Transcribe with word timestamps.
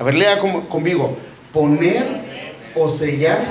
A 0.00 0.02
ver, 0.02 0.14
lea 0.14 0.38
conmigo. 0.38 1.14
Poner 1.52 2.06
o 2.74 2.88
sellar 2.88 3.44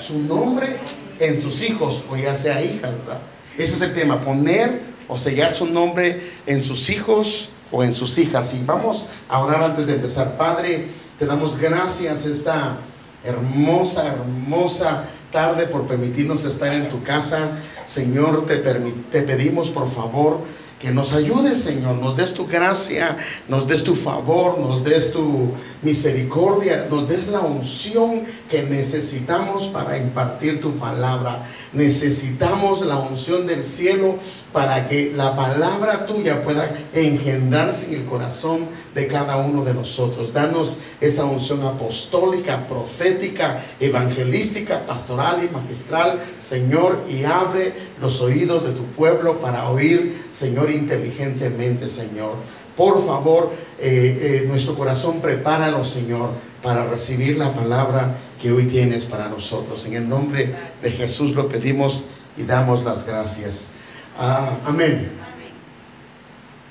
su 0.00 0.18
nombre 0.18 0.76
en 1.20 1.40
sus 1.40 1.62
hijos 1.62 2.02
o 2.10 2.16
ya 2.16 2.34
sea 2.34 2.60
hijas, 2.60 2.90
¿verdad? 2.98 3.20
Ese 3.56 3.76
es 3.76 3.82
el 3.82 3.94
tema, 3.94 4.20
poner 4.20 4.80
o 5.06 5.16
sellar 5.16 5.54
su 5.54 5.66
nombre 5.66 6.32
en 6.46 6.60
sus 6.64 6.90
hijos 6.90 7.50
o 7.70 7.84
en 7.84 7.94
sus 7.94 8.18
hijas. 8.18 8.52
Y 8.52 8.64
vamos 8.64 9.10
a 9.28 9.38
orar 9.38 9.62
antes 9.62 9.86
de 9.86 9.94
empezar. 9.94 10.36
Padre, 10.36 10.88
te 11.20 11.26
damos 11.26 11.56
gracias 11.56 12.26
esta 12.26 12.78
hermosa, 13.22 14.04
hermosa 14.08 15.04
tarde 15.30 15.68
por 15.68 15.86
permitirnos 15.86 16.44
estar 16.44 16.74
en 16.74 16.88
tu 16.88 17.00
casa. 17.04 17.60
Señor, 17.84 18.44
te, 18.46 18.56
te 18.56 19.22
pedimos 19.22 19.70
por 19.70 19.88
favor 19.88 20.40
que 20.82 20.90
nos 20.90 21.14
ayudes, 21.14 21.60
Señor, 21.62 21.94
nos 21.98 22.16
des 22.16 22.34
tu 22.34 22.44
gracia, 22.44 23.16
nos 23.48 23.68
des 23.68 23.84
tu 23.84 23.94
favor, 23.94 24.58
nos 24.58 24.82
des 24.82 25.12
tu 25.12 25.52
misericordia, 25.80 26.88
nos 26.90 27.06
des 27.06 27.28
la 27.28 27.38
unción 27.38 28.24
que 28.50 28.64
necesitamos 28.64 29.68
para 29.68 29.96
impartir 29.96 30.60
tu 30.60 30.72
palabra. 30.78 31.46
Necesitamos 31.72 32.84
la 32.84 32.98
unción 32.98 33.46
del 33.46 33.62
cielo 33.62 34.16
para 34.52 34.88
que 34.88 35.12
la 35.14 35.36
palabra 35.36 36.04
tuya 36.04 36.42
pueda 36.42 36.68
engendrarse 36.92 37.94
en 37.94 38.00
el 38.00 38.06
corazón 38.06 38.66
de 38.94 39.06
cada 39.06 39.38
uno 39.38 39.64
de 39.64 39.74
nosotros. 39.74 40.32
Danos 40.32 40.78
esa 41.00 41.24
unción 41.24 41.62
apostólica, 41.64 42.66
profética, 42.66 43.64
evangelística, 43.80 44.80
pastoral 44.80 45.42
y 45.44 45.52
magistral, 45.52 46.20
Señor, 46.38 47.02
y 47.08 47.24
abre 47.24 47.72
los 48.00 48.20
oídos 48.20 48.64
de 48.64 48.72
tu 48.72 48.84
pueblo 48.84 49.38
para 49.38 49.70
oír, 49.70 50.22
Señor, 50.30 50.70
inteligentemente, 50.70 51.88
Señor. 51.88 52.34
Por 52.76 53.04
favor, 53.04 53.52
eh, 53.78 54.42
eh, 54.42 54.48
nuestro 54.48 54.74
corazón 54.74 55.20
prepáralo, 55.20 55.84
Señor, 55.84 56.30
para 56.62 56.86
recibir 56.86 57.36
la 57.36 57.52
palabra 57.52 58.16
que 58.40 58.50
hoy 58.50 58.66
tienes 58.66 59.04
para 59.04 59.28
nosotros. 59.28 59.86
En 59.86 59.94
el 59.94 60.08
nombre 60.08 60.54
de 60.82 60.90
Jesús 60.90 61.34
lo 61.34 61.48
pedimos 61.48 62.06
y 62.36 62.44
damos 62.44 62.84
las 62.84 63.06
gracias. 63.06 63.70
Ah, 64.18 64.58
amén. 64.64 65.21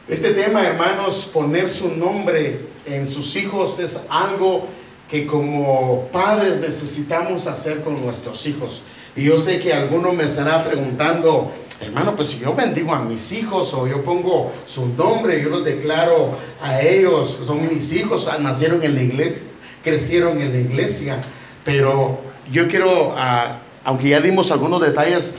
Este 0.08 0.32
tema, 0.32 0.66
hermanos, 0.66 1.30
poner 1.32 1.70
su 1.70 1.96
nombre 1.96 2.60
en 2.88 3.08
sus 3.08 3.36
hijos 3.36 3.78
es 3.78 4.02
algo 4.10 4.66
que 5.08 5.28
como 5.28 6.08
padres 6.12 6.60
necesitamos 6.60 7.46
hacer 7.46 7.82
con 7.82 8.04
nuestros 8.04 8.48
hijos. 8.48 8.82
Y 9.16 9.26
yo 9.26 9.40
sé 9.40 9.60
que 9.60 9.74
alguno 9.74 10.12
me 10.12 10.24
estará 10.24 10.64
preguntando, 10.64 11.52
hermano, 11.82 12.16
pues 12.16 12.30
si 12.30 12.40
yo 12.40 12.56
bendigo 12.56 12.96
a 12.96 13.02
mis 13.02 13.32
hijos 13.32 13.76
o 13.76 13.88
yo 13.88 14.04
pongo 14.04 14.52
su 14.66 14.88
nombre, 14.96 15.40
yo 15.42 15.50
los 15.50 15.64
declaro 15.64 16.32
a 16.64 16.82
ellos, 16.82 17.40
son 17.46 17.68
mis 17.72 17.94
hijos, 17.94 18.28
ah, 18.28 18.40
nacieron 18.40 18.82
en 18.84 18.96
la 18.96 19.04
iglesia, 19.04 19.46
crecieron 19.84 20.42
en 20.42 20.52
la 20.52 20.60
iglesia, 20.60 21.22
pero 21.64 22.20
yo 22.52 22.68
quiero, 22.68 23.14
ah, 23.16 23.60
aunque 23.84 24.10
ya 24.10 24.20
dimos 24.20 24.50
algunos 24.50 24.82
detalles, 24.82 25.38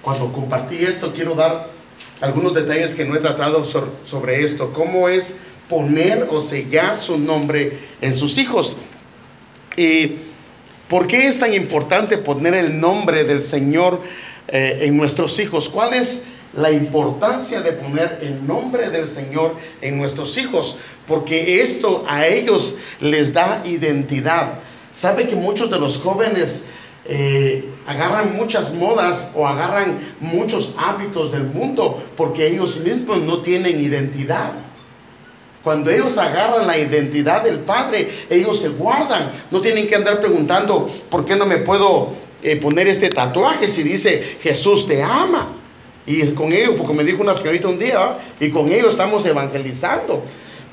cuando 0.00 0.32
compartí 0.32 0.76
esto, 0.76 1.12
quiero 1.12 1.34
dar 1.34 1.77
algunos 2.20 2.54
detalles 2.54 2.94
que 2.94 3.04
no 3.04 3.14
he 3.14 3.20
tratado 3.20 3.64
sobre 3.64 4.42
esto, 4.42 4.72
cómo 4.72 5.08
es 5.08 5.38
poner 5.68 6.28
o 6.30 6.40
sellar 6.40 6.96
su 6.96 7.18
nombre 7.18 7.78
en 8.00 8.16
sus 8.16 8.38
hijos. 8.38 8.76
Y 9.76 10.16
¿Por 10.88 11.06
qué 11.06 11.28
es 11.28 11.38
tan 11.38 11.52
importante 11.52 12.16
poner 12.16 12.54
el 12.54 12.80
nombre 12.80 13.24
del 13.24 13.42
Señor 13.42 14.00
eh, 14.48 14.78
en 14.82 14.96
nuestros 14.96 15.38
hijos? 15.38 15.68
¿Cuál 15.68 15.92
es 15.92 16.24
la 16.54 16.70
importancia 16.70 17.60
de 17.60 17.72
poner 17.72 18.20
el 18.22 18.46
nombre 18.46 18.88
del 18.88 19.06
Señor 19.06 19.54
en 19.82 19.98
nuestros 19.98 20.38
hijos? 20.38 20.78
Porque 21.06 21.60
esto 21.62 22.06
a 22.08 22.26
ellos 22.26 22.76
les 23.00 23.34
da 23.34 23.60
identidad. 23.66 24.60
¿Sabe 24.90 25.28
que 25.28 25.36
muchos 25.36 25.70
de 25.70 25.78
los 25.78 25.98
jóvenes 25.98 26.62
eh, 27.08 27.64
agarran 27.86 28.36
muchas 28.36 28.74
modas 28.74 29.32
o 29.34 29.46
agarran 29.46 29.98
muchos 30.20 30.74
hábitos 30.78 31.32
del 31.32 31.44
mundo 31.44 32.02
porque 32.16 32.46
ellos 32.46 32.80
mismos 32.80 33.18
no 33.22 33.40
tienen 33.40 33.80
identidad? 33.80 34.52
Cuando 35.62 35.90
ellos 35.90 36.16
agarran 36.18 36.66
la 36.66 36.78
identidad 36.78 37.42
del 37.42 37.58
Padre, 37.58 38.08
ellos 38.30 38.60
se 38.60 38.68
guardan. 38.70 39.32
No 39.50 39.60
tienen 39.60 39.86
que 39.86 39.96
andar 39.96 40.20
preguntando, 40.20 40.88
¿por 41.10 41.24
qué 41.24 41.34
no 41.36 41.46
me 41.46 41.58
puedo 41.58 42.10
eh, 42.42 42.56
poner 42.56 42.86
este 42.86 43.10
tatuaje 43.10 43.68
si 43.68 43.82
dice 43.82 44.38
Jesús 44.40 44.86
te 44.86 45.02
ama? 45.02 45.54
Y 46.06 46.22
con 46.28 46.52
ellos, 46.52 46.74
porque 46.78 46.94
me 46.94 47.04
dijo 47.04 47.22
una 47.22 47.34
señorita 47.34 47.68
un 47.68 47.78
día, 47.78 48.18
y 48.40 48.50
con 48.50 48.72
ellos 48.72 48.92
estamos 48.92 49.26
evangelizando. 49.26 50.24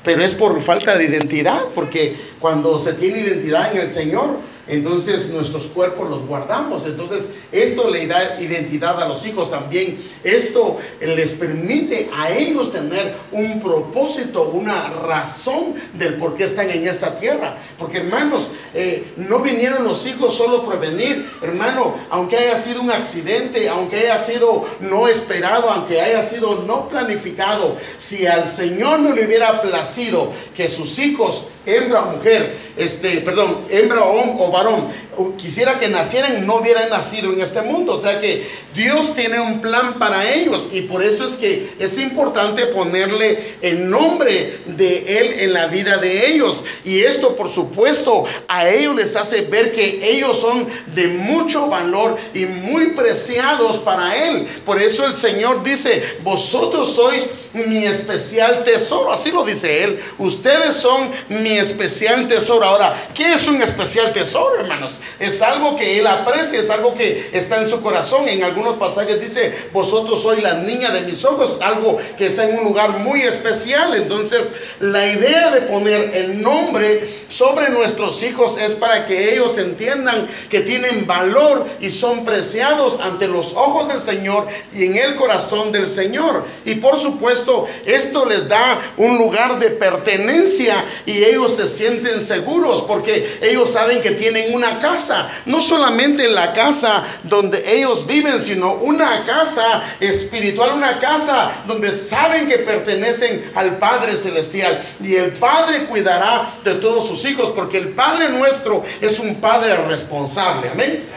Pero 0.02 0.24
es 0.24 0.34
por 0.34 0.58
falta 0.62 0.96
de 0.96 1.04
identidad, 1.04 1.60
porque 1.74 2.16
cuando 2.38 2.78
se 2.78 2.94
tiene 2.94 3.20
identidad 3.20 3.72
en 3.74 3.82
el 3.82 3.88
Señor, 3.88 4.38
entonces 4.68 5.30
nuestros 5.30 5.66
cuerpos 5.68 6.10
los 6.10 6.26
guardamos. 6.26 6.86
Entonces 6.86 7.30
esto 7.52 7.90
le 7.90 8.06
da 8.06 8.40
identidad 8.40 9.00
a 9.00 9.08
los 9.08 9.24
hijos 9.26 9.50
también. 9.50 9.96
Esto 10.24 10.78
les 11.00 11.34
permite 11.34 12.10
a 12.16 12.30
ellos 12.30 12.72
tener 12.72 13.14
un 13.32 13.60
propósito, 13.60 14.50
una 14.52 14.90
razón 14.90 15.74
del 15.94 16.14
por 16.14 16.34
qué 16.34 16.44
están 16.44 16.70
en 16.70 16.88
esta 16.88 17.18
tierra. 17.18 17.58
Porque 17.78 17.98
hermanos, 17.98 18.48
eh, 18.74 19.12
no 19.16 19.40
vinieron 19.40 19.84
los 19.84 20.06
hijos 20.06 20.34
solo 20.34 20.64
por 20.64 20.78
venir. 20.80 21.28
Hermano, 21.42 21.94
aunque 22.10 22.36
haya 22.36 22.56
sido 22.56 22.82
un 22.82 22.90
accidente, 22.90 23.68
aunque 23.68 23.96
haya 24.00 24.18
sido 24.18 24.64
no 24.80 25.08
esperado, 25.08 25.70
aunque 25.70 26.00
haya 26.00 26.22
sido 26.22 26.62
no 26.66 26.88
planificado, 26.88 27.76
si 27.98 28.26
al 28.26 28.48
Señor 28.48 29.00
no 29.00 29.14
le 29.14 29.26
hubiera 29.26 29.62
placido 29.62 30.32
que 30.54 30.68
sus 30.68 30.98
hijos, 30.98 31.46
hembra 31.64 32.02
o 32.02 32.16
mujer, 32.16 32.65
este, 32.76 33.20
perdón, 33.20 33.64
hembra 33.70 34.04
o, 34.04 34.46
o 34.46 34.50
varón, 34.50 34.88
quisiera 35.36 35.78
que 35.78 35.88
nacieran, 35.88 36.46
no 36.46 36.56
hubieran 36.56 36.90
nacido 36.90 37.32
en 37.32 37.40
este 37.40 37.62
mundo. 37.62 37.94
O 37.94 38.00
sea 38.00 38.20
que 38.20 38.46
Dios 38.74 39.14
tiene 39.14 39.40
un 39.40 39.60
plan 39.60 39.94
para 39.98 40.32
ellos 40.32 40.70
y 40.72 40.82
por 40.82 41.02
eso 41.02 41.24
es 41.24 41.34
que 41.36 41.74
es 41.78 41.98
importante 41.98 42.66
ponerle 42.66 43.56
el 43.62 43.88
nombre 43.88 44.58
de 44.66 45.18
Él 45.18 45.40
en 45.40 45.52
la 45.52 45.66
vida 45.66 45.98
de 45.98 46.30
ellos. 46.30 46.64
Y 46.84 47.00
esto, 47.00 47.36
por 47.36 47.50
supuesto, 47.50 48.24
a 48.48 48.68
ellos 48.68 48.94
les 48.94 49.16
hace 49.16 49.42
ver 49.42 49.72
que 49.72 50.10
ellos 50.10 50.38
son 50.38 50.66
de 50.94 51.08
mucho 51.08 51.68
valor 51.68 52.16
y 52.34 52.46
muy 52.46 52.88
preciados 52.88 53.78
para 53.78 54.16
Él. 54.28 54.46
Por 54.64 54.80
eso 54.80 55.04
el 55.06 55.14
Señor 55.14 55.62
dice, 55.62 56.02
vosotros 56.22 56.94
sois 56.94 57.30
mi 57.52 57.84
especial 57.84 58.64
tesoro. 58.64 59.12
Así 59.12 59.30
lo 59.30 59.44
dice 59.44 59.84
Él. 59.84 60.00
Ustedes 60.18 60.76
son 60.76 61.10
mi 61.28 61.56
especial 61.58 62.28
tesoro. 62.28 62.64
Ahora, 62.64 63.08
¿qué 63.14 63.34
es 63.34 63.46
un 63.48 63.62
especial 63.62 64.12
tesoro, 64.12 64.60
hermanos? 64.60 65.00
Es 65.18 65.40
algo 65.40 65.76
que 65.76 65.98
él 65.98 66.06
aprecia, 66.06 66.60
es 66.60 66.70
algo 66.70 66.94
que 66.94 67.30
está 67.32 67.60
en 67.60 67.68
su 67.68 67.80
corazón. 67.80 68.28
En 68.28 68.44
algunos 68.44 68.76
pasajes 68.76 69.20
dice, 69.20 69.54
vosotros 69.72 70.22
sois 70.22 70.42
la 70.42 70.54
niña 70.54 70.90
de 70.90 71.02
mis 71.02 71.24
ojos, 71.24 71.58
algo 71.62 71.98
que 72.18 72.26
está 72.26 72.48
en 72.48 72.58
un 72.58 72.64
lugar 72.64 72.98
muy 72.98 73.22
especial. 73.22 73.94
Entonces, 73.94 74.52
la 74.80 75.06
idea 75.06 75.50
de 75.50 75.62
poner 75.62 76.10
el 76.14 76.42
nombre 76.42 77.06
sobre 77.28 77.70
nuestros 77.70 78.22
hijos 78.22 78.58
es 78.58 78.74
para 78.74 79.06
que 79.06 79.32
ellos 79.32 79.56
entiendan 79.58 80.28
que 80.50 80.60
tienen 80.60 81.06
valor 81.06 81.66
y 81.80 81.88
son 81.90 82.24
preciados 82.24 83.00
ante 83.00 83.26
los 83.26 83.54
ojos 83.54 83.88
del 83.88 84.00
Señor 84.00 84.46
y 84.72 84.84
en 84.84 84.96
el 84.96 85.14
corazón 85.14 85.72
del 85.72 85.86
Señor. 85.86 86.44
Y 86.64 86.76
por 86.76 86.98
supuesto, 86.98 87.66
esto 87.86 88.26
les 88.26 88.48
da 88.48 88.80
un 88.96 89.16
lugar 89.16 89.58
de 89.58 89.70
pertenencia 89.70 90.84
y 91.06 91.24
ellos 91.24 91.56
se 91.56 91.66
sienten 91.66 92.20
seguros 92.20 92.84
porque 92.86 93.38
ellos 93.40 93.70
saben 93.70 94.02
que 94.02 94.10
tienen 94.12 94.54
una 94.54 94.78
casa 94.78 94.95
no 95.44 95.60
solamente 95.60 96.28
la 96.28 96.52
casa 96.52 97.04
donde 97.24 97.62
ellos 97.76 98.06
viven, 98.06 98.40
sino 98.40 98.74
una 98.74 99.24
casa 99.24 99.82
espiritual, 100.00 100.72
una 100.74 100.98
casa 100.98 101.50
donde 101.66 101.92
saben 101.92 102.48
que 102.48 102.58
pertenecen 102.58 103.52
al 103.54 103.78
Padre 103.78 104.16
Celestial. 104.16 104.80
Y 105.02 105.16
el 105.16 105.32
Padre 105.34 105.84
cuidará 105.86 106.48
de 106.64 106.74
todos 106.74 107.06
sus 107.06 107.24
hijos, 107.26 107.52
porque 107.54 107.78
el 107.78 107.90
Padre 107.90 108.30
nuestro 108.30 108.84
es 109.00 109.18
un 109.18 109.36
Padre 109.36 109.76
responsable. 109.86 110.70
Amén. 110.70 111.08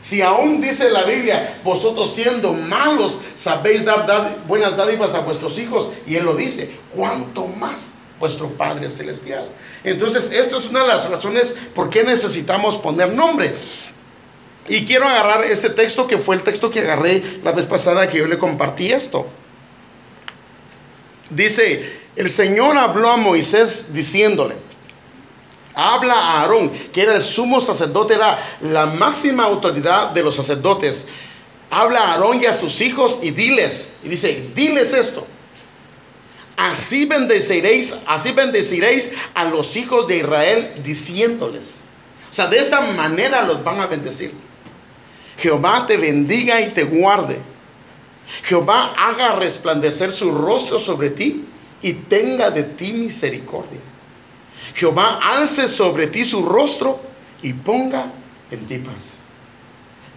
Si 0.00 0.22
aún 0.22 0.62
dice 0.62 0.88
la 0.88 1.02
Biblia, 1.02 1.60
vosotros 1.62 2.14
siendo 2.14 2.54
malos 2.54 3.20
sabéis 3.34 3.84
dar, 3.84 4.38
buenas 4.46 4.74
dádivas 4.74 5.14
a 5.14 5.20
vuestros 5.20 5.58
hijos, 5.58 5.90
y 6.06 6.16
Él 6.16 6.24
lo 6.24 6.34
dice, 6.34 6.74
¿cuánto 6.94 7.46
más 7.46 7.99
vuestro 8.20 8.48
Padre 8.50 8.88
Celestial. 8.90 9.50
Entonces, 9.82 10.30
esta 10.30 10.58
es 10.58 10.66
una 10.66 10.82
de 10.82 10.88
las 10.88 11.08
razones 11.08 11.56
por 11.74 11.88
qué 11.88 12.04
necesitamos 12.04 12.76
poner 12.76 13.12
nombre. 13.12 13.52
Y 14.68 14.84
quiero 14.84 15.06
agarrar 15.06 15.42
este 15.44 15.70
texto 15.70 16.06
que 16.06 16.18
fue 16.18 16.36
el 16.36 16.42
texto 16.42 16.70
que 16.70 16.80
agarré 16.80 17.22
la 17.42 17.52
vez 17.52 17.66
pasada 17.66 18.08
que 18.08 18.18
yo 18.18 18.28
le 18.28 18.38
compartí 18.38 18.92
esto. 18.92 19.26
Dice, 21.30 22.00
el 22.14 22.28
Señor 22.28 22.76
habló 22.76 23.10
a 23.10 23.16
Moisés 23.16 23.86
diciéndole, 23.94 24.54
habla 25.74 26.14
a 26.14 26.42
Aarón, 26.42 26.70
que 26.92 27.02
era 27.02 27.16
el 27.16 27.22
sumo 27.22 27.60
sacerdote, 27.60 28.14
era 28.14 28.38
la 28.60 28.86
máxima 28.86 29.44
autoridad 29.44 30.10
de 30.10 30.22
los 30.22 30.36
sacerdotes. 30.36 31.06
Habla 31.70 32.00
a 32.00 32.12
Aarón 32.12 32.42
y 32.42 32.46
a 32.46 32.52
sus 32.52 32.80
hijos 32.82 33.20
y 33.22 33.30
diles, 33.30 33.92
y 34.04 34.08
dice, 34.08 34.50
diles 34.54 34.92
esto 34.92 35.26
así 36.60 37.06
bendeciréis, 37.06 37.96
así 38.06 38.32
bendeciréis 38.32 39.12
a 39.34 39.44
los 39.44 39.76
hijos 39.76 40.06
de 40.06 40.18
Israel 40.18 40.74
diciéndoles. 40.82 41.80
O 42.30 42.32
sea, 42.32 42.48
de 42.48 42.58
esta 42.58 42.80
manera 42.80 43.42
los 43.42 43.64
van 43.64 43.80
a 43.80 43.86
bendecir. 43.86 44.32
Jehová 45.38 45.86
te 45.86 45.96
bendiga 45.96 46.60
y 46.60 46.70
te 46.70 46.84
guarde. 46.84 47.38
Jehová 48.44 48.94
haga 48.96 49.36
resplandecer 49.36 50.12
su 50.12 50.30
rostro 50.32 50.78
sobre 50.78 51.10
ti 51.10 51.46
y 51.80 51.94
tenga 51.94 52.50
de 52.50 52.64
ti 52.64 52.92
misericordia. 52.92 53.80
Jehová 54.74 55.18
alce 55.22 55.66
sobre 55.66 56.06
ti 56.08 56.24
su 56.24 56.44
rostro 56.44 57.00
y 57.42 57.54
ponga 57.54 58.12
en 58.50 58.66
ti 58.66 58.78
paz. 58.78 59.20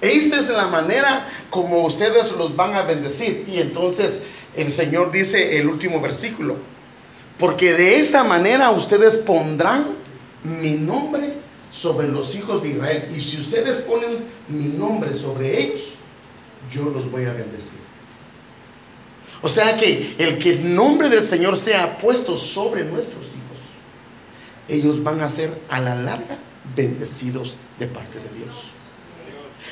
Esta 0.01 0.37
es 0.37 0.49
la 0.49 0.67
manera 0.67 1.29
como 1.49 1.85
ustedes 1.85 2.33
los 2.33 2.53
van 2.57 2.75
a 2.75 2.81
bendecir. 2.81 3.45
Y 3.47 3.59
entonces 3.59 4.23
el 4.55 4.69
Señor 4.71 5.11
dice 5.11 5.57
el 5.57 5.67
último 5.67 5.99
versículo, 6.01 6.57
porque 7.37 7.73
de 7.73 7.99
esta 7.99 8.23
manera 8.23 8.71
ustedes 8.71 9.17
pondrán 9.17 9.95
mi 10.43 10.71
nombre 10.71 11.33
sobre 11.71 12.07
los 12.07 12.35
hijos 12.35 12.61
de 12.61 12.69
Israel. 12.69 13.11
Y 13.15 13.21
si 13.21 13.37
ustedes 13.37 13.81
ponen 13.81 14.25
mi 14.47 14.65
nombre 14.65 15.15
sobre 15.15 15.59
ellos, 15.59 15.81
yo 16.71 16.85
los 16.85 17.09
voy 17.09 17.25
a 17.25 17.33
bendecir. 17.33 17.79
O 19.41 19.49
sea 19.49 19.75
que 19.75 20.15
el 20.19 20.37
que 20.37 20.51
el 20.51 20.75
nombre 20.75 21.09
del 21.09 21.23
Señor 21.23 21.57
sea 21.57 21.97
puesto 21.97 22.35
sobre 22.35 22.85
nuestros 22.85 23.25
hijos, 23.25 23.43
ellos 24.69 25.03
van 25.03 25.19
a 25.21 25.29
ser 25.29 25.51
a 25.69 25.81
la 25.81 25.95
larga 25.95 26.37
bendecidos 26.75 27.57
de 27.79 27.87
parte 27.87 28.19
de 28.19 28.29
Dios. 28.37 28.73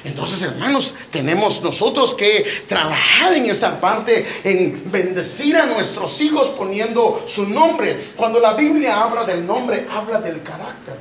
Entonces, 0.04 0.42
hermanos, 0.42 0.96
tenemos 1.12 1.62
nosotros 1.62 2.16
que 2.16 2.46
trabajar 2.68 3.34
en 3.34 3.46
esa 3.46 3.80
parte, 3.80 4.26
en 4.44 4.92
bendecir 4.92 5.56
a 5.56 5.68
nuestros 5.68 6.20
hijos 6.22 6.50
poniendo 6.50 7.24
su 7.28 7.48
nombre. 7.48 7.98
Cuando 8.16 8.40
la 8.40 8.54
Biblia 8.54 9.04
habla 9.04 9.24
del 9.24 9.46
nombre, 9.46 9.88
habla 9.92 10.20
del 10.20 10.42
carácter, 10.42 10.96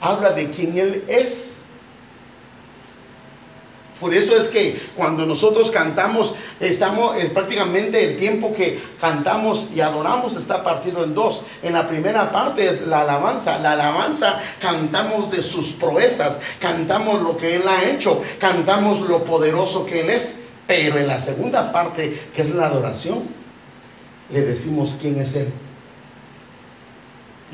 habla 0.00 0.30
de 0.30 0.50
quién 0.50 0.76
Él 0.78 1.04
es. 1.06 1.59
Por 4.00 4.14
eso 4.14 4.34
es 4.34 4.48
que 4.48 4.80
cuando 4.96 5.26
nosotros 5.26 5.70
cantamos, 5.70 6.34
estamos 6.58 7.18
es 7.18 7.28
prácticamente 7.28 8.02
el 8.02 8.16
tiempo 8.16 8.54
que 8.54 8.82
cantamos 8.98 9.68
y 9.74 9.82
adoramos 9.82 10.36
está 10.36 10.64
partido 10.64 11.04
en 11.04 11.14
dos. 11.14 11.42
En 11.62 11.74
la 11.74 11.86
primera 11.86 12.32
parte 12.32 12.66
es 12.66 12.86
la 12.86 13.02
alabanza. 13.02 13.58
La 13.58 13.72
alabanza 13.72 14.40
cantamos 14.58 15.30
de 15.30 15.42
sus 15.42 15.72
proezas, 15.72 16.40
cantamos 16.58 17.20
lo 17.20 17.36
que 17.36 17.56
Él 17.56 17.62
ha 17.68 17.90
hecho, 17.90 18.22
cantamos 18.38 19.02
lo 19.02 19.22
poderoso 19.22 19.84
que 19.84 20.00
Él 20.00 20.10
es. 20.10 20.40
Pero 20.66 20.96
en 20.96 21.06
la 21.06 21.20
segunda 21.20 21.70
parte, 21.70 22.18
que 22.34 22.40
es 22.40 22.54
la 22.54 22.66
adoración, 22.66 23.24
le 24.30 24.40
decimos 24.40 24.96
quién 24.98 25.20
es 25.20 25.36
Él. 25.36 25.52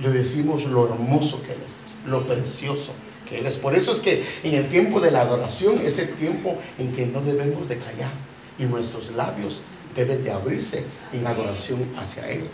Le 0.01 0.11
decimos 0.11 0.65
lo 0.67 0.85
hermoso 0.85 1.43
que 1.43 1.55
Él 1.55 1.61
es, 1.67 1.87
lo 2.07 2.25
precioso 2.25 2.93
que 3.27 3.39
Él 3.39 3.47
es. 3.47 3.59
Por 3.59 3.75
eso 3.75 3.93
es 3.93 4.01
que 4.01 4.25
en 4.43 4.55
el 4.55 4.69
tiempo 4.69 5.01
de 5.01 5.11
la 5.11 5.21
adoración 5.21 5.81
es 5.85 5.99
el 5.99 6.09
tiempo 6.15 6.57
en 6.79 6.93
que 6.95 7.05
no 7.05 7.21
debemos 7.21 7.69
de 7.69 7.79
callar 7.79 8.13
y 8.59 8.65
nuestros 8.65 9.11
labios 9.11 9.61
deben 9.95 10.25
de 10.25 10.31
abrirse 10.31 10.85
en 11.13 11.27
adoración 11.27 11.87
hacia 11.99 12.31
Él. 12.31 12.49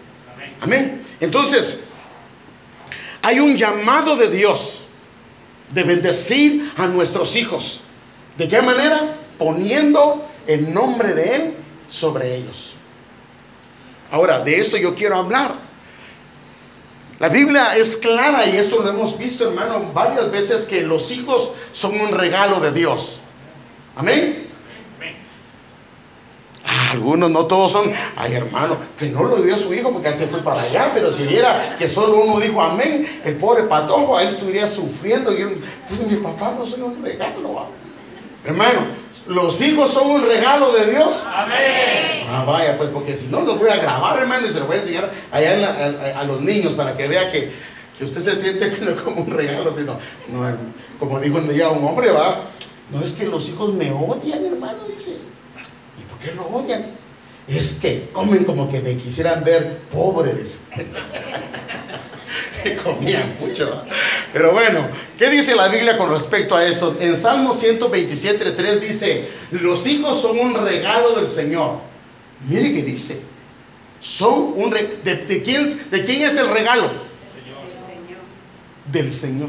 Amén. 0.60 1.02
Entonces, 1.20 1.84
hay 3.22 3.38
un 3.38 3.56
llamado 3.56 4.16
de 4.16 4.28
Dios 4.28 4.80
de 5.72 5.84
bendecir 5.84 6.72
a 6.76 6.86
nuestros 6.86 7.36
hijos. 7.36 7.80
¿De 8.36 8.48
qué 8.48 8.60
manera? 8.60 9.16
Poniendo 9.38 10.26
el 10.46 10.72
nombre 10.72 11.14
de 11.14 11.36
Él 11.36 11.54
sobre 11.86 12.36
ellos. 12.36 12.74
Ahora, 14.10 14.40
de 14.40 14.60
esto 14.60 14.76
yo 14.76 14.94
quiero 14.94 15.16
hablar. 15.16 15.71
La 17.22 17.28
Biblia 17.28 17.76
es 17.76 17.96
clara 17.96 18.46
y 18.46 18.56
esto 18.56 18.82
lo 18.82 18.90
hemos 18.90 19.16
visto, 19.16 19.48
hermano, 19.48 19.92
varias 19.94 20.28
veces 20.32 20.64
que 20.64 20.82
los 20.82 21.12
hijos 21.12 21.52
son 21.70 22.00
un 22.00 22.10
regalo 22.10 22.58
de 22.58 22.72
Dios. 22.72 23.20
Amén. 23.94 24.48
Ah, 26.66 26.90
algunos, 26.90 27.30
no 27.30 27.46
todos 27.46 27.70
son, 27.70 27.92
ay 28.16 28.34
hermano, 28.34 28.76
que 28.98 29.10
no 29.10 29.22
lo 29.22 29.36
dio 29.36 29.56
su 29.56 29.72
hijo 29.72 29.92
porque 29.92 30.12
se 30.12 30.26
fue 30.26 30.40
para 30.40 30.62
allá, 30.62 30.90
pero 30.92 31.12
si 31.12 31.22
hubiera 31.22 31.76
que 31.76 31.88
solo 31.88 32.16
uno 32.24 32.40
dijo 32.40 32.60
amén, 32.60 33.06
el 33.24 33.36
pobre 33.36 33.62
patojo 33.64 34.16
ahí 34.16 34.26
estuviera 34.26 34.66
sufriendo. 34.66 35.32
Y 35.32 35.42
entonces 35.42 36.08
mi 36.08 36.16
papá 36.16 36.52
no 36.58 36.66
soy 36.66 36.80
un 36.80 37.04
regalo. 37.04 37.68
Hermano, 38.44 38.80
los 39.26 39.60
hijos 39.60 39.92
son 39.92 40.10
un 40.10 40.22
regalo 40.26 40.72
de 40.72 40.90
Dios. 40.90 41.24
Amén. 41.32 42.26
Ah, 42.28 42.44
vaya, 42.44 42.76
pues 42.76 42.90
porque 42.90 43.16
si 43.16 43.28
no, 43.28 43.42
los 43.42 43.58
voy 43.58 43.70
a 43.70 43.76
grabar, 43.76 44.18
hermano, 44.18 44.46
y 44.46 44.50
se 44.50 44.58
lo 44.58 44.66
voy 44.66 44.76
a 44.76 44.80
enseñar 44.80 45.10
allá 45.30 46.18
a, 46.18 46.24
los 46.24 46.40
niños 46.40 46.72
para 46.72 46.96
que 46.96 47.06
vea 47.06 47.30
que, 47.30 47.52
usted 48.00 48.20
se 48.20 48.34
siente 48.34 48.72
como 49.04 49.22
un 49.22 49.30
regalo. 49.30 49.72
Sino, 49.76 49.96
no, 50.28 50.56
como 50.98 51.20
dijo 51.20 51.38
un 51.38 51.48
día 51.48 51.68
un 51.68 51.84
hombre, 51.84 52.10
va. 52.10 52.48
No 52.90 53.02
es 53.02 53.12
que 53.12 53.26
los 53.26 53.48
hijos 53.48 53.72
me 53.74 53.92
odian, 53.92 54.44
hermano, 54.44 54.80
dice. 54.92 55.16
¿Y 55.98 56.02
por 56.10 56.18
qué 56.18 56.34
lo 56.34 56.42
odian? 56.46 56.98
Es 57.46 57.74
que 57.74 58.08
comen 58.12 58.44
como 58.44 58.68
que 58.70 58.80
me 58.80 58.96
quisieran 58.96 59.44
ver 59.44 59.78
pobre, 59.90 60.32
comían 62.84 63.36
mucho. 63.40 63.84
Pero 64.32 64.52
bueno, 64.52 64.88
¿qué 65.18 65.30
dice 65.30 65.54
la 65.54 65.68
Biblia 65.68 65.98
con 65.98 66.10
respecto 66.10 66.56
a 66.56 66.64
esto? 66.64 66.96
En 67.00 67.18
Salmo 67.18 67.54
127, 67.54 68.52
3 68.52 68.80
dice, 68.80 69.28
los 69.50 69.86
hijos 69.86 70.20
son 70.20 70.38
un 70.38 70.54
regalo 70.54 71.12
del 71.12 71.26
Señor. 71.26 71.78
Mire 72.48 72.72
qué 72.72 72.82
dice. 72.82 73.20
Son 74.00 74.54
un 74.56 74.70
regalo. 74.70 74.94
¿De, 75.04 75.42
quién, 75.42 75.80
¿De 75.90 76.02
quién 76.04 76.22
es 76.22 76.36
el 76.36 76.48
regalo? 76.48 76.90
Del 78.90 79.12
Señor 79.12 79.48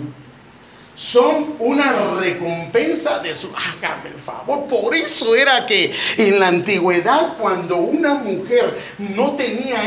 son 0.95 1.55
una 1.59 2.17
recompensa 2.19 3.19
de 3.19 3.33
su... 3.33 3.49
Hágame 3.55 4.09
el 4.09 4.15
favor. 4.15 4.65
Por 4.67 4.93
eso 4.95 5.35
era 5.35 5.65
que 5.65 5.93
en 6.17 6.39
la 6.39 6.47
antigüedad 6.47 7.37
cuando 7.37 7.77
una 7.77 8.15
mujer 8.15 8.77
no 8.97 9.33
tenía 9.33 9.81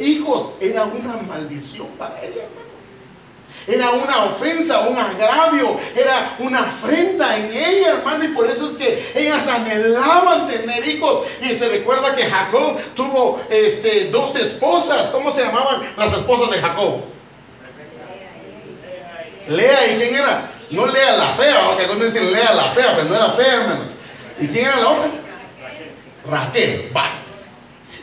hijos 0.00 0.52
era 0.60 0.84
una 0.84 1.16
maldición 1.22 1.88
para 1.98 2.22
ella. 2.22 2.44
Era 3.66 3.92
una 3.92 4.24
ofensa, 4.24 4.80
un 4.80 4.98
agravio, 4.98 5.78
era 5.96 6.36
una 6.38 6.60
afrenta 6.64 7.38
en 7.38 7.50
ella, 7.50 7.92
hermano. 7.92 8.24
Y 8.24 8.28
por 8.28 8.46
eso 8.50 8.68
es 8.68 8.74
que 8.74 9.12
ellas 9.14 9.48
anhelaban 9.48 10.46
tener 10.48 10.86
hijos. 10.86 11.26
Y 11.40 11.54
se 11.54 11.68
recuerda 11.70 12.14
que 12.14 12.24
Jacob 12.24 12.78
tuvo 12.94 13.40
este, 13.48 14.10
dos 14.10 14.36
esposas. 14.36 15.08
¿Cómo 15.10 15.30
se 15.30 15.44
llamaban 15.44 15.80
las 15.96 16.12
esposas 16.12 16.50
de 16.50 16.58
Jacob? 16.58 17.13
Lea, 19.48 19.92
¿y 19.92 19.98
quién 19.98 20.14
era? 20.14 20.50
No 20.70 20.86
lea 20.86 21.16
la 21.16 21.28
fea, 21.28 21.66
porque 21.68 21.84
algunos 21.84 22.12
dicen 22.12 22.32
lea 22.32 22.54
la 22.54 22.64
fea, 22.70 22.96
pero 22.96 23.08
no 23.08 23.16
era 23.16 23.30
fea, 23.30 23.54
hermanos. 23.54 23.88
¿Y 24.38 24.48
quién 24.48 24.66
era 24.66 24.80
la 24.80 24.88
otra? 24.88 25.10
Raquel, 26.28 26.90
va. 26.96 27.10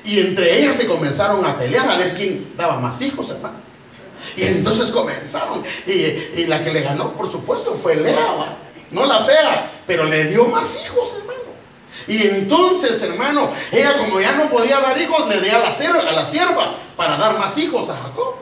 Y 0.04 0.20
entre 0.20 0.60
ellas 0.60 0.76
se 0.76 0.88
comenzaron 0.88 1.46
a 1.46 1.58
pelear 1.58 1.90
a 1.90 1.98
ver 1.98 2.14
quién 2.14 2.54
daba 2.56 2.80
más 2.80 3.02
hijos, 3.02 3.30
hermano. 3.32 3.60
Y 4.36 4.44
entonces 4.44 4.92
comenzaron. 4.92 5.64
Y, 5.88 6.46
la 6.46 6.64
que 6.64 6.72
le 6.72 6.82
ganó, 6.82 7.14
por 7.14 7.32
supuesto, 7.32 7.74
fue 7.74 7.96
Lea, 7.96 8.58
no 8.92 9.06
la 9.06 9.20
fea, 9.20 9.72
pero 9.88 10.06
le 10.06 10.26
dio 10.26 10.46
más 10.46 10.80
hijos, 10.86 11.18
hermano. 11.20 11.40
Y 12.08 12.24
entonces, 12.24 13.02
hermano, 13.04 13.52
ella 13.72 13.98
como 13.98 14.20
ya 14.20 14.34
no 14.34 14.50
podía 14.50 14.80
dar 14.80 15.00
hijos, 15.00 15.28
le 15.28 15.42
dio 15.42 15.56
a 15.56 16.12
la 16.14 16.26
sierva 16.26 16.76
para 16.96 17.18
dar 17.18 17.38
más 17.38 17.58
hijos 17.58 17.90
a 17.90 17.98
Jacob. 17.98 18.36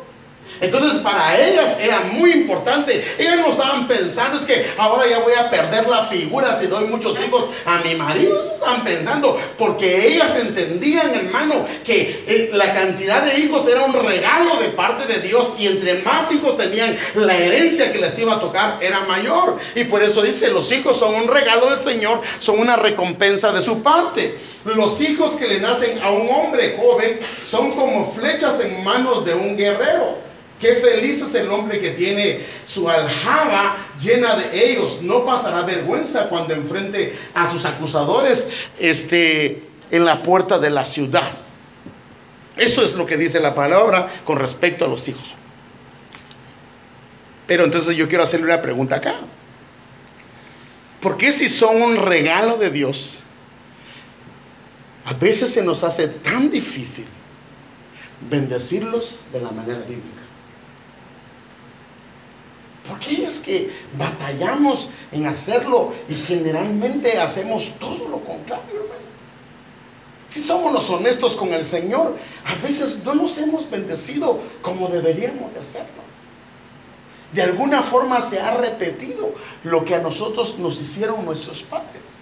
Entonces 0.61 0.99
para 0.99 1.39
ellas 1.39 1.77
era 1.81 2.01
muy 2.11 2.31
importante. 2.31 3.03
Ellas 3.17 3.39
no 3.39 3.51
estaban 3.51 3.87
pensando 3.87 4.37
es 4.37 4.45
que 4.45 4.65
ahora 4.77 5.07
ya 5.09 5.19
voy 5.19 5.33
a 5.33 5.49
perder 5.49 5.87
la 5.87 6.05
figura 6.05 6.53
si 6.53 6.67
doy 6.67 6.85
muchos 6.85 7.17
hijos 7.19 7.49
a 7.65 7.79
mi 7.79 7.95
marido. 7.95 8.41
estaban 8.41 8.83
pensando 8.83 9.39
porque 9.57 10.07
ellas 10.07 10.35
entendían, 10.35 11.13
hermano, 11.13 11.65
que 11.83 12.23
eh, 12.27 12.49
la 12.53 12.73
cantidad 12.73 13.23
de 13.23 13.39
hijos 13.39 13.67
era 13.67 13.83
un 13.83 13.93
regalo 13.93 14.57
de 14.57 14.69
parte 14.69 15.11
de 15.11 15.19
Dios 15.19 15.55
y 15.57 15.67
entre 15.67 16.01
más 16.03 16.31
hijos 16.31 16.57
tenían, 16.57 16.95
la 17.15 17.35
herencia 17.35 17.91
que 17.91 17.99
les 17.99 18.17
iba 18.19 18.35
a 18.35 18.39
tocar 18.39 18.77
era 18.81 19.01
mayor. 19.01 19.57
Y 19.75 19.85
por 19.85 20.03
eso 20.03 20.21
dice, 20.21 20.49
los 20.49 20.71
hijos 20.71 20.97
son 20.97 21.15
un 21.15 21.27
regalo 21.27 21.69
del 21.69 21.79
Señor, 21.79 22.21
son 22.39 22.59
una 22.59 22.75
recompensa 22.75 23.51
de 23.51 23.61
su 23.61 23.81
parte. 23.81 24.37
Los 24.65 25.01
hijos 25.01 25.33
que 25.33 25.47
le 25.47 25.59
nacen 25.59 26.01
a 26.01 26.11
un 26.11 26.29
hombre 26.29 26.77
joven 26.77 27.19
son 27.43 27.71
como 27.71 28.13
flechas 28.13 28.59
en 28.59 28.83
manos 28.83 29.25
de 29.25 29.33
un 29.33 29.55
guerrero. 29.57 30.28
Qué 30.59 30.75
feliz 30.75 31.21
es 31.21 31.35
el 31.35 31.49
hombre 31.49 31.79
que 31.79 31.91
tiene 31.91 32.45
su 32.65 32.89
aljaba 32.89 33.77
llena 33.99 34.35
de 34.35 34.71
ellos. 34.71 35.01
No 35.01 35.25
pasará 35.25 35.61
vergüenza 35.61 36.27
cuando 36.27 36.53
enfrente 36.53 37.17
a 37.33 37.49
sus 37.49 37.65
acusadores 37.65 38.49
este, 38.77 39.63
en 39.89 40.05
la 40.05 40.21
puerta 40.21 40.59
de 40.59 40.69
la 40.69 40.83
ciudad. 40.83 41.31
Eso 42.57 42.83
es 42.83 42.95
lo 42.95 43.05
que 43.05 43.15
dice 43.15 43.39
la 43.39 43.55
palabra 43.55 44.09
con 44.25 44.37
respecto 44.37 44.83
a 44.83 44.89
los 44.89 45.07
hijos. 45.07 45.35
Pero 47.47 47.63
entonces 47.63 47.95
yo 47.95 48.09
quiero 48.09 48.23
hacerle 48.23 48.47
una 48.47 48.61
pregunta 48.61 48.97
acá. 48.97 49.15
¿Por 50.99 51.17
qué 51.17 51.31
si 51.31 51.47
son 51.47 51.81
un 51.81 51.95
regalo 51.95 52.57
de 52.57 52.69
Dios, 52.69 53.19
a 55.05 55.13
veces 55.13 55.53
se 55.53 55.63
nos 55.63 55.85
hace 55.85 56.09
tan 56.09 56.51
difícil 56.51 57.05
bendecirlos 58.29 59.23
de 59.31 59.41
la 59.41 59.51
manera 59.51 59.79
bíblica. 59.79 60.21
¿Por 62.89 62.99
qué 62.99 63.23
es 63.25 63.39
que 63.39 63.71
batallamos 63.97 64.89
en 65.11 65.27
hacerlo 65.27 65.93
y 66.09 66.15
generalmente 66.15 67.19
hacemos 67.19 67.71
todo 67.79 68.09
lo 68.09 68.19
contrario, 68.23 68.71
hermano? 68.71 68.99
Si 70.27 70.41
somos 70.41 70.73
los 70.73 70.89
honestos 70.89 71.35
con 71.35 71.53
el 71.53 71.63
Señor, 71.63 72.17
a 72.45 72.55
veces 72.65 73.03
no 73.05 73.13
nos 73.13 73.37
hemos 73.37 73.69
bendecido 73.69 74.39
como 74.63 74.87
deberíamos 74.87 75.53
de 75.53 75.59
hacerlo. 75.59 76.09
De 77.31 77.43
alguna 77.43 77.83
forma 77.83 78.21
se 78.21 78.39
ha 78.39 78.57
repetido 78.57 79.35
lo 79.63 79.85
que 79.85 79.93
a 79.93 79.99
nosotros 79.99 80.57
nos 80.57 80.81
hicieron 80.81 81.23
nuestros 81.25 81.61
padres. 81.61 82.15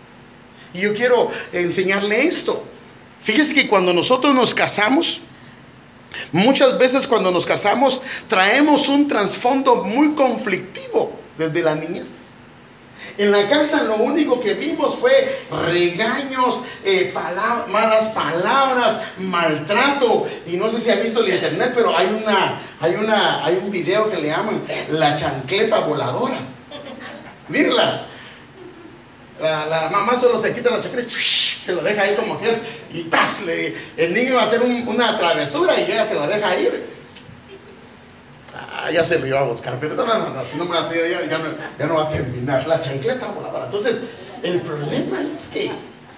Y 0.73 0.81
yo 0.81 0.93
quiero 0.93 1.29
enseñarle 1.53 2.27
esto. 2.27 2.61
Fíjese 3.21 3.55
que 3.55 3.67
cuando 3.67 3.93
nosotros 3.93 4.35
nos 4.35 4.53
casamos, 4.53 5.21
muchas 6.31 6.77
veces 6.77 7.07
cuando 7.07 7.31
nos 7.31 7.45
casamos 7.45 8.01
traemos 8.27 8.89
un 8.89 9.07
trasfondo 9.07 9.83
muy 9.83 10.13
conflictivo 10.13 11.11
desde 11.37 11.61
la 11.61 11.75
niñez. 11.75 12.27
En 13.17 13.31
la 13.31 13.47
casa 13.47 13.83
lo 13.83 13.95
único 13.95 14.39
que 14.39 14.53
vimos 14.53 14.95
fue 14.95 15.43
regaños, 15.67 16.63
eh, 16.83 17.11
malas 17.67 18.09
palabras, 18.09 18.99
maltrato. 19.17 20.27
Y 20.45 20.57
no 20.57 20.69
sé 20.69 20.79
si 20.79 20.91
ha 20.91 20.95
visto 20.95 21.23
el 21.23 21.33
internet, 21.33 21.71
pero 21.73 21.97
hay, 21.97 22.07
una, 22.07 22.59
hay, 22.79 22.93
una, 22.93 23.43
hay 23.43 23.55
un 23.55 23.71
video 23.71 24.09
que 24.11 24.17
le 24.17 24.27
llaman 24.27 24.61
la 24.91 25.15
chancleta 25.15 25.79
voladora. 25.79 26.37
Mirla. 27.47 28.07
La, 29.39 29.89
mamá 29.91 30.15
solo 30.15 30.39
se 30.41 30.53
quita 30.53 30.71
la 30.71 30.79
chancleta, 30.79 31.09
se 31.09 31.73
lo 31.73 31.81
deja 31.83 32.01
ahí 32.01 32.15
como 32.15 32.39
que 32.39 32.49
y 32.91 33.03
¡tas! 33.03 33.41
el 33.97 34.13
niño 34.13 34.35
va 34.35 34.41
a 34.41 34.45
hacer 34.45 34.61
una 34.61 35.17
travesura 35.17 35.79
y 35.79 35.91
ella 35.91 36.03
se 36.03 36.15
la 36.15 36.27
deja 36.27 36.57
ir 36.59 36.97
Ah, 38.79 38.89
ya 38.91 39.03
se 39.03 39.19
lo 39.19 39.27
iba 39.27 39.39
a 39.39 39.43
buscar, 39.43 39.77
pero 39.79 39.95
no, 39.95 40.05
no, 40.05 40.29
no, 40.29 40.45
si 40.49 40.57
no 40.57 40.65
me 40.65 40.77
ha 40.77 40.89
ya, 40.91 41.25
ya, 41.77 41.87
no, 41.87 41.95
va 41.95 42.03
a 42.03 42.09
terminar. 42.09 42.67
La 42.67 42.81
chancleta 42.81 43.27
voladora. 43.27 43.65
Entonces, 43.65 44.01
el 44.43 44.61
problema 44.61 45.21
es 45.33 45.49
que 45.49 45.71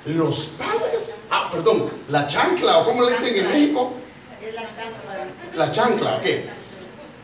los 0.05 0.47
padres, 0.57 1.23
ah, 1.31 1.49
perdón, 1.51 1.89
la 2.09 2.27
chancla, 2.27 2.79
o 2.79 2.85
como 2.85 3.03
le 3.03 3.11
dicen 3.11 3.35
en 3.35 3.49
México. 3.49 3.93
La 5.55 5.71
chancla, 5.71 6.17
ok. 6.17 6.25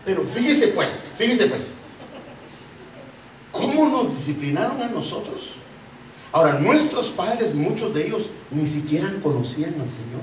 Pero 0.04 0.24
fíjese 0.24 0.70
pues, 0.70 1.06
fíjese 1.18 1.48
pues, 1.48 1.74
¿cómo 3.52 3.90
nos 3.90 4.16
disciplinaron 4.16 4.82
a 4.82 4.88
nosotros? 4.88 5.52
Ahora, 6.32 6.60
nuestros 6.60 7.08
padres, 7.10 7.54
muchos 7.56 7.94
de 7.94 8.08
ellos, 8.08 8.30
ni 8.52 8.68
siquiera 8.68 9.12
conocían 9.22 9.74
al 9.82 9.90
Señor. 9.90 10.22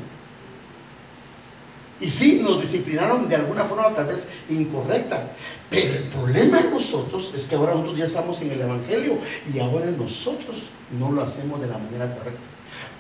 Y 2.02 2.11
sí, 2.11 2.40
nos 2.42 2.61
disciplinaron 2.61 3.28
de 3.28 3.37
alguna 3.37 3.64
forma 3.64 3.94
tal 3.94 4.09
vez 4.09 4.28
incorrecta. 4.50 5.32
Pero 5.71 5.94
el 5.94 6.02
problema 6.04 6.61
de 6.61 6.71
nosotros 6.71 7.32
es 7.35 7.47
que 7.47 7.54
ahora 7.54 7.75
nosotros 7.75 7.97
ya 7.97 8.06
estamos 8.06 8.42
en 8.42 8.50
el 8.50 8.61
Evangelio 8.61 9.18
y 9.54 9.61
ahora 9.61 9.87
nosotros 9.92 10.64
no 10.99 11.12
lo 11.12 11.23
hacemos 11.23 11.61
de 11.61 11.68
la 11.68 11.78
manera 11.78 12.12
correcta. 12.16 12.42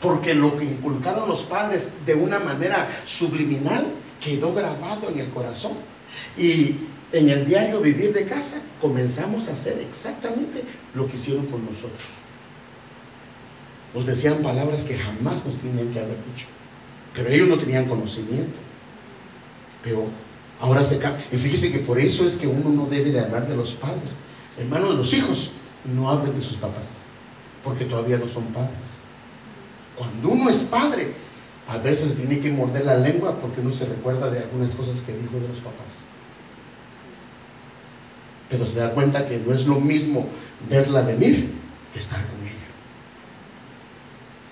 Porque 0.00 0.34
lo 0.34 0.56
que 0.56 0.66
inculcaron 0.66 1.28
los 1.28 1.42
padres 1.42 1.94
de 2.06 2.14
una 2.14 2.38
manera 2.38 2.88
subliminal 3.04 3.86
quedó 4.20 4.54
grabado 4.54 5.10
en 5.10 5.18
el 5.18 5.30
corazón. 5.30 5.72
Y 6.38 6.76
en 7.10 7.28
el 7.28 7.44
diario 7.44 7.80
vivir 7.80 8.12
de 8.12 8.24
casa 8.24 8.62
comenzamos 8.80 9.48
a 9.48 9.52
hacer 9.52 9.78
exactamente 9.80 10.62
lo 10.94 11.08
que 11.08 11.16
hicieron 11.16 11.46
con 11.46 11.64
nosotros. 11.64 12.21
Nos 13.94 14.06
decían 14.06 14.42
palabras 14.42 14.84
que 14.84 14.96
jamás 14.96 15.44
nos 15.44 15.56
tenían 15.56 15.90
que 15.92 16.00
haber 16.00 16.16
dicho. 16.32 16.46
Pero 17.14 17.28
ellos 17.28 17.48
no 17.48 17.56
tenían 17.56 17.86
conocimiento. 17.86 18.58
Pero 19.82 20.06
ahora 20.60 20.82
se 20.84 20.98
cambia. 20.98 21.24
Y 21.30 21.36
fíjese 21.36 21.72
que 21.72 21.78
por 21.78 21.98
eso 21.98 22.24
es 22.24 22.36
que 22.36 22.46
uno 22.46 22.70
no 22.70 22.86
debe 22.86 23.10
de 23.10 23.20
hablar 23.20 23.48
de 23.48 23.56
los 23.56 23.72
padres. 23.74 24.16
Hermanos, 24.58 24.90
de 24.90 24.96
los 24.96 25.14
hijos, 25.14 25.50
no 25.84 26.10
hablen 26.10 26.34
de 26.34 26.42
sus 26.42 26.56
papás, 26.56 27.04
porque 27.64 27.84
todavía 27.84 28.18
no 28.18 28.28
son 28.28 28.44
padres. 28.46 29.02
Cuando 29.96 30.28
uno 30.28 30.50
es 30.50 30.64
padre, 30.64 31.14
a 31.68 31.78
veces 31.78 32.16
tiene 32.16 32.40
que 32.40 32.50
morder 32.50 32.84
la 32.84 32.96
lengua 32.96 33.38
porque 33.40 33.60
uno 33.60 33.72
se 33.72 33.86
recuerda 33.86 34.30
de 34.30 34.40
algunas 34.40 34.74
cosas 34.74 35.00
que 35.00 35.12
dijo 35.16 35.38
de 35.38 35.48
los 35.48 35.58
papás. 35.58 36.00
Pero 38.48 38.66
se 38.66 38.80
da 38.80 38.90
cuenta 38.92 39.26
que 39.26 39.38
no 39.38 39.54
es 39.54 39.66
lo 39.66 39.80
mismo 39.80 40.28
verla 40.68 41.02
venir 41.02 41.50
que 41.92 41.98
estar 41.98 42.20
con 42.26 42.40
ella. 42.42 42.61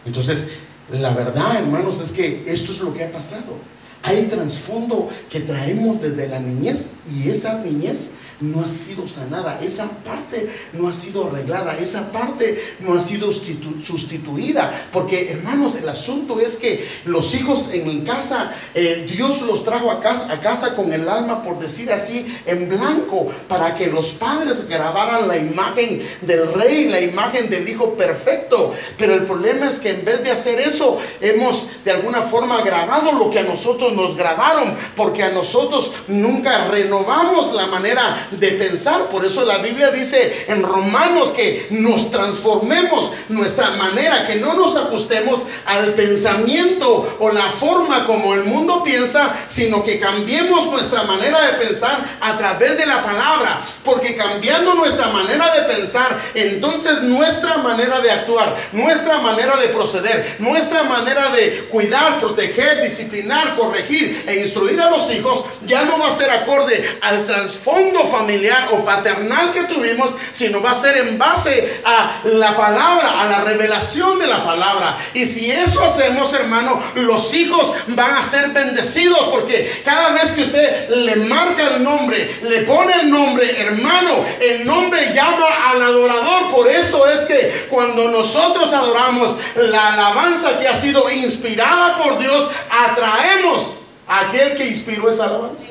Entonces, 0.04 0.49
la 0.90 1.14
verdad, 1.14 1.57
hermanos, 1.59 2.00
es 2.00 2.12
que 2.12 2.45
esto 2.47 2.73
es 2.73 2.80
lo 2.80 2.92
que 2.95 3.04
ha 3.04 3.12
pasado. 3.12 3.57
Hay 4.02 4.25
trasfondo 4.25 5.09
que 5.28 5.40
traemos 5.40 6.00
desde 6.00 6.28
la 6.28 6.40
niñez 6.40 6.92
y 7.14 7.28
esa 7.28 7.59
niñez 7.62 8.12
no 8.40 8.64
ha 8.64 8.69
sido 8.69 9.07
sanada, 9.07 9.61
esa 9.62 9.88
parte 9.88 10.49
no 10.73 10.88
ha 10.88 10.95
sido 10.95 11.26
arreglada, 11.26 11.76
esa 11.78 12.11
parte 12.11 12.59
no 12.80 12.95
ha 12.95 13.00
sido 13.00 13.30
sustituida. 13.33 14.73
Porque 14.92 15.30
hermanos, 15.30 15.76
el 15.76 15.88
asunto 15.88 16.40
es 16.40 16.57
que 16.57 16.87
los 17.04 17.35
hijos 17.35 17.71
en 17.73 18.00
casa, 18.02 18.54
eh, 18.75 19.07
Dios 19.11 19.42
los 19.42 19.64
trajo 19.64 19.90
a 19.90 20.00
casa, 20.00 20.33
a 20.33 20.40
casa 20.40 20.75
con 20.75 20.92
el 20.92 21.09
alma, 21.09 21.42
por 21.42 21.59
decir 21.59 21.92
así, 21.92 22.26
en 22.47 22.69
blanco, 22.69 23.28
para 23.49 23.75
que 23.75 23.88
los 23.88 24.12
padres 24.12 24.66
grabaran 24.69 25.28
la 25.28 25.37
imagen 25.37 26.02
del 26.23 26.52
rey, 26.54 26.88
la 26.88 27.00
imagen 27.00 27.50
del 27.50 27.69
hijo 27.69 27.95
perfecto. 27.95 28.73
Pero 28.97 29.14
el 29.14 29.25
problema 29.25 29.69
es 29.69 29.78
que 29.78 29.90
en 29.90 30.04
vez 30.04 30.23
de 30.25 30.30
hacer 30.30 30.61
eso, 30.61 30.99
hemos 31.21 31.66
de 31.85 31.92
alguna 31.92 32.23
forma 32.23 32.62
grabado 32.62 33.12
lo 33.12 33.30
que 33.30 33.40
a 33.40 33.45
nosotros 33.45 33.89
nos 33.92 34.16
grabaron, 34.16 34.75
porque 34.97 35.23
a 35.23 35.30
nosotros 35.30 35.92
nunca 36.09 36.68
renovamos 36.68 37.52
la 37.52 37.66
manera 37.66 38.28
de 38.30 38.52
pensar. 38.52 39.09
Por 39.09 39.25
eso 39.25 39.44
la 39.44 39.59
Biblia 39.59 39.90
dice 39.90 40.47
en 40.49 40.62
Romanos 40.62 41.30
que 41.30 41.66
nos 41.70 42.11
transformemos 42.11 43.12
nuestra 43.28 43.70
manera, 43.73 44.26
que 44.26 44.37
no 44.37 44.54
nos 44.54 44.76
ajustemos 44.76 45.47
al 45.66 45.94
pensamiento 45.94 47.16
o 47.18 47.30
la 47.30 47.42
forma 47.42 48.06
como 48.06 48.35
el 48.35 48.44
mundo 48.44 48.82
piensa, 48.82 49.35
sino 49.47 49.85
que 49.85 49.99
cambiemos 49.99 50.66
nuestra 50.66 51.02
manera 51.04 51.40
de 51.42 51.64
pensar 51.64 52.18
a 52.20 52.37
través 52.37 52.76
de 52.76 52.87
la 52.87 53.02
palabra. 53.02 53.61
Porque 53.85 54.16
cambiando 54.16 54.75
nuestra 54.75 55.09
manera 55.09 55.52
de 55.54 55.62
pensar, 55.62 56.18
entonces 56.35 57.02
nuestra 57.02 57.59
manera 57.59 58.00
de 58.00 58.11
actuar, 58.11 58.56
nuestra 58.73 59.18
manera 59.18 59.56
de 59.56 59.68
proceder, 59.68 60.37
nuestra 60.38 60.82
manera 60.85 61.30
de 61.30 61.68
cuidar, 61.70 62.20
proteger, 62.20 62.82
disciplinar, 62.82 63.56
corregir 63.56 63.79
e 63.88 64.40
instruir 64.40 64.80
a 64.80 64.90
los 64.90 65.10
hijos, 65.12 65.44
ya 65.66 65.82
no 65.84 65.99
va 65.99 66.08
a 66.08 66.12
ser 66.12 66.30
acorde 66.30 66.99
al 67.02 67.25
trasfondo 67.25 68.04
familiar 68.06 68.68
o 68.72 68.84
paternal 68.84 69.52
que 69.52 69.64
tuvimos, 69.64 70.10
sino 70.30 70.60
va 70.62 70.72
a 70.72 70.75
ser 70.75 70.96
en 70.99 71.18
base 71.18 71.82
a 71.84 72.20
la 72.25 72.56
palabra, 72.56 73.22
a 73.22 73.28
la 73.28 73.40
revelación 73.40 74.18
de 74.18 74.26
la 74.26 74.44
palabra. 74.44 74.96
Y 75.14 75.26
si 75.26 75.50
eso 75.50 75.82
hacemos, 75.82 76.32
hermano, 76.34 76.80
los 76.94 77.34
hijos 77.34 77.72
van 77.88 78.16
a 78.16 78.22
ser 78.22 78.49
bendecidos 78.50 79.28
porque 79.28 79.82
cada 79.84 80.12
vez 80.12 80.32
que 80.32 80.42
usted 80.42 80.88
le 80.90 81.16
marca 81.16 81.76
el 81.76 81.82
nombre, 81.82 82.38
le 82.42 82.62
pone 82.62 82.92
el 83.00 83.10
nombre, 83.10 83.60
hermano, 83.60 84.25
el 84.40 84.66
nombre 84.66 85.12
llama 85.14 85.46
al 85.70 85.82
adorador. 85.82 86.50
Por 86.50 86.68
eso 86.68 87.08
es 87.08 87.20
que 87.22 87.66
cuando 87.68 88.10
nosotros 88.10 88.72
adoramos 88.72 89.37
la 89.56 89.94
alabanza 89.94 90.58
que 90.58 90.68
ha 90.68 90.75
sido 90.75 91.10
inspirada 91.10 91.99
por 91.99 92.18
Dios, 92.18 92.50
atraemos 92.70 93.69
aquel 94.11 94.57
que 94.57 94.67
inspiró 94.67 95.09
esa 95.09 95.26
alabanza. 95.26 95.69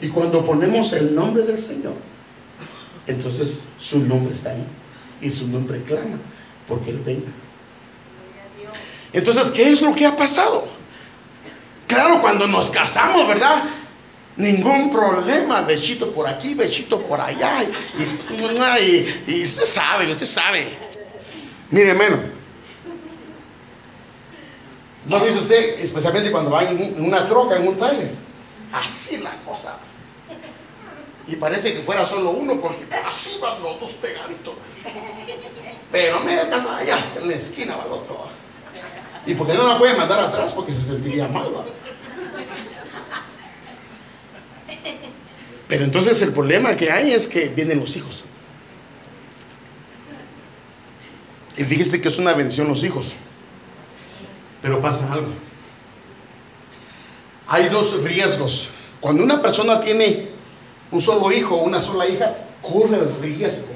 Y 0.00 0.08
cuando 0.08 0.44
ponemos 0.44 0.92
el 0.92 1.14
nombre 1.14 1.44
del 1.44 1.56
Señor, 1.56 1.94
entonces 3.06 3.68
su 3.78 4.00
nombre 4.00 4.34
está 4.34 4.50
ahí. 4.50 4.66
Y 5.22 5.30
su 5.30 5.46
nombre 5.48 5.82
clama 5.84 6.18
porque 6.68 6.90
Él 6.90 7.00
venga. 7.04 7.30
Entonces, 9.12 9.52
¿qué 9.52 9.70
es 9.70 9.80
lo 9.80 9.94
que 9.94 10.04
ha 10.04 10.16
pasado? 10.16 10.66
Claro, 11.86 12.20
cuando 12.20 12.46
nos 12.48 12.68
casamos, 12.70 13.28
¿verdad? 13.28 13.62
Ningún 14.36 14.90
problema, 14.90 15.62
bechito 15.62 16.12
por 16.12 16.26
aquí, 16.26 16.54
bechito 16.54 17.00
por 17.00 17.20
allá. 17.20 17.64
Y, 18.76 19.06
y, 19.28 19.44
usted 19.44 19.64
sabe, 19.64 20.10
usted 20.10 20.26
sabe. 20.26 20.68
Mire, 21.70 21.94
menos. 21.94 22.33
¿No 25.06 25.20
dice 25.20 25.38
usted, 25.38 25.80
especialmente 25.80 26.30
cuando 26.32 26.50
va 26.50 26.64
en, 26.64 27.02
una 27.04 27.26
troca, 27.26 27.56
en 27.56 27.68
un 27.68 27.76
trailer? 27.76 28.14
Así 28.72 29.18
la 29.18 29.32
cosa. 29.44 29.76
Y 31.26 31.36
parece 31.36 31.74
que 31.74 31.80
fuera 31.80 32.04
solo 32.04 32.30
uno, 32.30 32.58
porque 32.58 32.86
así 33.06 33.38
van 33.40 33.62
los 33.62 33.80
dos 33.80 33.92
pegaditos. 33.94 34.54
Pero 35.90 36.20
media 36.20 36.48
casa 36.48 36.78
allá 36.78 36.98
en 37.20 37.28
la 37.28 37.34
esquina 37.34 37.76
va 37.76 37.84
el 37.84 37.92
otro. 37.92 38.26
Y 39.26 39.34
porque 39.34 39.54
no 39.54 39.66
la 39.66 39.78
puede 39.78 39.96
mandar 39.96 40.20
atrás 40.20 40.52
porque 40.52 40.72
se 40.72 40.82
sentiría 40.82 41.28
mal. 41.28 41.50
Pero 45.68 45.84
entonces 45.84 46.20
el 46.22 46.32
problema 46.32 46.76
que 46.76 46.90
hay 46.90 47.12
es 47.12 47.26
que 47.26 47.48
vienen 47.48 47.80
los 47.80 47.96
hijos. 47.96 48.24
Y 51.56 51.64
fíjese 51.64 52.00
que 52.00 52.08
es 52.08 52.18
una 52.18 52.32
bendición 52.32 52.68
los 52.68 52.84
hijos. 52.84 53.14
Pero 54.64 54.80
pasa 54.80 55.12
algo. 55.12 55.28
hay 57.46 57.68
dos 57.68 58.02
riesgos. 58.02 58.70
Cuando 58.98 59.22
una 59.22 59.42
persona 59.42 59.78
tiene 59.78 60.30
un 60.90 61.02
solo 61.02 61.30
hijo 61.30 61.56
o 61.56 61.64
una 61.64 61.82
sola 61.82 62.08
hija, 62.08 62.34
corre 62.62 62.96
el 62.96 63.14
riesgo 63.20 63.74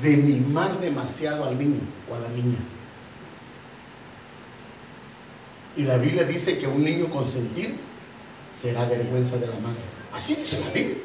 de 0.00 0.16
mimar 0.18 0.78
demasiado 0.78 1.44
al 1.44 1.58
niño 1.58 1.80
o 2.08 2.14
a 2.14 2.20
la 2.20 2.28
niña. 2.28 2.58
Y 5.76 5.82
la 5.82 5.96
Biblia 5.96 6.22
dice 6.22 6.56
que 6.56 6.68
un 6.68 6.84
niño 6.84 7.10
consentido 7.10 7.72
será 8.52 8.84
vergüenza 8.84 9.38
de 9.38 9.48
la 9.48 9.56
madre. 9.56 9.80
Así 10.12 10.36
dice 10.36 10.60
la 10.60 10.70
Biblia. 10.70 10.98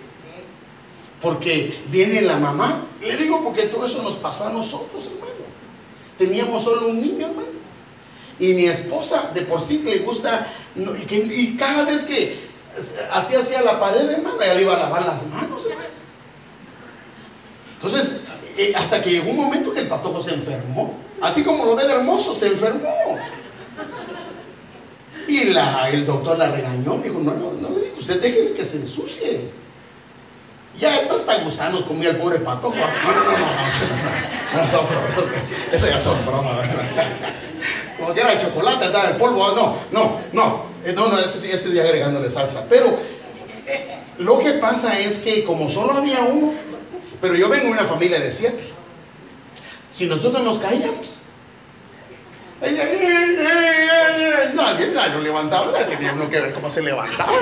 Porque 1.23 1.75
viene 1.89 2.21
la 2.21 2.37
mamá. 2.37 2.85
Le 3.01 3.17
digo 3.17 3.43
porque 3.43 3.63
todo 3.63 3.87
eso 3.87 4.03
nos 4.03 4.13
pasó 4.17 4.45
a 4.45 4.53
nosotros, 4.53 5.07
hermano. 5.07 5.47
Teníamos 6.19 6.63
solo 6.63 6.89
un 6.89 7.01
niño, 7.01 7.25
hermano. 7.25 7.57
Y 8.39 8.53
mi 8.53 8.65
esposa 8.65 9.31
de 9.33 9.41
por 9.41 9.61
sí 9.61 9.79
le 9.79 9.99
gusta, 9.99 10.47
y, 10.75 11.57
cada 11.57 11.85
vez 11.85 12.05
que 12.05 12.39
hacía 13.11 13.39
hacia 13.39 13.61
la 13.63 13.79
pared, 13.79 14.09
hermano, 14.09 14.41
ella 14.41 14.53
le 14.53 14.61
iba 14.61 14.75
a 14.75 14.79
lavar 14.79 15.05
las 15.05 15.25
manos. 15.27 15.63
Entonces, 17.75 18.17
eh, 18.57 18.73
hasta 18.75 19.01
que 19.01 19.11
llegó 19.11 19.31
un 19.31 19.37
momento 19.37 19.73
que 19.73 19.81
el 19.81 19.87
patojo 19.87 20.21
se 20.21 20.33
enfermó. 20.33 20.97
Así 21.21 21.43
como 21.43 21.65
lo 21.65 21.75
ve 21.75 21.85
de 21.85 21.93
hermoso, 21.93 22.35
se 22.35 22.47
enfermó. 22.47 23.17
Y 25.27 25.45
la, 25.45 25.89
el 25.89 26.05
doctor 26.05 26.37
la 26.37 26.51
regañó, 26.51 26.99
dijo, 27.03 27.19
no, 27.19 27.33
no, 27.33 27.51
no 27.53 27.69
le 27.69 27.85
digo, 27.85 27.97
usted 27.97 28.21
deje 28.21 28.53
que 28.53 28.63
se 28.63 28.77
ensucie. 28.77 29.49
Ya 30.79 30.95
esto 30.99 31.17
está 31.17 31.37
gusanos 31.39 31.83
comía 31.85 32.09
el 32.11 32.17
pobre 32.17 32.39
pato. 32.39 32.69
No, 32.69 32.75
no, 32.75 32.85
no, 32.85 33.23
no, 33.23 33.37
no, 34.53 34.63
no. 34.63 35.75
Eso 35.75 35.87
ya 35.87 35.99
son 35.99 36.25
bromas, 36.25 36.67
Como 37.97 38.13
que 38.13 38.21
era 38.21 38.39
chocolate, 38.39 38.85
estaba 38.85 39.09
el 39.09 39.15
polvo. 39.17 39.51
No, 39.53 39.75
no, 39.91 40.19
no. 40.33 40.61
Eh, 40.85 40.93
no, 40.95 41.09
no, 41.09 41.19
este 41.19 41.57
sí, 41.57 41.69
día 41.69 41.83
agregándole 41.83 42.29
salsa. 42.29 42.65
Pero 42.69 42.97
lo 44.17 44.39
que 44.39 44.53
pasa 44.53 44.97
es 44.99 45.19
que 45.19 45.43
como 45.43 45.69
solo 45.69 45.93
había 45.93 46.21
uno, 46.21 46.53
pero 47.21 47.35
yo 47.35 47.49
vengo 47.49 47.65
de 47.65 47.71
una 47.71 47.85
familia 47.85 48.19
de 48.19 48.31
siete. 48.31 48.71
Si 49.91 50.05
nosotros 50.05 50.43
nos 50.43 50.59
caíamos, 50.59 51.17
nadie, 54.53 54.87
nadie 54.93 55.13
lo 55.13 55.21
levantaba, 55.21 55.73
tenía 55.87 56.13
uno 56.13 56.29
que 56.29 56.39
ver 56.39 56.53
cómo 56.53 56.69
se 56.69 56.81
levantaba. 56.81 57.33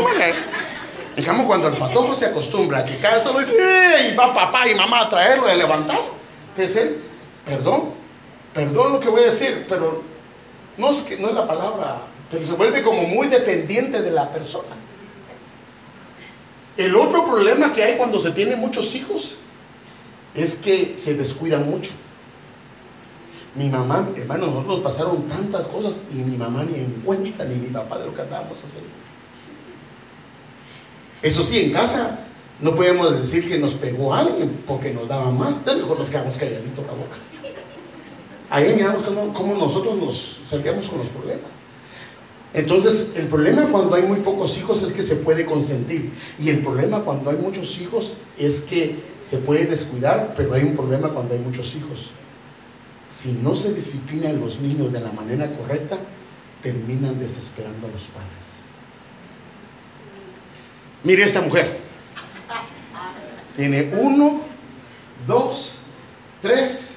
Digamos, 1.16 1.46
cuando 1.46 1.70
el 1.70 1.78
patojo 1.78 2.14
se 2.14 2.26
acostumbra 2.26 2.80
a 2.80 2.86
que 2.86 2.98
cada 3.00 3.20
solo 3.20 3.40
dice, 3.40 3.54
y 4.12 4.16
va 4.16 4.34
papá 4.34 4.68
y 4.68 4.76
mamá 4.76 5.02
a 5.02 5.10
traerlo 5.10 5.48
y 5.48 5.52
a 5.52 5.56
levantar, 5.56 6.00
dice, 6.58 6.98
perdón, 7.46 7.95
perdón 8.56 8.94
lo 8.94 9.00
que 9.02 9.10
voy 9.10 9.22
a 9.22 9.26
decir, 9.26 9.66
pero 9.68 10.02
no 10.78 10.90
es, 10.90 11.02
que, 11.02 11.18
no 11.18 11.28
es 11.28 11.36
la 11.36 11.46
palabra, 11.46 12.04
pero 12.32 12.48
se 12.48 12.54
vuelve 12.54 12.82
como 12.82 13.04
muy 13.04 13.28
dependiente 13.28 14.02
de 14.02 14.12
la 14.12 14.32
persona. 14.32 14.76
El 16.78 16.96
otro 16.96 17.26
problema 17.26 17.74
que 17.74 17.84
hay 17.84 17.98
cuando 17.98 18.18
se 18.18 18.32
tiene 18.32 18.56
muchos 18.56 18.96
hijos 18.96 19.36
es 20.34 20.56
que 20.56 20.94
se 20.98 21.16
descuidan 21.16 21.70
mucho. 21.70 21.92
Mi 23.56 23.70
mamá, 23.70 24.10
hermano, 24.16 24.48
nosotros 24.48 24.80
pasaron 24.80 25.28
tantas 25.28 25.68
cosas 25.68 26.02
y 26.12 26.16
mi 26.16 26.38
mamá 26.38 26.64
ni 26.64 26.80
en 26.80 27.02
cuenta 27.04 27.44
ni 27.44 27.56
mi 27.56 27.68
papá 27.68 28.00
de 28.00 28.06
lo 28.06 28.16
que 28.16 28.22
andábamos 28.22 28.64
haciendo. 28.64 28.90
Eso 31.22 31.44
sí, 31.44 31.60
en 31.60 31.72
casa 31.74 32.20
no 32.62 32.74
podemos 32.74 33.20
decir 33.22 33.50
que 33.50 33.58
nos 33.58 33.74
pegó 33.74 34.14
alguien 34.14 34.64
porque 34.66 34.94
nos 34.94 35.10
daba 35.10 35.30
más, 35.32 35.58
entonces 35.58 35.84
mejor 35.84 36.00
nos 36.00 36.08
quedamos 36.10 36.38
calladitos 36.38 36.86
la 36.86 36.94
boca. 36.94 37.18
Ahí 38.50 38.74
miramos 38.76 39.04
cómo, 39.34 39.56
nosotros 39.56 40.00
nos 40.00 40.40
salíamos 40.46 40.90
con 40.90 41.00
los 41.00 41.08
problemas. 41.08 41.52
Entonces, 42.54 43.14
el 43.18 43.28
problema 43.28 43.68
cuando 43.68 43.96
hay 43.96 44.04
muy 44.04 44.22
pocos 44.22 44.58
hijos 44.58 44.82
es 44.84 44.94
que 44.94 45.04
se 45.04 45.18
puede 45.18 45.46
consentir. 45.46 46.14
Y 46.40 46.50
el 46.50 46.60
problema 46.60 47.02
cuando 47.02 47.30
hay 47.30 47.38
muchos 47.38 47.80
hijos 47.80 48.18
es 48.38 48.62
que 48.62 48.98
se 49.22 49.38
puede 49.40 49.66
descuidar, 49.66 50.34
pero 50.38 50.54
hay 50.54 50.64
un 50.64 50.74
problema 50.74 51.10
cuando 51.10 51.34
hay 51.34 51.40
muchos 51.40 51.76
hijos. 51.76 52.12
Si 53.08 53.34
no 53.34 53.56
se 53.56 53.74
disciplinan 53.74 54.40
los 54.40 54.60
niños 54.62 54.94
de 54.94 55.02
la 55.02 55.12
manera 55.12 55.52
correcta, 55.52 55.98
terminan 56.62 57.20
desesperando 57.20 57.88
a 57.88 57.92
los 57.92 58.04
padres. 58.04 58.56
Mire 61.04 61.24
esta 61.24 61.42
mujer. 61.42 61.78
Tiene 63.56 63.92
uno, 64.00 64.42
dos, 65.28 65.76
tres, 66.42 66.96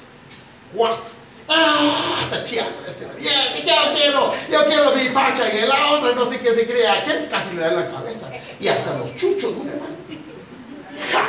cuatro. 0.74 1.17
¡Ah! 1.48 2.20
Está 2.24 2.44
chiando 2.44 2.78
este. 2.86 3.04
Yo 3.04 3.74
quiero, 3.96 4.32
yo 4.50 4.66
quiero 4.66 4.94
mi 4.94 5.08
pacha 5.10 5.48
y 5.52 5.66
la 5.66 5.92
otra 5.92 6.14
no 6.14 6.26
sé 6.26 6.40
qué 6.40 6.52
se 6.52 6.66
crea. 6.66 7.04
Que 7.04 7.28
casi 7.28 7.54
le 7.54 7.62
da 7.62 7.68
en 7.70 7.76
la 7.76 7.90
cabeza. 7.90 8.28
Y 8.60 8.68
hasta 8.68 8.98
los 8.98 9.14
chuchos, 9.14 9.56
¿no, 9.56 9.70
hermano? 9.70 9.96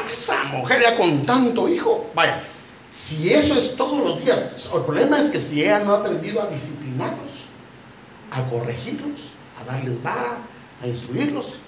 Esa 0.10 0.43
mujer 0.45 0.82
ya 0.82 0.95
con 0.95 1.25
tanto 1.25 1.69
hijo. 1.69 2.10
Vaya, 2.15 2.41
si 2.89 3.34
eso 3.34 3.55
es 3.55 3.75
todos 3.75 3.99
los 3.99 4.23
días, 4.23 4.69
el 4.73 4.82
problema 4.82 5.19
es 5.21 5.29
que 5.29 5.39
si 5.39 5.62
ella 5.62 5.79
no 5.79 5.93
ha 5.93 5.97
aprendido 5.99 6.41
a 6.41 6.47
disciplinarlos, 6.47 7.45
a 8.32 8.43
corregirlos, 8.49 9.21
a 9.62 9.71
darles 9.71 10.01
vara, 10.01 10.39
a 10.82 10.88
instruirlos, 10.88 11.60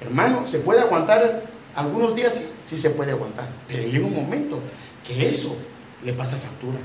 Hermano, 0.00 0.46
¿se 0.46 0.58
puede 0.58 0.80
aguantar 0.80 1.44
algunos 1.74 2.14
días? 2.14 2.34
Sí, 2.34 2.46
sí 2.64 2.78
se 2.78 2.90
puede 2.90 3.12
aguantar. 3.12 3.48
Pero 3.66 3.88
llega 3.88 4.06
un 4.06 4.14
momento 4.14 4.60
que 5.06 5.28
eso 5.28 5.56
le 6.02 6.12
pasa 6.12 6.36
factura. 6.36 6.78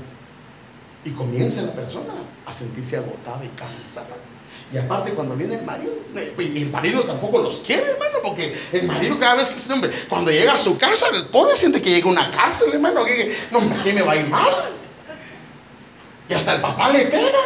Y 1.04 1.10
comienza 1.10 1.62
la 1.62 1.72
persona 1.72 2.14
a 2.46 2.54
sentirse 2.54 2.96
agotada 2.96 3.44
y 3.44 3.48
cansada. 3.48 4.16
Y 4.72 4.78
aparte 4.78 5.12
cuando 5.12 5.36
viene 5.36 5.56
el 5.56 5.62
marido, 5.62 5.92
eh, 6.16 6.34
el 6.38 6.70
marido 6.70 7.02
tampoco 7.02 7.42
los 7.42 7.60
quiere, 7.60 7.90
hermano, 7.90 8.18
porque 8.22 8.56
el 8.72 8.84
marido 8.84 9.18
cada 9.18 9.34
vez 9.34 9.50
que 9.50 9.56
este 9.56 9.72
hombre, 9.72 9.90
cuando 10.08 10.30
llega 10.30 10.54
a 10.54 10.58
su 10.58 10.78
casa, 10.78 11.06
el 11.12 11.26
pobre 11.26 11.56
siente 11.56 11.82
que 11.82 11.90
llega 11.90 12.08
a 12.08 12.12
una 12.12 12.30
cárcel, 12.30 12.70
hermano, 12.72 13.04
que 13.04 13.36
no, 13.50 13.58
aquí 13.58 13.92
me 13.92 14.02
va 14.02 14.12
a 14.12 14.16
ir 14.16 14.28
mal. 14.28 14.72
Y 16.28 16.34
hasta 16.34 16.54
el 16.54 16.60
papá 16.62 16.90
le 16.90 17.06
pega. 17.06 17.38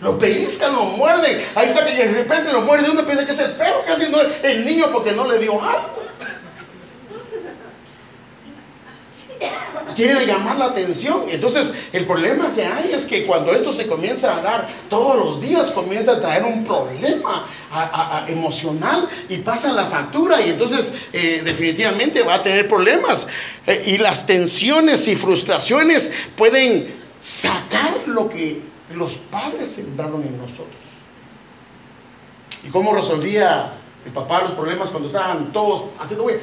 Lo 0.00 0.18
pellizcan, 0.18 0.74
lo 0.74 0.84
muerden. 0.84 1.40
Ahí 1.54 1.66
está 1.66 1.86
que 1.86 1.94
de 1.94 2.12
repente 2.12 2.52
lo 2.52 2.62
muerde 2.62 2.90
uno 2.90 3.06
piensa 3.06 3.24
que 3.24 3.32
es 3.32 3.38
el 3.38 3.52
perro, 3.52 3.84
casi 3.86 4.10
no 4.10 4.18
el 4.20 4.64
niño 4.66 4.90
porque 4.90 5.12
no 5.12 5.30
le 5.30 5.38
dio 5.38 5.62
algo. 5.62 6.04
Quiere 9.94 10.26
llamar 10.26 10.56
la 10.56 10.66
atención. 10.66 11.24
Entonces, 11.28 11.72
el 11.92 12.06
problema 12.06 12.52
que 12.54 12.64
hay 12.64 12.92
es 12.92 13.06
que 13.06 13.24
cuando 13.24 13.52
esto 13.52 13.72
se 13.72 13.86
comienza 13.86 14.36
a 14.36 14.42
dar 14.42 14.68
todos 14.88 15.16
los 15.16 15.40
días, 15.40 15.70
comienza 15.70 16.12
a 16.12 16.20
traer 16.20 16.44
un 16.44 16.64
problema 16.64 17.46
emocional 18.28 19.08
y 19.28 19.38
pasa 19.38 19.72
la 19.72 19.86
factura. 19.86 20.40
Y 20.40 20.50
entonces, 20.50 20.92
eh, 21.12 21.42
definitivamente 21.44 22.22
va 22.22 22.34
a 22.34 22.42
tener 22.42 22.68
problemas. 22.68 23.26
Eh, 23.66 23.82
y 23.86 23.98
las 23.98 24.26
tensiones 24.26 25.08
y 25.08 25.16
frustraciones 25.16 26.12
pueden 26.36 26.94
sacar 27.20 27.94
lo 28.06 28.28
que 28.28 28.60
los 28.94 29.14
padres 29.14 29.70
sembraron 29.70 30.22
en 30.22 30.36
nosotros. 30.36 30.84
¿Y 32.66 32.70
cómo 32.70 32.94
resolvía 32.94 33.74
el 34.04 34.12
papá 34.12 34.42
los 34.42 34.52
problemas 34.52 34.90
cuando 34.90 35.08
estaban 35.08 35.52
todos 35.52 35.86
haciendo 36.00 36.24
güey? 36.24 36.36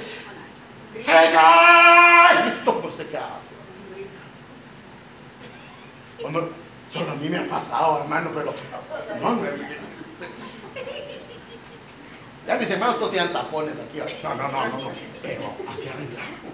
¡Se 1.00 1.12
cae! 1.12 2.52
Todo 2.66 2.92
se 2.92 3.08
quedaba 3.08 3.38
así. 3.38 3.50
solo 6.90 7.12
a 7.12 7.16
mí 7.16 7.30
me 7.30 7.38
ha 7.38 7.48
pasado, 7.48 8.02
hermano, 8.02 8.32
pero. 8.34 8.54
No, 9.22 9.40
ya 12.48 12.58
mis 12.58 12.70
hermanos 12.70 12.98
todos 12.98 13.12
tienen 13.12 13.32
tapones 13.32 13.76
aquí. 13.78 14.00
No, 14.24 14.36
no, 14.36 14.48
no, 14.52 14.68
no, 14.68 14.92
Pero 15.22 15.56
así 15.70 15.90
arreglaron. 15.90 16.52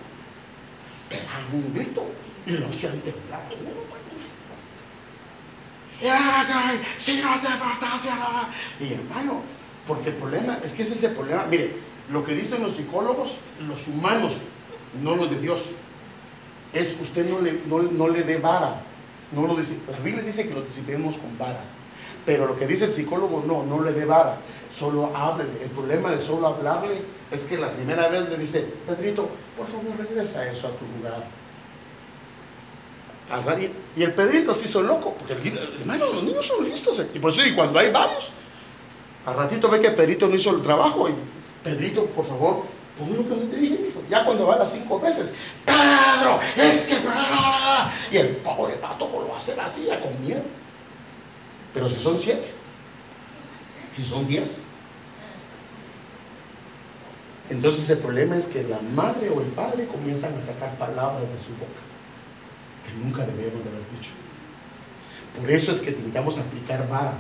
Pegaban 1.10 1.46
un 1.54 1.74
grito 1.74 2.06
y 2.46 2.52
lo 2.52 2.68
hacían 2.68 3.00
temblar. 3.02 3.42
Y 8.80 8.94
hermano, 8.94 9.42
porque 9.88 10.10
el 10.10 10.16
problema 10.16 10.60
es 10.64 10.74
que 10.74 10.82
es 10.82 10.92
ese 10.92 11.10
problema. 11.10 11.46
Mire, 11.46 11.76
lo 12.12 12.26
que 12.26 12.34
dicen 12.34 12.64
los 12.64 12.74
psicólogos, 12.76 13.40
los 13.68 13.88
humanos, 13.88 14.34
no 15.02 15.16
los 15.16 15.30
de 15.30 15.40
Dios, 15.40 15.62
es 16.74 16.98
usted 17.02 17.30
no 17.30 17.42
le, 17.42 17.62
no, 17.66 18.08
le 18.10 18.24
dé 18.24 18.38
vara. 18.38 18.82
No 19.32 19.46
lo 19.46 19.56
dice, 19.56 19.78
la 19.92 20.00
Biblia 20.00 20.24
dice 20.24 20.48
que 20.48 20.54
lo 20.54 20.62
disciplinemos 20.62 21.18
con 21.18 21.38
vara. 21.38 21.64
Pero 22.26 22.46
lo 22.46 22.58
que 22.58 22.68
dice 22.68 22.86
el 22.86 22.92
psicólogo, 22.92 23.44
no, 23.46 23.64
no 23.64 23.84
le 23.84 23.94
dé 23.94 24.06
vara. 24.06 24.38
Solo 24.74 25.16
hable. 25.16 25.46
El 25.62 25.70
problema 25.70 26.12
de 26.12 26.22
solo 26.22 26.48
hablarle 26.48 27.02
es 27.32 27.46
que 27.46 27.58
la 27.58 27.72
primera 27.72 28.08
vez 28.08 28.30
le 28.30 28.38
dice, 28.38 28.66
Pedrito, 28.86 29.30
por 29.58 29.66
favor 29.66 29.98
regresa 29.98 30.50
eso 30.50 30.68
a 30.68 30.72
tu 30.72 30.86
lugar 30.98 31.26
y 33.96 34.04
el 34.04 34.14
Pedrito 34.14 34.54
se 34.54 34.66
hizo 34.66 34.82
loco, 34.82 35.14
porque 35.18 35.34
el, 35.34 35.80
hermano, 35.80 36.06
los 36.14 36.24
niños 36.24 36.46
son 36.46 36.64
listos. 36.64 37.02
Y 37.14 37.20
por 37.20 37.32
eso, 37.32 37.46
y 37.46 37.54
cuando 37.54 37.78
hay 37.80 37.92
varios, 37.92 38.30
al 39.26 39.36
ratito 39.36 39.70
ve 39.70 39.82
que 39.82 39.92
Pedrito 39.92 40.28
no 40.28 40.36
hizo 40.36 40.52
el 40.52 40.62
trabajo. 40.62 41.10
Y 41.10 41.14
Pedrito, 41.68 42.06
por 42.08 42.26
favor, 42.26 42.64
pon 42.98 43.28
lo 43.30 43.40
que 43.40 43.46
te 43.48 43.58
dije, 43.58 43.88
hijo. 43.90 44.02
Ya 44.10 44.24
cuando 44.24 44.48
va 44.48 44.56
a 44.56 44.60
las 44.60 44.72
cinco 44.72 45.00
veces, 45.00 45.34
Pedro, 45.66 46.40
es 46.56 46.84
que. 46.84 46.96
Y 48.12 48.18
el 48.18 48.38
pobre 48.38 48.76
patojo 48.76 49.22
lo 49.22 49.30
va 49.30 49.36
a 49.36 49.38
hacer 49.38 49.60
así, 49.60 49.86
ya 49.86 50.00
con 50.00 50.20
miedo. 50.26 50.44
Pero 51.74 51.90
si 51.90 52.00
son 52.00 52.18
siete, 52.18 52.48
si 53.96 54.04
son 54.04 54.26
diez, 54.28 54.64
Entonces 57.50 57.90
el 57.90 58.00
problema 58.00 58.36
es 58.36 58.48
que 58.48 58.64
la 58.64 58.80
madre 58.94 59.30
o 59.30 59.40
el 59.40 59.48
padre 59.48 59.88
comienzan 59.88 60.34
a 60.36 60.42
sacar 60.42 60.78
palabras 60.78 61.30
de 61.32 61.40
su 61.40 61.52
boca 61.52 61.80
que 62.86 62.94
nunca 63.04 63.26
debemos 63.26 63.64
de 63.64 63.70
haber 63.70 63.90
dicho. 63.92 64.12
Por 65.40 65.50
eso 65.50 65.72
es 65.72 65.80
que 65.80 65.92
intentamos 65.92 66.40
aplicar 66.40 66.88
vara. 66.90 67.14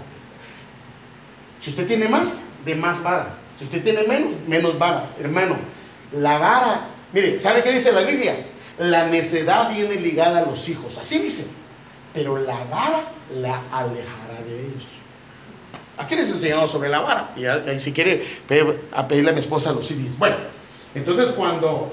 Si 1.60 1.70
usted 1.70 1.88
tiene 1.88 2.08
más, 2.08 2.42
de 2.66 2.76
más 2.76 3.02
vara. 3.04 3.38
Si 3.58 3.64
usted 3.64 3.84
tiene 3.84 4.04
menos, 4.04 4.36
menos 4.48 4.78
vara. 4.78 5.12
Hermano, 5.20 5.58
la 6.12 6.38
vara, 6.38 6.88
mire, 7.14 7.40
¿sabe 7.40 7.64
qué 7.64 7.72
dice 7.72 7.92
la 7.92 8.02
Biblia? 8.02 8.46
La 8.78 9.08
necedad 9.08 9.70
viene 9.70 9.96
ligada 9.96 10.40
a 10.40 10.46
los 10.46 10.70
hijos. 10.70 10.98
Así 10.98 11.20
dice. 11.20 11.48
Pero 12.14 12.38
la 12.38 12.64
vara 12.66 13.12
la 13.36 13.62
alejará 13.72 14.42
de 14.48 14.62
ellos. 14.62 14.84
Aquí 15.98 16.16
les 16.16 16.30
he 16.30 16.34
enseñado 16.34 16.68
sobre 16.68 16.90
la 16.90 17.00
vara. 17.00 17.34
Y, 17.36 17.80
si 17.80 17.92
quiere, 17.92 18.24
a 18.92 19.08
pedirle 19.08 19.32
a 19.32 19.34
mi 19.34 19.40
esposa 19.40 19.72
los 19.72 19.88
CDs. 19.88 20.18
Bueno, 20.18 20.36
entonces 20.94 21.32
cuando 21.32 21.92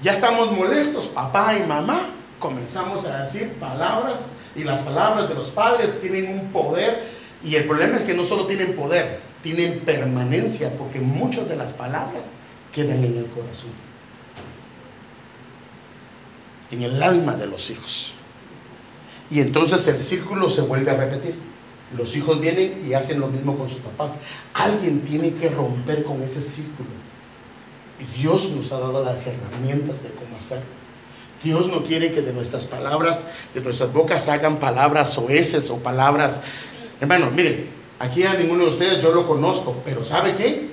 ya 0.00 0.12
estamos 0.12 0.52
molestos, 0.52 1.06
papá 1.06 1.56
y 1.56 1.66
mamá, 1.66 2.10
comenzamos 2.38 3.06
a 3.06 3.22
decir 3.22 3.52
palabras 3.54 4.28
y 4.54 4.62
las 4.62 4.82
palabras 4.82 5.28
de 5.28 5.34
los 5.34 5.50
padres 5.50 6.00
tienen 6.00 6.28
un 6.28 6.52
poder 6.52 7.13
y 7.44 7.56
el 7.56 7.64
problema 7.64 7.96
es 7.96 8.04
que 8.04 8.14
no 8.14 8.24
solo 8.24 8.46
tienen 8.46 8.74
poder, 8.74 9.20
tienen 9.42 9.80
permanencia 9.80 10.70
porque 10.78 11.00
muchas 11.00 11.48
de 11.48 11.56
las 11.56 11.72
palabras 11.72 12.26
quedan 12.72 13.04
en 13.04 13.18
el 13.18 13.26
corazón, 13.26 13.70
en 16.70 16.82
el 16.82 17.02
alma 17.02 17.36
de 17.36 17.46
los 17.46 17.70
hijos. 17.70 18.14
Y 19.30 19.40
entonces 19.40 19.86
el 19.88 20.00
círculo 20.00 20.48
se 20.48 20.62
vuelve 20.62 20.90
a 20.90 20.96
repetir. 20.96 21.38
Los 21.96 22.16
hijos 22.16 22.40
vienen 22.40 22.82
y 22.84 22.94
hacen 22.94 23.20
lo 23.20 23.28
mismo 23.28 23.56
con 23.56 23.68
sus 23.68 23.80
papás. 23.80 24.12
Alguien 24.54 25.02
tiene 25.02 25.34
que 25.34 25.48
romper 25.50 26.02
con 26.04 26.22
ese 26.22 26.40
círculo. 26.40 26.88
Dios 28.16 28.50
nos 28.52 28.72
ha 28.72 28.80
dado 28.80 29.04
las 29.04 29.26
herramientas 29.26 30.02
de 30.02 30.10
cómo 30.10 30.36
hacerlo. 30.36 30.64
Dios 31.42 31.68
no 31.68 31.84
quiere 31.84 32.12
que 32.12 32.22
de 32.22 32.32
nuestras 32.32 32.66
palabras, 32.66 33.26
de 33.54 33.60
nuestras 33.60 33.92
bocas 33.92 34.28
hagan 34.28 34.58
palabras 34.58 35.18
oeces 35.18 35.70
o 35.70 35.78
palabras. 35.78 36.40
Hermano, 37.04 37.30
miren, 37.32 37.68
aquí 37.98 38.22
a 38.22 38.32
ninguno 38.32 38.64
de 38.64 38.70
ustedes 38.70 39.02
yo 39.02 39.12
lo 39.12 39.28
conozco, 39.28 39.76
pero 39.84 40.06
¿sabe 40.06 40.36
qué? 40.36 40.70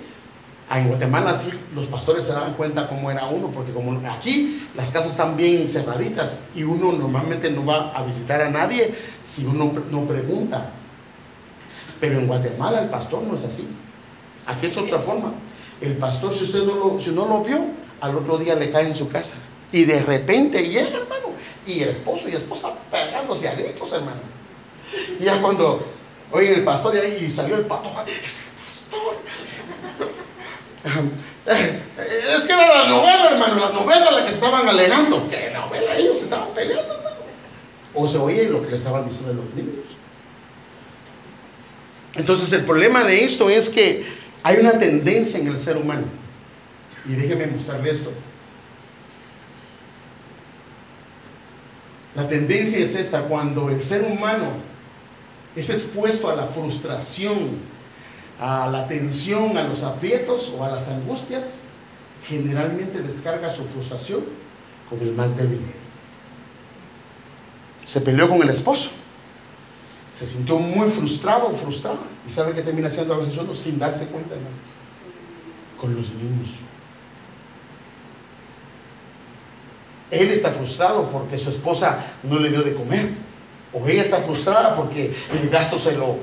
En 0.73 0.87
Guatemala 0.87 1.37
sí, 1.37 1.49
los 1.75 1.87
pastores 1.87 2.25
se 2.25 2.31
dan 2.31 2.53
cuenta 2.53 2.87
cómo 2.87 3.11
era 3.11 3.25
uno, 3.25 3.51
porque 3.51 3.73
como 3.73 3.99
aquí 4.09 4.65
las 4.73 4.91
casas 4.91 5.11
están 5.11 5.35
bien 5.35 5.67
cerraditas 5.67 6.39
y 6.55 6.63
uno 6.63 6.93
normalmente 6.93 7.51
no 7.51 7.65
va 7.65 7.91
a 7.91 8.01
visitar 8.03 8.39
a 8.39 8.49
nadie 8.49 8.95
si 9.21 9.45
uno 9.45 9.73
no 9.91 10.05
pregunta. 10.05 10.71
Pero 11.99 12.19
en 12.19 12.27
Guatemala 12.27 12.83
el 12.83 12.87
pastor 12.87 13.23
no 13.23 13.35
es 13.35 13.43
así. 13.43 13.67
Aquí 14.45 14.67
es 14.67 14.77
otra 14.77 14.99
forma. 14.99 15.33
El 15.81 15.97
pastor, 15.97 16.33
si 16.33 16.45
usted 16.45 16.63
no 16.63 16.75
lo, 16.75 16.99
si 17.01 17.09
no 17.09 17.27
lo 17.27 17.43
vio, 17.43 17.59
al 17.99 18.15
otro 18.15 18.37
día 18.37 18.55
le 18.55 18.71
cae 18.71 18.87
en 18.87 18.95
su 18.95 19.09
casa. 19.09 19.35
Y 19.73 19.83
de 19.83 20.01
repente 20.01 20.65
llega, 20.65 20.97
hermano, 20.97 21.33
y 21.67 21.81
el 21.81 21.89
esposo 21.89 22.29
y 22.29 22.35
esposa 22.35 22.69
pegándose 22.89 23.49
a 23.49 23.55
gritos, 23.55 23.91
hermano. 23.91 24.21
Y 25.19 25.25
ya 25.25 25.41
cuando 25.41 25.85
oye 26.31 26.53
el 26.53 26.63
pastor 26.63 26.95
y 26.95 27.29
salió 27.29 27.57
el 27.57 27.65
pato, 27.65 27.93
pastor. 27.93 29.17
Es 32.33 32.45
que 32.45 32.53
era 32.53 32.67
la 32.67 32.89
novela, 32.89 33.31
hermano, 33.31 33.59
la 33.59 33.71
novela 33.71 34.11
la 34.11 34.25
que 34.25 34.31
estaban 34.31 34.67
alegando. 34.67 35.27
¿Qué 35.29 35.51
novela? 35.53 35.95
Ellos 35.97 36.21
estaban 36.21 36.49
peleando, 36.53 36.93
hermano. 36.93 37.17
O 37.93 38.07
se 38.07 38.17
oye 38.17 38.49
lo 38.49 38.63
que 38.63 38.69
le 38.71 38.75
estaban 38.77 39.07
diciendo 39.07 39.33
los 39.33 39.53
niños. 39.53 39.85
Entonces 42.15 42.51
el 42.53 42.65
problema 42.65 43.03
de 43.03 43.23
esto 43.23 43.49
es 43.49 43.69
que 43.69 44.05
hay 44.43 44.57
una 44.57 44.77
tendencia 44.79 45.39
en 45.39 45.47
el 45.47 45.59
ser 45.59 45.77
humano. 45.77 46.05
Y 47.05 47.13
déjeme 47.13 47.47
mostrarle 47.47 47.91
esto. 47.91 48.11
La 52.15 52.27
tendencia 52.27 52.79
es 52.79 52.95
esta, 52.95 53.21
cuando 53.23 53.69
el 53.69 53.81
ser 53.81 54.03
humano 54.03 54.53
es 55.55 55.69
expuesto 55.69 56.29
a 56.29 56.35
la 56.35 56.47
frustración, 56.47 57.59
a 58.39 58.67
la 58.69 58.87
tensión, 58.87 59.57
a 59.57 59.63
los 59.63 59.83
aprietos 59.83 60.53
o 60.57 60.63
a 60.63 60.69
las 60.69 60.89
angustias, 60.89 61.61
generalmente 62.25 63.01
descarga 63.01 63.51
su 63.51 63.63
frustración 63.65 64.21
con 64.89 64.99
el 64.99 65.13
más 65.13 65.35
débil. 65.35 65.61
Se 67.83 68.01
peleó 68.01 68.29
con 68.29 68.41
el 68.41 68.49
esposo, 68.49 68.91
se 70.09 70.27
sintió 70.27 70.59
muy 70.59 70.89
frustrado 70.89 71.47
o 71.47 71.51
frustrada. 71.51 71.97
¿Y 72.25 72.29
sabe 72.29 72.53
qué 72.53 72.61
termina 72.61 72.87
haciendo 72.87 73.13
a 73.13 73.17
veces 73.17 73.39
sin 73.57 73.79
darse 73.79 74.05
cuenta? 74.07 74.35
Con 75.79 75.95
los 75.95 76.13
niños. 76.13 76.49
Él 80.11 80.29
está 80.29 80.51
frustrado 80.51 81.09
porque 81.09 81.37
su 81.37 81.49
esposa 81.49 82.05
no 82.23 82.37
le 82.37 82.49
dio 82.49 82.61
de 82.61 82.75
comer. 82.75 83.09
O 83.73 83.87
ella 83.87 84.01
está 84.01 84.17
frustrada 84.17 84.75
porque 84.75 85.13
el 85.33 85.49
gasto 85.49 85.77
se 85.77 85.93
lo 85.93 86.17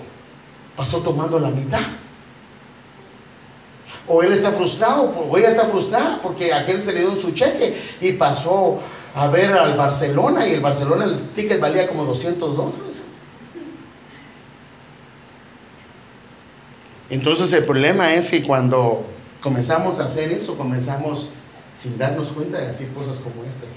pasó 0.77 0.99
tomando 0.99 1.39
la 1.39 1.51
mitad. 1.51 1.81
O 4.07 4.23
él 4.23 4.33
está 4.33 4.53
frustrado, 4.53 5.05
o 5.05 5.37
ella 5.37 5.49
está 5.49 5.65
frustrada 5.67 6.21
porque 6.23 6.53
aquel 6.53 6.83
se 6.83 6.93
le 6.93 7.01
dio 7.01 7.17
su 7.17 7.33
cheque 7.33 7.79
y 8.01 8.13
pasó 8.13 8.79
a 9.15 9.29
ver 9.29 9.53
al 9.53 9.77
Barcelona 9.77 10.47
y 10.47 10.55
el 10.55 10.61
Barcelona 10.61 11.05
el 11.05 11.21
ticket 11.31 11.61
valía 11.61 11.89
como 11.89 12.05
200 12.05 12.57
dólares. 12.57 13.03
Entonces 17.11 17.53
el 17.53 17.65
problema 17.65 18.15
es 18.15 18.31
que 18.31 18.43
cuando 18.43 19.05
comenzamos 19.43 19.99
a 20.01 20.05
hacer 20.05 20.31
eso, 20.33 20.57
comenzamos 20.57 21.31
sin 21.73 21.97
darnos 21.97 22.33
cuenta 22.33 22.59
de 22.59 22.69
decir 22.69 22.93
cosas 22.93 23.19
como 23.21 23.45
estas. 23.45 23.69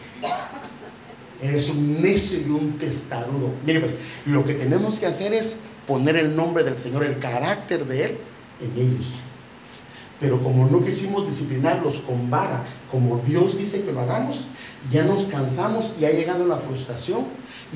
Eres 1.42 1.70
un 1.70 2.02
necio 2.02 2.40
y 2.40 2.50
un 2.50 2.78
testarudo. 2.78 3.52
Mire, 3.66 3.80
pues 3.80 3.98
lo 4.26 4.46
que 4.46 4.54
tenemos 4.54 5.00
que 5.00 5.08
hacer 5.08 5.34
es 5.34 5.58
poner 5.88 6.16
el 6.16 6.36
nombre 6.36 6.64
del 6.64 6.78
Señor, 6.78 7.04
el 7.04 7.20
carácter 7.20 7.86
de 7.88 8.06
Él 8.06 8.18
en 8.62 8.78
ellos. 8.78 9.06
Pero 10.20 10.42
como 10.44 10.68
no 10.68 10.84
quisimos 10.86 11.26
disciplinarlos 11.26 11.98
con 12.00 12.30
vara, 12.30 12.64
como 12.92 13.18
Dios 13.26 13.58
dice 13.58 13.82
que 13.82 13.92
lo 13.92 14.02
hagamos, 14.02 14.46
ya 14.92 15.04
nos 15.04 15.26
cansamos 15.26 15.96
y 16.00 16.06
ha 16.06 16.12
llegado 16.12 16.46
la 16.46 16.58
frustración. 16.58 17.26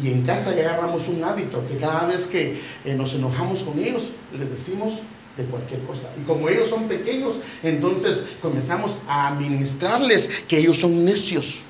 Y 0.01 0.09
en 0.09 0.21
casa 0.21 0.55
ya 0.55 0.73
agarramos 0.73 1.07
un 1.07 1.23
hábito 1.23 1.65
que 1.67 1.77
cada 1.77 2.05
vez 2.05 2.27
que 2.27 2.61
eh, 2.83 2.95
nos 2.95 3.15
enojamos 3.15 3.63
con 3.63 3.79
ellos, 3.79 4.11
les 4.37 4.47
decimos 4.49 5.01
de 5.37 5.45
cualquier 5.45 5.81
cosa. 5.83 6.11
Y 6.19 6.23
como 6.23 6.47
ellos 6.49 6.69
son 6.69 6.87
pequeños, 6.87 7.37
entonces 7.63 8.25
comenzamos 8.41 8.99
a 9.07 9.29
administrarles 9.29 10.29
que 10.47 10.59
ellos 10.59 10.77
son 10.77 11.03
necios. 11.03 11.61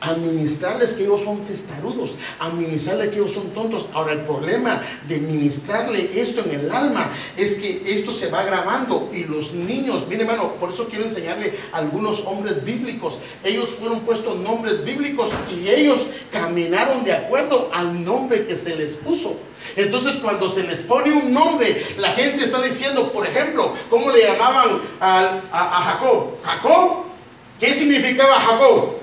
Administrarles 0.00 0.94
que 0.94 1.02
ellos 1.02 1.22
son 1.22 1.44
testarudos, 1.44 2.16
administrarles 2.38 3.10
que 3.10 3.16
ellos 3.16 3.32
son 3.32 3.50
tontos. 3.50 3.88
Ahora 3.92 4.12
el 4.12 4.20
problema 4.22 4.80
de 5.06 5.18
ministrarle 5.18 6.10
esto 6.14 6.42
en 6.44 6.60
el 6.60 6.70
alma 6.70 7.10
es 7.36 7.56
que 7.56 7.82
esto 7.86 8.12
se 8.12 8.28
va 8.28 8.42
grabando 8.42 9.10
y 9.12 9.24
los 9.24 9.52
niños, 9.52 10.06
mire 10.08 10.22
hermano, 10.22 10.54
por 10.54 10.72
eso 10.72 10.86
quiero 10.88 11.04
enseñarle 11.04 11.52
a 11.72 11.78
algunos 11.78 12.24
hombres 12.24 12.64
bíblicos. 12.64 13.20
Ellos 13.44 13.70
fueron 13.78 14.00
puestos 14.00 14.38
nombres 14.38 14.84
bíblicos 14.84 15.32
y 15.54 15.68
ellos 15.68 16.06
caminaron 16.32 17.04
de 17.04 17.12
acuerdo 17.12 17.70
al 17.72 18.02
nombre 18.02 18.46
que 18.46 18.56
se 18.56 18.76
les 18.76 18.96
puso. 18.96 19.36
Entonces 19.76 20.16
cuando 20.16 20.48
se 20.48 20.62
les 20.62 20.80
pone 20.80 21.12
un 21.12 21.32
nombre, 21.32 21.84
la 21.98 22.08
gente 22.12 22.42
está 22.44 22.62
diciendo, 22.62 23.12
por 23.12 23.26
ejemplo, 23.26 23.74
¿cómo 23.90 24.10
le 24.10 24.22
llamaban 24.22 24.80
a, 24.98 25.40
a 25.52 25.82
Jacob? 25.82 26.36
Jacob, 26.42 27.04
¿qué 27.58 27.74
significaba 27.74 28.40
Jacob? 28.40 29.00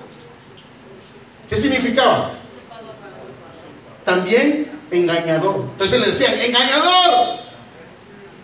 También 4.05 4.71
engañador. 4.91 5.67
Entonces 5.71 5.99
le 5.99 6.07
decían, 6.07 6.33
engañador, 6.39 7.39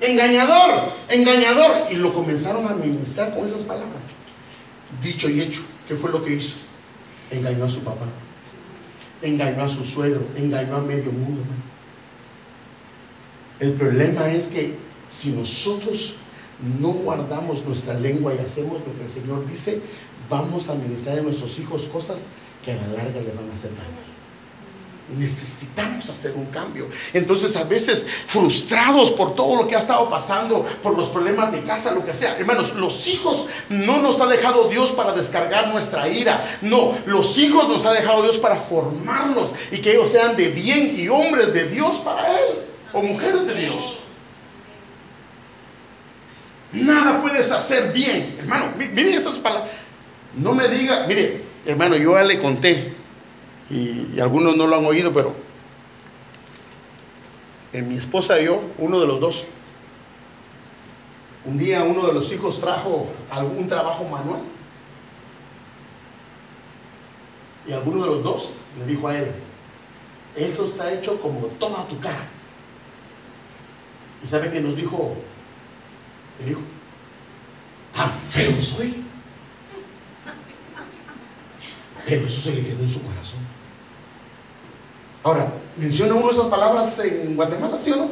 engañador, 0.01 0.91
engañador. 1.09 1.91
Y 1.91 1.95
lo 1.95 2.13
comenzaron 2.13 2.67
a 2.67 2.71
administrar 2.71 3.33
con 3.33 3.47
esas 3.47 3.63
palabras. 3.63 4.03
Dicho 5.01 5.29
y 5.29 5.41
hecho, 5.41 5.61
¿qué 5.87 5.95
fue 5.95 6.11
lo 6.11 6.23
que 6.23 6.33
hizo? 6.33 6.57
Engañó 7.31 7.65
a 7.65 7.69
su 7.69 7.79
papá, 7.79 8.05
engañó 9.21 9.63
a 9.63 9.69
su 9.69 9.83
suegro, 9.83 10.23
engañó 10.35 10.75
a 10.75 10.81
medio 10.81 11.11
mundo. 11.11 11.41
El 13.59 13.73
problema 13.73 14.29
es 14.29 14.49
que 14.49 14.77
si 15.07 15.31
nosotros 15.31 16.15
no 16.79 16.89
guardamos 16.89 17.63
nuestra 17.65 17.93
lengua 17.95 18.33
y 18.35 18.39
hacemos 18.39 18.81
lo 18.85 18.95
que 18.95 19.03
el 19.03 19.09
Señor 19.09 19.47
dice, 19.47 19.81
vamos 20.29 20.69
a 20.69 20.73
administrar 20.73 21.19
a 21.19 21.21
nuestros 21.21 21.57
hijos 21.59 21.83
cosas 21.85 22.27
que 22.63 22.71
a 22.71 22.75
la 22.75 22.87
larga 22.87 23.21
le 23.21 23.31
van 23.31 23.49
a 23.49 23.53
hacer 23.53 23.71
daño. 23.75 24.03
Necesitamos 25.09 26.09
hacer 26.09 26.33
un 26.33 26.45
cambio. 26.45 26.87
Entonces 27.13 27.55
a 27.57 27.65
veces 27.65 28.07
frustrados 28.25 29.11
por 29.11 29.35
todo 29.35 29.57
lo 29.57 29.67
que 29.67 29.75
ha 29.75 29.79
estado 29.79 30.09
pasando, 30.09 30.65
por 30.81 30.97
los 30.97 31.09
problemas 31.09 31.51
de 31.51 31.61
casa, 31.63 31.93
lo 31.93 32.05
que 32.05 32.13
sea. 32.13 32.37
Hermanos, 32.37 32.73
los 32.75 33.07
hijos 33.09 33.47
no 33.69 34.01
nos 34.01 34.21
ha 34.21 34.27
dejado 34.27 34.69
Dios 34.69 34.91
para 34.91 35.11
descargar 35.11 35.67
nuestra 35.67 36.07
ira. 36.07 36.43
No, 36.61 36.95
los 37.05 37.37
hijos 37.37 37.67
nos 37.67 37.85
ha 37.85 37.91
dejado 37.91 38.23
Dios 38.23 38.37
para 38.37 38.55
formarlos 38.55 39.51
y 39.71 39.79
que 39.79 39.91
ellos 39.91 40.09
sean 40.09 40.37
de 40.37 40.49
bien 40.49 40.95
y 40.97 41.09
hombres 41.09 41.53
de 41.53 41.67
Dios 41.67 41.97
para 41.97 42.39
Él 42.39 42.63
o 42.93 43.01
mujeres 43.01 43.45
de 43.45 43.55
Dios. 43.55 43.97
Nada 46.71 47.21
puedes 47.21 47.51
hacer 47.51 47.91
bien. 47.91 48.37
Hermano, 48.39 48.73
miren 48.77 49.09
estas 49.09 49.37
palabras. 49.37 49.69
No 50.35 50.53
me 50.55 50.67
diga, 50.69 51.05
mire, 51.07 51.43
hermano, 51.65 51.95
yo 51.95 52.15
ya 52.15 52.23
le 52.23 52.39
conté, 52.39 52.93
y, 53.69 54.19
algunos 54.19 54.57
no 54.57 54.67
lo 54.67 54.77
han 54.77 54.85
oído, 54.85 55.13
pero 55.13 55.33
en 57.71 57.89
mi 57.89 57.95
esposa 57.95 58.39
y 58.39 58.45
yo, 58.45 58.61
uno 58.77 58.99
de 58.99 59.07
los 59.07 59.19
dos, 59.19 59.45
un 61.45 61.57
día 61.57 61.83
uno 61.83 62.07
de 62.07 62.13
los 62.13 62.31
hijos 62.31 62.59
trajo 62.59 63.07
algún 63.29 63.67
trabajo 63.67 64.05
manual. 64.05 64.41
Y 67.67 67.71
alguno 67.71 68.03
de 68.03 68.07
los 68.07 68.23
dos 68.23 68.59
le 68.77 68.85
dijo 68.85 69.07
a 69.07 69.17
él, 69.17 69.31
eso 70.35 70.65
está 70.65 70.91
hecho 70.91 71.19
como 71.19 71.47
toda 71.59 71.85
tu 71.87 71.99
cara. 71.99 72.27
¿Y 74.23 74.27
sabe 74.27 74.51
que 74.51 74.61
nos 74.61 74.75
dijo 74.75 75.15
el 76.41 76.51
hijo? 76.51 76.61
Tan 77.93 78.19
feo 78.21 78.61
soy. 78.61 79.02
Pero 82.05 82.27
eso 82.27 82.41
se 82.41 82.55
le 82.55 82.65
quedó 82.65 82.83
en 82.83 82.89
su 82.89 83.01
corazón. 83.01 83.39
Ahora, 85.23 85.53
menciona 85.77 86.15
uno 86.15 86.31
esas 86.31 86.47
palabras 86.47 86.99
en 86.99 87.35
Guatemala, 87.35 87.77
¿sí 87.79 87.91
o 87.91 87.95
no? 87.95 88.09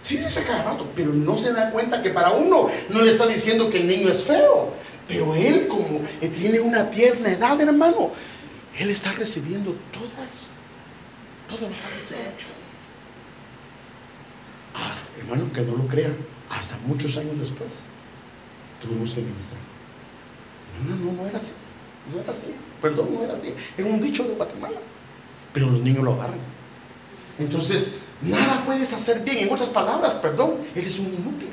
Sí, 0.00 0.16
dice 0.16 0.42
cada 0.44 0.64
rato, 0.64 0.88
pero 0.96 1.12
no 1.12 1.36
se 1.36 1.52
da 1.52 1.70
cuenta 1.70 2.02
que 2.02 2.10
para 2.10 2.30
uno 2.30 2.68
no 2.88 3.02
le 3.02 3.10
está 3.10 3.26
diciendo 3.26 3.70
que 3.70 3.80
el 3.80 3.88
niño 3.88 4.08
es 4.08 4.24
feo. 4.24 4.72
Pero 5.06 5.34
él, 5.34 5.68
como 5.68 6.00
tiene 6.20 6.60
una 6.60 6.90
tierna 6.90 7.32
edad, 7.32 7.60
hermano, 7.60 8.10
él 8.78 8.90
está 8.90 9.12
recibiendo 9.12 9.72
todo 9.92 10.04
eso. 10.04 10.48
Todo 11.48 11.68
lo 11.68 11.74
está 11.74 11.88
recibiendo. 11.90 12.60
Hermano, 15.18 15.52
que 15.52 15.60
no 15.62 15.76
lo 15.76 15.86
crean, 15.86 16.16
hasta 16.48 16.76
muchos 16.86 17.16
años 17.16 17.38
después, 17.38 17.80
tuvimos 18.80 19.12
que 19.12 19.20
ministrar. 19.20 19.60
No, 20.88 20.96
no, 20.96 21.04
no, 21.04 21.22
no 21.22 21.28
era 21.28 21.38
así. 21.38 21.54
No 22.12 22.20
era 22.20 22.30
así. 22.30 22.54
Perdón, 22.80 23.10
no 23.12 23.24
era 23.24 23.34
así. 23.34 23.54
Es 23.76 23.84
un 23.84 24.00
dicho 24.00 24.24
de 24.24 24.34
Guatemala. 24.34 24.78
Pero 25.52 25.70
los 25.70 25.80
niños 25.80 26.02
lo 26.02 26.14
agarran. 26.14 26.38
Entonces, 27.38 27.94
nada 28.22 28.62
puedes 28.64 28.92
hacer 28.92 29.20
bien. 29.20 29.38
En 29.38 29.52
otras 29.52 29.68
palabras, 29.70 30.14
perdón, 30.14 30.56
eres 30.74 30.98
un 30.98 31.06
inútil. 31.06 31.50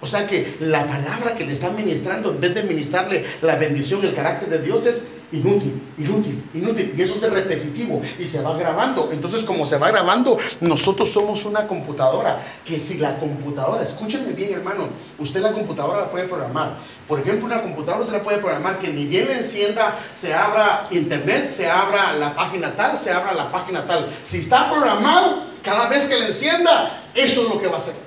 O 0.00 0.06
sea 0.06 0.26
que 0.26 0.56
la 0.60 0.86
palabra 0.86 1.34
que 1.34 1.46
le 1.46 1.52
está 1.52 1.70
ministrando, 1.70 2.30
en 2.30 2.40
vez 2.40 2.54
de 2.54 2.62
ministrarle 2.64 3.24
la 3.40 3.56
bendición, 3.56 4.04
el 4.04 4.14
carácter 4.14 4.50
de 4.50 4.58
Dios, 4.58 4.84
es 4.84 5.06
inútil, 5.34 5.82
inútil, 5.98 6.50
inútil. 6.54 6.94
Y 6.96 7.02
eso 7.02 7.14
es 7.14 7.32
repetitivo 7.32 8.00
y 8.18 8.26
se 8.26 8.40
va 8.42 8.56
grabando. 8.56 9.10
Entonces, 9.12 9.44
como 9.44 9.66
se 9.66 9.78
va 9.78 9.90
grabando, 9.90 10.38
nosotros 10.60 11.10
somos 11.10 11.44
una 11.44 11.66
computadora. 11.66 12.40
Que 12.64 12.78
si 12.78 12.98
la 12.98 13.18
computadora, 13.18 13.82
escúchenme 13.82 14.32
bien, 14.32 14.54
hermano, 14.54 14.88
usted 15.18 15.40
la 15.40 15.52
computadora 15.52 16.02
la 16.02 16.10
puede 16.10 16.28
programar. 16.28 16.78
Por 17.08 17.20
ejemplo, 17.20 17.46
una 17.46 17.62
computadora 17.62 18.06
se 18.06 18.12
la 18.12 18.22
puede 18.22 18.38
programar 18.38 18.78
que 18.78 18.88
ni 18.88 19.06
bien 19.06 19.26
le 19.26 19.38
encienda, 19.38 19.98
se 20.14 20.32
abra 20.32 20.88
internet, 20.90 21.46
se 21.46 21.68
abra 21.68 22.14
la 22.14 22.34
página 22.34 22.74
tal, 22.74 22.96
se 22.98 23.10
abra 23.10 23.34
la 23.34 23.50
página 23.50 23.86
tal. 23.86 24.08
Si 24.22 24.38
está 24.38 24.70
programado, 24.70 25.42
cada 25.62 25.88
vez 25.88 26.06
que 26.06 26.18
le 26.18 26.26
encienda, 26.26 27.04
eso 27.14 27.42
es 27.42 27.48
lo 27.48 27.60
que 27.60 27.66
va 27.66 27.74
a 27.74 27.78
hacer. 27.78 28.03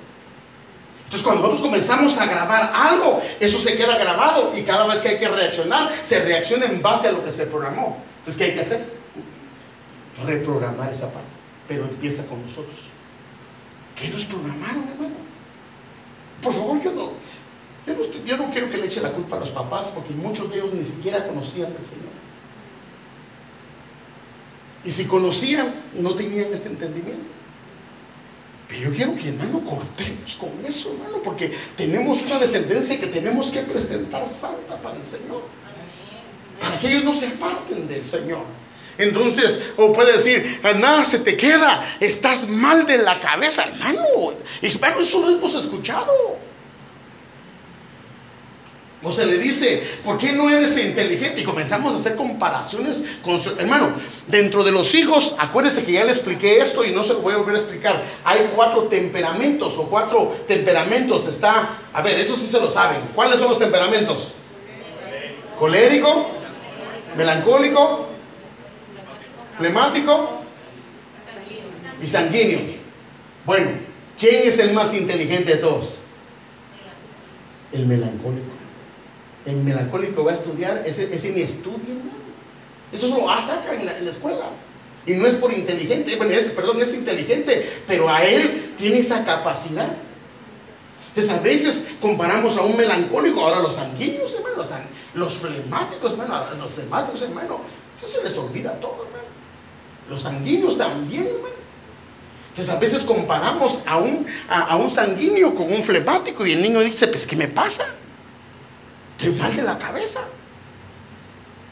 Entonces 1.08 1.24
cuando 1.24 1.40
nosotros 1.40 1.62
comenzamos 1.62 2.18
a 2.18 2.26
grabar 2.26 2.70
algo, 2.74 3.22
eso 3.40 3.58
se 3.58 3.78
queda 3.78 3.96
grabado 3.96 4.52
y 4.54 4.60
cada 4.60 4.86
vez 4.86 5.00
que 5.00 5.08
hay 5.08 5.18
que 5.18 5.26
reaccionar, 5.26 5.90
se 6.02 6.22
reacciona 6.22 6.66
en 6.66 6.82
base 6.82 7.08
a 7.08 7.12
lo 7.12 7.24
que 7.24 7.32
se 7.32 7.46
programó. 7.46 7.96
Entonces, 8.18 8.36
¿qué 8.36 8.44
hay 8.44 8.52
que 8.52 8.60
hacer? 8.60 8.84
Reprogramar 10.26 10.90
esa 10.92 11.10
parte. 11.10 11.30
Pero 11.66 11.84
empieza 11.84 12.26
con 12.26 12.42
nosotros. 12.42 12.76
¿Qué 13.96 14.08
nos 14.10 14.26
programaron, 14.26 14.86
hermano? 14.86 15.14
Por 16.42 16.52
favor, 16.52 16.82
yo 16.82 16.92
no, 16.92 17.12
yo 18.26 18.36
no, 18.36 18.50
quiero 18.50 18.68
que 18.68 18.76
le 18.76 18.84
eche 18.84 19.00
la 19.00 19.12
culpa 19.12 19.36
a 19.36 19.40
los 19.40 19.50
papás 19.50 19.90
porque 19.94 20.12
muchos 20.12 20.50
de 20.50 20.56
ellos 20.56 20.74
ni 20.74 20.84
siquiera 20.84 21.26
conocían 21.26 21.74
al 21.74 21.86
Señor. 21.86 22.04
Y 24.84 24.90
si 24.90 25.06
conocían, 25.06 25.72
no 25.94 26.14
tenían 26.14 26.52
este 26.52 26.68
entendimiento. 26.68 27.37
Pero 28.68 28.90
yo 28.90 28.94
quiero 28.94 29.16
que, 29.16 29.30
hermano, 29.30 29.64
cortemos 29.64 30.36
con 30.38 30.50
eso, 30.66 30.92
hermano, 30.92 31.22
porque 31.22 31.56
tenemos 31.74 32.22
una 32.22 32.38
descendencia 32.38 33.00
que 33.00 33.06
tenemos 33.06 33.50
que 33.50 33.60
presentar 33.60 34.28
santa 34.28 34.80
para 34.82 34.96
el 34.98 35.06
Señor. 35.06 35.42
Para 36.60 36.78
que 36.78 36.88
ellos 36.88 37.04
no 37.04 37.14
se 37.14 37.28
aparten 37.28 37.88
del 37.88 38.04
Señor. 38.04 38.44
Entonces, 38.98 39.62
o 39.76 39.92
puede 39.92 40.12
decir, 40.12 40.60
ah, 40.64 40.72
nada 40.72 41.04
se 41.04 41.20
te 41.20 41.36
queda, 41.36 41.82
estás 42.00 42.48
mal 42.48 42.86
de 42.86 42.98
la 42.98 43.18
cabeza, 43.20 43.64
hermano. 43.64 44.34
Y 44.60 44.66
hermano, 44.66 45.00
eso 45.00 45.20
lo 45.20 45.30
hemos 45.30 45.54
escuchado. 45.54 46.12
O 49.02 49.12
se 49.12 49.26
le 49.26 49.38
dice, 49.38 49.80
¿por 50.04 50.18
qué 50.18 50.32
no 50.32 50.50
eres 50.50 50.76
inteligente? 50.76 51.42
Y 51.42 51.44
comenzamos 51.44 51.92
a 51.92 51.96
hacer 51.96 52.16
comparaciones 52.16 53.04
con 53.22 53.40
su 53.40 53.50
hermano. 53.50 53.92
Dentro 54.26 54.64
de 54.64 54.72
los 54.72 54.92
hijos, 54.94 55.36
acuérdese 55.38 55.84
que 55.84 55.92
ya 55.92 56.04
le 56.04 56.10
expliqué 56.10 56.58
esto 56.58 56.84
y 56.84 56.90
no 56.90 57.04
se 57.04 57.12
lo 57.12 57.20
voy 57.20 57.34
a 57.34 57.36
volver 57.36 57.54
a 57.54 57.58
explicar. 57.58 58.02
Hay 58.24 58.50
cuatro 58.56 58.84
temperamentos 58.84 59.78
o 59.78 59.84
cuatro 59.84 60.36
temperamentos. 60.48 61.28
Está, 61.28 61.78
a 61.92 62.02
ver, 62.02 62.18
eso 62.18 62.34
sí 62.34 62.48
se 62.48 62.58
lo 62.58 62.68
saben. 62.70 63.00
¿Cuáles 63.14 63.38
son 63.38 63.50
los 63.50 63.58
temperamentos? 63.60 64.32
Colérico, 65.56 66.30
melancólico, 67.16 68.08
flemático 69.56 70.42
y 72.02 72.06
sanguíneo. 72.06 72.60
Bueno, 73.46 73.70
¿quién 74.18 74.48
es 74.48 74.58
el 74.58 74.72
más 74.72 74.92
inteligente 74.92 75.52
de 75.52 75.58
todos? 75.58 75.98
El 77.70 77.86
melancólico 77.86 78.57
en 79.48 79.64
melancólico 79.64 80.24
va 80.24 80.32
a 80.32 80.34
estudiar, 80.34 80.82
ese, 80.86 81.12
ese 81.12 81.30
ni 81.30 81.40
estudia, 81.40 81.94
Eso 82.92 83.08
lo 83.08 83.26
saca 83.40 83.74
en 83.74 83.86
la, 83.86 83.96
en 83.96 84.04
la 84.04 84.10
escuela. 84.10 84.50
Y 85.06 85.14
no 85.14 85.26
es 85.26 85.36
por 85.36 85.52
inteligente, 85.52 86.16
bueno, 86.16 86.32
es, 86.32 86.54
es 86.54 86.94
inteligente, 86.94 87.66
pero 87.86 88.10
a 88.10 88.22
él 88.22 88.74
tiene 88.76 88.98
esa 88.98 89.24
capacidad. 89.24 89.88
Entonces 91.08 91.32
a 91.32 91.40
veces 91.40 91.88
comparamos 92.00 92.58
a 92.58 92.62
un 92.62 92.76
melancólico, 92.76 93.40
ahora 93.40 93.60
los 93.60 93.74
sanguíneos, 93.74 94.34
hermano, 94.34 94.56
los, 94.58 94.70
los 95.14 95.32
flemáticos, 95.32 96.12
hermano, 96.12 96.54
los 96.58 96.72
flemáticos, 96.72 97.22
hermano, 97.22 97.60
eso 97.96 98.06
se 98.06 98.22
les 98.22 98.36
olvida 98.36 98.78
todo, 98.80 99.06
hermano. 99.06 99.28
Los 100.10 100.22
sanguíneos 100.22 100.76
también, 100.76 101.26
hermano. 101.26 101.56
Entonces 102.50 102.74
a 102.74 102.78
veces 102.78 103.02
comparamos 103.04 103.80
a 103.86 103.96
un, 103.96 104.26
a, 104.48 104.72
a 104.72 104.76
un 104.76 104.90
sanguíneo 104.90 105.54
con 105.54 105.72
un 105.72 105.82
flemático 105.82 106.44
y 106.46 106.52
el 106.52 106.60
niño 106.60 106.80
dice, 106.80 107.06
pues 107.08 107.26
¿qué 107.26 107.34
me 107.34 107.48
pasa? 107.48 107.86
Estoy 109.18 109.34
mal 109.34 109.54
de 109.56 109.62
la 109.62 109.76
cabeza. 109.76 110.20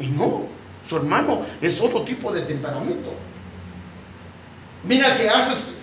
Y 0.00 0.08
no, 0.08 0.46
su 0.84 0.96
hermano 0.96 1.42
es 1.60 1.80
otro 1.80 2.02
tipo 2.02 2.32
de 2.32 2.42
temperamento. 2.42 3.14
Mira 4.82 5.16
que 5.16 5.28
haces, 5.28 5.74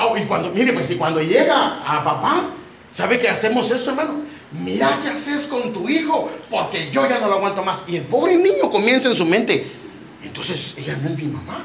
oh, 0.00 0.16
y 0.16 0.22
cuando, 0.22 0.50
mire, 0.50 0.72
pues 0.72 0.86
si 0.86 0.94
cuando 0.94 1.20
llega 1.20 1.82
a 1.84 2.04
papá, 2.04 2.50
¿sabe 2.90 3.18
que 3.18 3.28
hacemos 3.28 3.70
eso, 3.72 3.90
hermano? 3.90 4.22
Mira 4.52 4.98
qué 5.02 5.08
haces 5.10 5.48
con 5.48 5.72
tu 5.72 5.88
hijo, 5.88 6.30
porque 6.48 6.90
yo 6.92 7.08
ya 7.08 7.18
no 7.18 7.26
lo 7.26 7.34
aguanto 7.34 7.62
más. 7.62 7.82
Y 7.88 7.96
el 7.96 8.04
pobre 8.04 8.36
niño 8.36 8.70
comienza 8.70 9.08
en 9.08 9.16
su 9.16 9.26
mente, 9.26 9.70
entonces 10.22 10.74
ella 10.78 10.96
no 11.02 11.10
es 11.10 11.18
mi 11.18 11.24
mamá. 11.24 11.64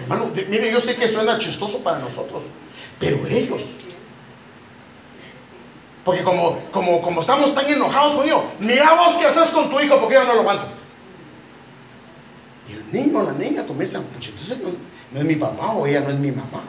Hermano, 0.00 0.30
mire, 0.48 0.70
yo 0.70 0.80
sé 0.80 0.94
que 0.94 1.08
suena 1.08 1.38
chistoso 1.38 1.82
para 1.82 1.98
nosotros, 1.98 2.44
pero 2.98 3.26
ellos 3.26 3.62
porque 6.04 6.22
como, 6.22 6.58
como, 6.70 7.00
como 7.00 7.20
estamos 7.20 7.54
tan 7.54 7.66
enojados 7.66 8.14
con 8.14 8.26
mira 8.60 8.94
vos 8.94 9.16
qué 9.16 9.26
haces 9.26 9.50
con 9.50 9.70
tu 9.70 9.80
hijo 9.80 9.98
porque 9.98 10.14
yo 10.14 10.24
no 10.24 10.34
lo 10.34 10.40
aguanto. 10.40 10.66
Y 12.68 12.72
el 12.72 12.92
niño 12.92 13.20
o 13.20 13.22
la 13.22 13.32
niña 13.32 13.66
comienzan, 13.66 14.04
pues 14.04 14.28
entonces 14.28 14.58
no, 14.60 15.18
es 15.18 15.24
mi 15.24 15.34
papá 15.36 15.72
o 15.72 15.86
ella 15.86 16.00
no 16.00 16.10
es 16.10 16.18
mi 16.18 16.30
mamá. 16.30 16.62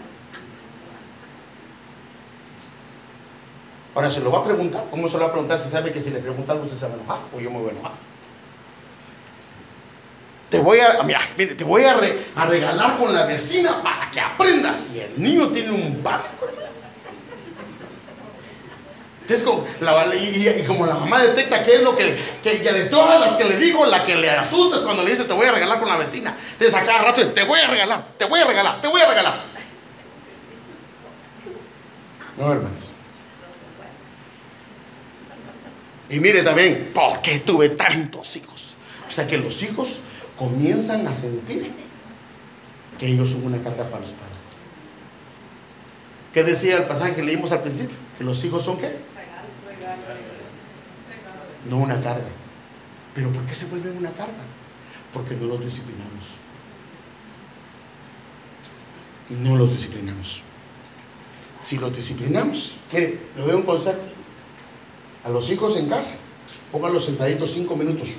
Ahora 3.94 4.12
se 4.12 4.20
lo 4.20 4.32
va 4.32 4.40
a 4.40 4.44
preguntar. 4.44 4.86
¿Cómo 4.92 5.08
se 5.08 5.18
lo 5.18 5.24
va 5.24 5.30
a 5.30 5.32
preguntar 5.32 5.60
si 5.60 5.70
sabe 5.70 5.92
que 5.92 6.02
si 6.02 6.10
le 6.10 6.20
pregunta 6.20 6.52
algo 6.54 6.66
usted 6.66 6.78
se 6.78 6.86
va 6.86 6.94
a 6.94 6.96
enojar 6.96 7.20
o 7.34 7.40
yo 7.40 7.50
me 7.50 7.60
voy 7.60 7.70
a 7.70 7.72
enojar? 7.72 7.92
Te 10.50 10.60
voy 10.60 10.80
a, 10.80 11.02
mira, 11.04 11.20
te 11.36 11.64
voy 11.64 11.84
a, 11.84 11.98
regalar 12.46 12.98
con 12.98 13.14
la 13.14 13.26
vecina 13.26 13.82
para 13.82 14.12
que 14.12 14.20
aprendas. 14.20 14.90
Y 14.94 15.00
el 15.00 15.22
niño 15.22 15.50
tiene 15.50 15.72
un 15.72 16.02
pánico, 16.04 16.46
hermano. 16.46 16.65
Es 19.28 19.44
como 19.44 19.66
la, 19.82 20.16
y, 20.16 20.64
como 20.68 20.86
la 20.86 20.96
mamá 20.96 21.22
detecta 21.22 21.64
qué 21.64 21.76
es 21.76 21.82
lo 21.82 21.96
que, 21.96 22.16
que, 22.44 22.60
de 22.60 22.86
todas 22.86 23.20
las 23.20 23.34
que 23.34 23.46
le 23.46 23.58
digo, 23.58 23.86
la 23.86 24.04
que 24.04 24.16
le 24.16 24.30
asusta 24.30 24.78
es 24.78 24.84
cuando 24.84 25.04
le 25.04 25.12
dice 25.12 25.24
te 25.24 25.34
voy 25.34 25.48
a 25.48 25.52
regalar 25.52 25.80
con 25.80 25.90
la 25.90 25.98
vecina. 25.98 26.38
Entonces 26.52 26.76
a 26.76 26.84
cada 26.84 27.04
rato 27.04 27.28
te 27.30 27.44
voy 27.44 27.60
a 27.60 27.68
regalar, 27.68 28.06
te 28.18 28.26
voy 28.26 28.40
a 28.40 28.46
regalar, 28.46 28.82
te 28.82 28.88
voy 28.88 29.02
a 29.02 29.10
regalar. 29.10 29.56
No, 32.38 32.54
hermanos. 32.54 32.84
Y 36.10 36.20
mire 36.20 36.44
también, 36.44 36.92
¿por 36.94 37.22
qué 37.22 37.40
tuve 37.40 37.70
tantos 37.70 38.36
hijos? 38.36 38.76
O 39.08 39.12
sea 39.12 39.26
que 39.26 39.38
los 39.38 39.64
hijos 39.64 40.02
comienzan 40.36 41.08
a 41.08 41.14
sentir 41.14 41.72
que 43.00 43.08
ellos 43.08 43.30
son 43.30 43.46
una 43.46 43.62
carga 43.64 43.90
para 43.90 44.02
los 44.02 44.12
padres. 44.12 44.36
¿Qué 46.34 46.44
decía 46.44 46.78
el 46.78 46.84
pasaje 46.84 47.16
que 47.16 47.24
leímos 47.24 47.52
al 47.52 47.62
principio? 47.62 47.96
Que 48.18 48.24
los 48.24 48.44
hijos 48.44 48.64
son 48.64 48.78
qué? 48.78 49.15
No 51.70 51.78
una 51.78 52.02
carga. 52.02 52.28
¿Pero 53.14 53.32
por 53.32 53.44
qué 53.46 53.56
se 53.56 53.66
vuelven 53.68 53.98
una 53.98 54.12
carga? 54.12 54.44
Porque 55.14 55.36
no 55.36 55.48
los 55.48 55.64
disciplinamos. 55.64 56.24
No 59.30 59.56
los 59.58 59.72
disciplinamos. 59.72 60.42
Si 61.60 61.78
los 61.78 61.96
disciplinamos, 61.96 62.74
mire, 62.94 63.20
le 63.36 63.42
doy 63.42 63.56
un 63.56 63.64
consejo. 63.64 63.98
A 65.24 65.30
los 65.30 65.50
hijos 65.50 65.78
en 65.78 65.90
casa, 65.90 66.16
pónganlos 66.72 67.06
sentaditos 67.06 67.52
cinco 67.52 67.76
minutos. 67.76 68.10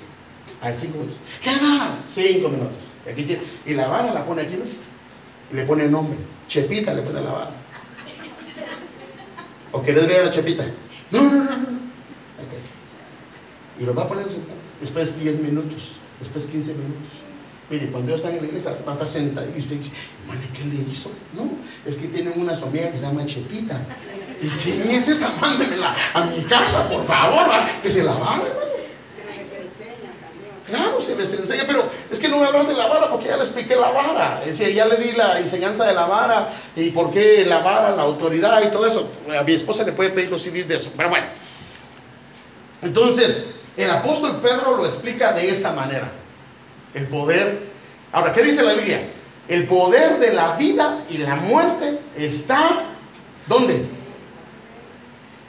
A 0.60 0.74
cinco 0.74 0.98
minutos. 0.98 1.18
¿Qué 1.42 1.50
nada? 1.54 1.98
Cinco 2.08 2.48
minutos. 2.48 2.76
Y, 3.06 3.10
aquí 3.10 3.38
y 3.66 3.74
la 3.74 3.86
vara 3.86 4.12
la 4.12 4.24
pone 4.26 4.42
aquí, 4.42 4.56
¿no? 4.56 4.64
Y 5.52 5.54
le 5.54 5.64
pone 5.66 5.88
nombre. 5.88 6.18
Chepita 6.48 6.94
le 6.94 7.02
pone 7.02 7.20
la 7.20 7.30
vara. 7.30 7.66
¿O 9.72 9.82
querés 9.82 10.08
ver 10.08 10.20
a 10.20 10.24
la 10.24 10.30
Chepita? 10.30 10.66
No, 11.10 11.22
no, 11.22 11.44
no, 11.44 11.56
no. 11.56 11.75
Y 13.78 13.84
lo 13.84 13.94
va 13.94 14.04
a 14.04 14.08
poner 14.08 14.26
después 14.80 15.20
10 15.20 15.40
minutos, 15.40 15.92
después 16.18 16.46
15 16.46 16.72
minutos. 16.74 17.12
Mire, 17.68 17.90
cuando 17.90 18.12
ellos 18.12 18.24
están 18.24 18.36
en 18.36 18.42
la 18.42 18.48
iglesia, 18.48 18.72
va 18.86 18.92
a 18.92 18.94
estar 18.94 19.08
sentado 19.08 19.46
y 19.54 19.58
usted 19.58 19.76
dice, 19.76 19.92
hermano, 20.22 20.40
¿qué 20.54 20.64
le 20.64 20.90
hizo? 20.90 21.10
No, 21.34 21.50
es 21.84 21.96
que 21.96 22.06
tienen 22.08 22.34
una 22.36 22.54
amiga 22.54 22.90
que 22.90 22.98
se 22.98 23.06
llama 23.06 23.26
Chepita. 23.26 23.80
¿Y 24.40 24.48
quién 24.48 24.90
es 24.90 25.08
esa? 25.08 25.32
Mándemela 25.40 25.94
a 26.14 26.24
mi 26.26 26.42
casa, 26.42 26.88
por 26.88 27.04
favor, 27.04 27.46
que 27.82 27.90
se 27.90 28.04
la 28.04 28.12
vara, 28.12 28.46
hermano. 28.46 28.76
Claro, 30.66 31.00
se 31.00 31.14
les 31.14 31.32
enseña, 31.32 31.62
pero 31.66 31.88
es 32.10 32.18
que 32.18 32.28
no 32.28 32.38
voy 32.38 32.44
a 32.44 32.48
hablar 32.48 32.66
de 32.66 32.74
la 32.74 32.88
vara 32.88 33.08
porque 33.08 33.26
ya 33.26 33.36
le 33.36 33.44
expliqué 33.44 33.76
la 33.76 33.90
vara. 33.90 34.40
Es 34.44 34.58
decir, 34.58 34.74
ya 34.74 34.86
le 34.86 34.96
di 34.96 35.12
la 35.12 35.38
enseñanza 35.38 35.86
de 35.86 35.94
la 35.94 36.06
vara 36.06 36.52
y 36.74 36.90
por 36.90 37.12
qué 37.12 37.44
la 37.46 37.60
vara, 37.60 37.94
la 37.94 38.02
autoridad 38.02 38.62
y 38.66 38.72
todo 38.72 38.84
eso. 38.84 39.08
A 39.38 39.44
mi 39.44 39.54
esposa 39.54 39.84
le 39.84 39.92
puede 39.92 40.10
pedir 40.10 40.28
los 40.28 40.42
CDs 40.42 40.66
de 40.66 40.76
eso. 40.76 40.92
Pero 40.96 41.08
bueno. 41.08 41.26
Entonces, 42.82 43.46
el 43.76 43.90
apóstol 43.90 44.40
Pedro 44.40 44.76
lo 44.76 44.86
explica 44.86 45.32
de 45.32 45.50
esta 45.50 45.72
manera. 45.72 46.10
El 46.94 47.08
poder. 47.08 47.66
Ahora, 48.12 48.32
¿qué 48.32 48.42
dice 48.42 48.62
la 48.62 48.72
Biblia? 48.72 49.00
El 49.48 49.66
poder 49.66 50.18
de 50.18 50.32
la 50.32 50.52
vida 50.56 51.02
y 51.10 51.18
la 51.18 51.36
muerte 51.36 51.98
está. 52.16 52.62
¿Dónde? 53.46 53.84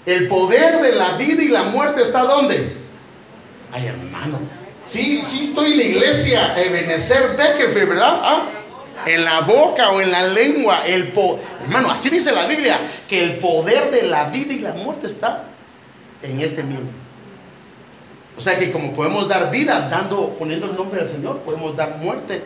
El 0.05 0.27
poder 0.27 0.81
de 0.81 0.95
la 0.95 1.13
vida 1.13 1.41
y 1.41 1.47
la 1.47 1.63
muerte 1.63 2.01
está 2.01 2.21
¿dónde? 2.23 2.73
Ay, 3.71 3.87
hermano. 3.87 4.39
Sí, 4.83 5.21
sí 5.23 5.41
estoy 5.41 5.73
en 5.73 5.77
la 5.77 5.83
iglesia, 5.83 6.63
Ebenezer 6.63 7.35
Beckerfield, 7.35 7.89
¿verdad? 7.89 8.21
¿Ah? 8.23 8.43
En 9.05 9.25
la 9.25 9.41
boca 9.41 9.91
o 9.91 9.99
en 9.99 10.11
la 10.11 10.27
lengua. 10.27 10.85
El 10.85 11.13
hermano, 11.61 11.91
así 11.91 12.09
dice 12.09 12.31
la 12.31 12.45
Biblia, 12.45 12.79
que 13.07 13.23
el 13.23 13.39
poder 13.39 13.91
de 13.91 14.03
la 14.03 14.29
vida 14.29 14.53
y 14.53 14.59
la 14.59 14.73
muerte 14.73 15.07
está 15.07 15.45
en 16.21 16.39
este 16.39 16.63
miembro. 16.63 17.06
O 18.37 18.39
sea 18.39 18.57
que 18.59 18.71
como 18.71 18.93
podemos 18.93 19.27
dar 19.27 19.49
vida 19.49 19.89
dando, 19.89 20.29
poniendo 20.37 20.67
el 20.67 20.75
nombre 20.75 20.99
del 20.99 21.09
Señor, 21.09 21.39
podemos 21.39 21.75
dar 21.75 21.97
muerte 21.97 22.43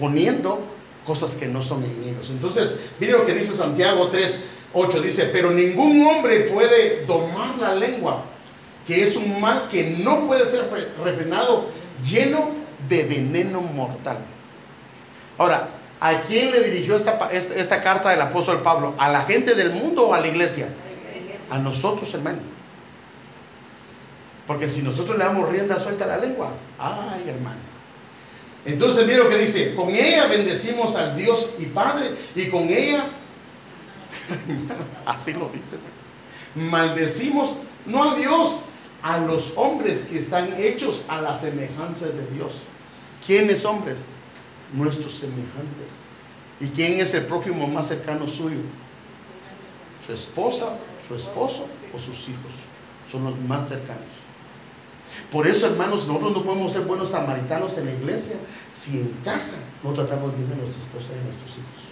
poniendo 0.00 0.60
cosas 1.06 1.36
que 1.36 1.46
no 1.46 1.62
son 1.62 1.84
enemigos. 1.84 2.30
Entonces, 2.30 2.80
mire 2.98 3.12
lo 3.12 3.26
que 3.26 3.34
dice 3.34 3.52
Santiago 3.52 4.08
3, 4.08 4.44
8, 4.72 5.00
dice, 5.02 5.30
pero 5.32 5.50
ningún 5.50 6.06
hombre 6.06 6.40
puede 6.52 7.04
domar 7.04 7.56
la 7.60 7.74
lengua, 7.74 8.24
que 8.86 9.04
es 9.04 9.14
un 9.14 9.38
mal 9.40 9.68
que 9.70 9.96
no 9.98 10.26
puede 10.26 10.48
ser 10.48 10.70
refrenado, 11.04 11.66
lleno 12.02 12.48
de 12.88 13.02
veneno 13.04 13.60
mortal. 13.60 14.18
Ahora, 15.36 15.68
¿a 16.00 16.20
quién 16.22 16.50
le 16.50 16.60
dirigió 16.60 16.96
esta, 16.96 17.28
esta 17.30 17.82
carta 17.82 18.08
del 18.08 18.22
apóstol 18.22 18.62
Pablo? 18.62 18.94
¿A 18.98 19.10
la 19.10 19.22
gente 19.22 19.54
del 19.54 19.72
mundo 19.72 20.08
o 20.08 20.14
a 20.14 20.20
la 20.20 20.28
iglesia? 20.28 20.68
A 21.50 21.58
nosotros, 21.58 22.12
hermano. 22.14 22.55
Porque 24.46 24.68
si 24.68 24.82
nosotros 24.82 25.18
le 25.18 25.24
damos 25.24 25.48
rienda 25.48 25.80
suelta 25.80 26.04
a 26.04 26.08
la 26.08 26.18
lengua, 26.18 26.52
ay 26.78 27.28
hermano. 27.28 27.60
Entonces 28.64 29.06
mira 29.06 29.18
lo 29.18 29.28
que 29.28 29.38
dice, 29.38 29.74
con 29.74 29.90
ella 29.90 30.26
bendecimos 30.26 30.96
al 30.96 31.16
Dios 31.16 31.54
y 31.58 31.66
Padre 31.66 32.16
y 32.34 32.48
con 32.48 32.68
ella, 32.68 33.06
así 35.06 35.32
lo 35.32 35.48
dice, 35.48 35.76
maldecimos 36.54 37.56
no 37.86 38.02
a 38.02 38.14
Dios, 38.16 38.60
a 39.02 39.18
los 39.18 39.52
hombres 39.56 40.06
que 40.06 40.18
están 40.18 40.52
hechos 40.58 41.04
a 41.06 41.20
la 41.20 41.36
semejanza 41.36 42.06
de 42.06 42.26
Dios. 42.34 42.54
¿Quiénes 43.24 43.64
hombres? 43.64 44.00
Nuestros 44.72 45.12
semejantes. 45.12 46.00
¿Y 46.58 46.68
quién 46.68 47.00
es 47.00 47.14
el 47.14 47.24
prójimo 47.26 47.68
más 47.68 47.86
cercano 47.86 48.26
suyo? 48.26 48.58
Su 50.04 50.12
esposa, 50.12 50.70
su 51.06 51.14
esposo 51.14 51.68
o 51.94 51.98
sus 51.98 52.28
hijos. 52.28 52.52
Son 53.08 53.22
los 53.22 53.38
más 53.40 53.68
cercanos. 53.68 54.25
Por 55.30 55.46
eso, 55.46 55.66
hermanos, 55.66 56.06
nosotros 56.06 56.32
no 56.32 56.42
podemos 56.44 56.72
ser 56.72 56.82
buenos 56.82 57.10
samaritanos 57.10 57.76
en 57.78 57.86
la 57.86 57.92
iglesia 57.92 58.36
si 58.70 59.00
en 59.00 59.10
casa 59.24 59.56
no 59.82 59.92
tratamos 59.92 60.36
bien 60.36 60.50
a 60.52 60.56
nuestra 60.56 60.80
esposa 60.80 61.12
y 61.14 61.20
a 61.20 61.24
nuestros 61.24 61.50
hijos. 61.52 61.86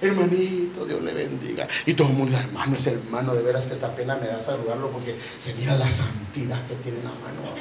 Hermanito, 0.00 0.84
Dios 0.84 1.02
le 1.02 1.14
bendiga. 1.14 1.66
Y 1.86 1.94
todo 1.94 2.08
el 2.08 2.14
mundo, 2.14 2.36
hermano, 2.36 2.76
es 2.76 2.86
hermano, 2.86 3.34
de 3.34 3.42
veras 3.42 3.66
que 3.66 3.74
esta 3.74 3.94
pena 3.94 4.16
me 4.16 4.26
da 4.26 4.42
saludarlo 4.42 4.90
porque 4.90 5.18
se 5.38 5.54
mira 5.54 5.76
la 5.76 5.90
santidad 5.90 6.66
que 6.66 6.74
tiene 6.76 6.98
en 6.98 7.04
la 7.04 7.10
mano. 7.10 7.56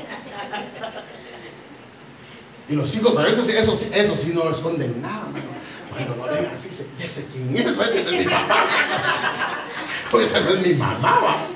Y 2.68 2.76
los 2.76 2.94
hijos, 2.96 3.16
a 3.16 3.22
veces 3.22 3.48
eso, 3.50 3.80
eso 3.94 4.16
sí 4.16 4.32
no 4.34 4.50
esconden 4.50 5.02
nada, 5.02 5.28
hermano. 5.28 5.56
Bueno, 5.92 6.16
no 6.18 6.24
ven 6.34 6.46
así, 6.54 6.70
ya 7.00 7.08
sé 7.08 7.26
quién 7.32 7.56
es, 7.56 7.66
ese 7.66 8.04
no 8.04 8.10
es 8.10 8.20
mi 8.20 8.26
papá. 8.26 8.66
Pues 10.12 10.30
esa 10.32 10.42
no 10.42 10.50
es 10.50 10.68
mi 10.68 10.74
mamá. 10.74 11.48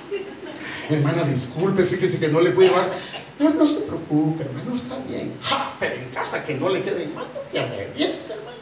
Hermana, 0.90 1.24
disculpe, 1.24 1.84
fíjese 1.84 2.20
que 2.20 2.28
no 2.28 2.42
le 2.42 2.52
puedo 2.52 2.70
llevar. 2.70 2.90
No, 3.40 3.52
no 3.52 3.68
se 3.68 3.82
preocupe, 3.82 4.44
hermano, 4.44 4.76
está 4.76 4.98
bien. 5.08 5.36
Ja, 5.42 5.74
pero 5.80 5.96
en 5.96 6.10
casa 6.10 6.44
que 6.44 6.56
no 6.56 6.70
le 6.70 6.84
quede 6.84 7.08
mal, 7.08 7.28
que 7.52 7.66
reviente, 7.66 8.34
hermano. 8.34 8.58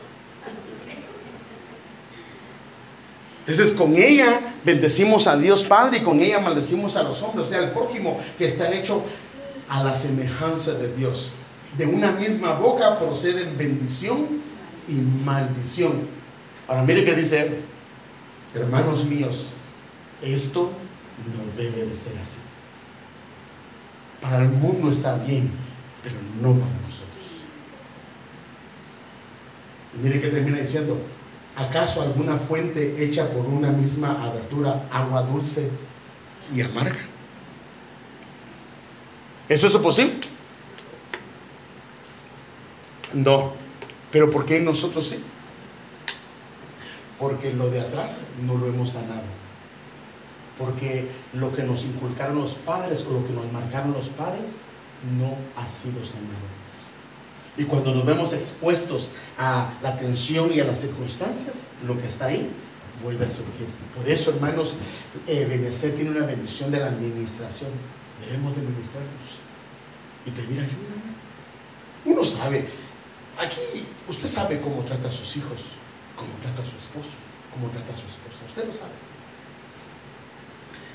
Entonces 3.40 3.72
con 3.72 3.96
ella 3.96 4.56
bendecimos 4.66 5.26
a 5.26 5.38
Dios 5.38 5.64
Padre 5.64 6.00
y 6.00 6.02
con 6.02 6.20
ella 6.20 6.40
maldecimos 6.40 6.98
a 6.98 7.04
los 7.04 7.24
hombres, 7.24 7.48
o 7.48 7.50
sea, 7.50 7.60
el 7.60 7.72
prójimo 7.72 8.20
que 8.38 8.46
está 8.46 8.74
hecho 8.74 9.02
a 9.70 9.84
la 9.84 9.96
semejanza 9.96 10.74
de 10.74 10.94
Dios. 10.94 11.32
De 11.78 11.86
una 11.86 12.12
misma 12.12 12.54
boca 12.54 13.00
proceden 13.00 13.58
bendición 13.58 14.42
y 14.88 14.94
maldición. 14.94 16.08
Ahora 16.68 16.84
mire 16.84 17.06
qué 17.06 17.16
dice 17.16 17.42
él. 17.42 17.64
Hermanos 18.54 19.06
míos, 19.06 19.52
esto 20.22 20.72
no 21.26 21.56
debe 21.56 21.86
de 21.86 21.96
ser 21.96 22.18
así. 22.20 22.40
Para 24.22 24.44
el 24.44 24.50
mundo 24.50 24.92
está 24.92 25.18
bien, 25.18 25.52
pero 26.04 26.16
no 26.42 26.60
para 26.60 26.72
nosotros. 26.82 27.08
Y 29.96 29.98
mire 30.04 30.22
que 30.22 30.30
termina 30.30 30.60
diciendo, 30.60 31.00
¿acaso 31.56 32.02
alguna 32.02 32.38
fuente 32.38 33.04
hecha 33.04 33.30
por 33.32 33.46
una 33.46 33.70
misma 33.72 34.24
abertura, 34.24 34.88
agua 34.92 35.24
dulce 35.24 35.70
y 36.54 36.62
amarga? 36.62 37.00
¿Eso 39.50 39.68
es 39.68 39.74
posible? 39.76 40.20
No. 43.14 43.54
¿Pero 44.12 44.30
por 44.30 44.46
qué 44.46 44.62
nosotros 44.62 45.08
sí? 45.08 45.24
Porque 47.18 47.54
lo 47.54 47.70
de 47.70 47.82
atrás 47.82 48.28
no 48.46 48.56
lo 48.56 48.68
hemos 48.68 48.92
sanado 48.92 49.47
porque 50.58 51.08
lo 51.34 51.54
que 51.56 51.64
nos 51.64 51.86
inculcaron 51.86 52.38
los 52.38 52.54
padres 52.54 53.06
o 53.08 53.14
lo 53.14 53.26
que 53.26 53.34
nos 53.34 53.52
marcaron 53.52 53.94
los 53.94 54.10
padres 54.10 54.62
no 55.18 55.36
ha 55.56 55.68
sido 55.68 56.04
sanado. 56.04 56.48
Y 57.58 57.64
cuando 57.64 57.94
nos 57.94 58.06
vemos 58.06 58.34
expuestos 58.34 59.14
a 59.38 59.74
la 59.82 59.98
tensión 59.98 60.54
y 60.54 60.60
a 60.60 60.66
las 60.66 60.82
circunstancias, 60.82 61.70
lo 61.86 62.00
que 62.00 62.08
está 62.08 62.28
ahí 62.28 62.52
vuelve 63.04 63.26
a 63.26 63.30
surgir. 63.30 63.68
Por 63.96 64.08
eso, 64.08 64.32
hermanos, 64.32 64.76
eh, 65.28 65.72
tiene 65.96 66.12
una 66.12 66.26
bendición 66.26 66.72
de 66.72 66.80
la 66.80 66.88
administración. 66.88 67.72
Debemos 68.22 68.56
de 68.56 68.62
administrarnos 68.62 69.40
y 70.26 70.32
pedir 70.32 70.60
ayuda. 70.60 70.98
Uno 72.06 72.24
sabe, 72.24 72.68
aquí 73.40 73.86
usted 74.08 74.28
sabe 74.28 74.62
cómo 74.62 74.84
trata 74.84 75.08
a 75.08 75.12
sus 75.12 75.38
hijos, 75.38 75.64
cómo 76.16 76.32
trata 76.42 76.62
a 76.62 76.66
su 76.66 76.78
esposo, 76.78 77.16
cómo 77.54 77.70
trata 77.70 77.94
a 77.94 77.96
su 77.96 78.06
esposa. 78.06 78.46
Usted 78.48 78.66
lo 78.66 78.74
sabe. 78.74 79.17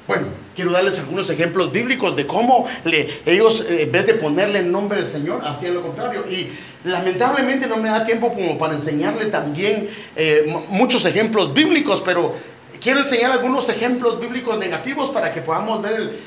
Bueno, 0.07 0.27
quiero 0.57 0.73
darles 0.73 0.99
algunos 0.99 1.31
ejemplos 1.31 1.71
bíblicos 1.71 2.17
de 2.17 2.27
cómo 2.27 2.67
ellos, 3.25 3.65
eh, 3.69 3.83
en 3.83 3.93
vez 3.93 4.07
de 4.07 4.15
ponerle 4.15 4.59
el 4.59 4.71
nombre 4.73 4.99
del 4.99 5.07
Señor, 5.07 5.43
hacían 5.45 5.75
lo 5.75 5.83
contrario. 5.83 6.25
Y 6.29 6.49
lamentablemente 6.85 7.69
no 7.69 7.77
me 7.77 7.89
da 7.89 8.05
tiempo 8.05 8.35
como 8.35 8.59
para 8.59 8.75
enseñarle 8.75 9.27
también 9.27 9.89
eh, 10.17 10.53
muchos 10.71 11.05
ejemplos 11.05 11.55
bíblicos, 11.55 12.03
pero 12.05 12.35
quiero 12.81 12.99
enseñar 12.99 13.31
algunos 13.31 13.69
ejemplos 13.69 14.19
bíblicos 14.19 14.59
negativos 14.59 15.11
para 15.11 15.33
que 15.33 15.41
podamos 15.41 15.81
ver 15.81 16.19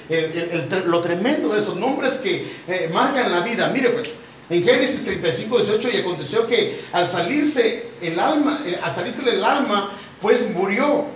lo 0.86 1.02
tremendo 1.02 1.50
de 1.50 1.60
esos 1.60 1.76
nombres 1.76 2.14
que 2.14 2.50
eh, 2.70 2.90
marcan 2.94 3.30
la 3.30 3.42
vida. 3.42 3.70
Mire 3.74 3.90
pues, 3.90 4.20
en 4.50 4.64
Génesis 4.64 5.04
35, 5.04 5.58
18, 5.58 5.90
y 5.90 5.98
aconteció 5.98 6.48
que 6.48 6.80
al 6.94 7.10
salirse 7.10 7.90
el 8.02 8.18
alma, 8.22 8.64
al 8.82 8.92
salirse 8.94 9.30
el 9.30 9.44
alma, 9.44 9.92
pues 10.22 10.50
murió. 10.52 11.08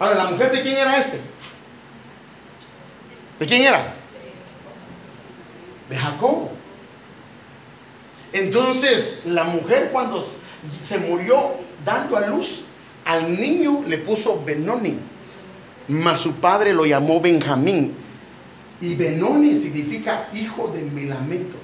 Ahora, 0.00 0.16
¿la 0.16 0.30
mujer 0.30 0.50
de 0.50 0.62
quién 0.62 0.76
era 0.76 0.98
este? 0.98 1.20
¿De 3.38 3.46
quién 3.46 3.62
era? 3.62 3.98
de 5.88 5.96
Jacob. 5.96 6.48
Entonces, 8.32 9.22
la 9.24 9.44
mujer 9.44 9.90
cuando 9.92 10.24
se 10.82 10.98
murió 10.98 11.54
dando 11.84 12.16
a 12.16 12.26
luz, 12.26 12.62
al 13.04 13.40
niño 13.40 13.82
le 13.86 13.98
puso 13.98 14.42
Benoni, 14.44 14.98
mas 15.88 16.20
su 16.20 16.34
padre 16.34 16.74
lo 16.74 16.84
llamó 16.84 17.20
Benjamín. 17.20 17.94
Y 18.80 18.94
Benoni 18.94 19.56
significa 19.56 20.28
hijo 20.34 20.68
de 20.68 20.82
mi 20.82 21.04
lamento. 21.04 21.56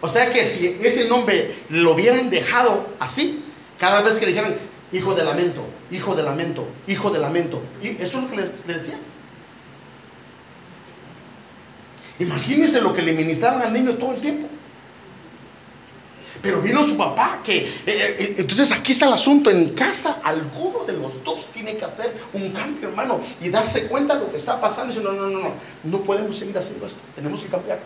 O 0.00 0.08
sea 0.08 0.30
que 0.30 0.44
si 0.44 0.78
ese 0.82 1.08
nombre 1.08 1.56
lo 1.68 1.92
hubieran 1.92 2.30
dejado 2.30 2.86
así, 2.98 3.42
cada 3.78 4.00
vez 4.00 4.16
que 4.16 4.26
le 4.26 4.32
dijeran 4.32 4.56
hijo 4.92 5.14
de 5.14 5.24
lamento, 5.24 5.66
hijo 5.90 6.14
de 6.14 6.22
lamento, 6.22 6.66
hijo 6.86 7.10
de 7.10 7.18
lamento, 7.18 7.62
y 7.82 7.88
eso 8.02 8.18
es 8.18 8.24
lo 8.24 8.30
que 8.30 8.36
le, 8.36 8.74
decían. 8.74 9.00
Imagínense 12.18 12.80
lo 12.80 12.94
que 12.94 13.02
le 13.02 13.12
ministraban 13.12 13.62
al 13.62 13.72
niño 13.72 13.94
todo 13.94 14.12
el 14.12 14.20
tiempo. 14.20 14.48
Pero 16.42 16.60
vino 16.60 16.84
su 16.84 16.96
papá, 16.96 17.40
que 17.42 17.58
eh, 17.58 17.70
eh, 17.86 18.34
entonces 18.38 18.70
aquí 18.72 18.92
está 18.92 19.06
el 19.06 19.14
asunto, 19.14 19.50
en 19.50 19.70
casa 19.70 20.20
alguno 20.22 20.84
de 20.84 20.92
los 20.92 21.24
dos 21.24 21.46
tiene 21.52 21.76
que 21.76 21.84
hacer 21.84 22.14
un 22.32 22.50
cambio, 22.50 22.88
hermano, 22.88 23.20
y 23.40 23.48
darse 23.48 23.88
cuenta 23.88 24.14
de 24.14 24.20
lo 24.20 24.30
que 24.30 24.36
está 24.36 24.60
pasando. 24.60 24.94
Y 24.94 25.02
no, 25.02 25.12
no, 25.12 25.28
no, 25.28 25.40
no, 25.40 25.52
no 25.82 26.02
podemos 26.02 26.36
seguir 26.36 26.56
haciendo 26.56 26.86
esto, 26.86 27.00
tenemos 27.14 27.42
que 27.42 27.48
cambiar. 27.48 27.80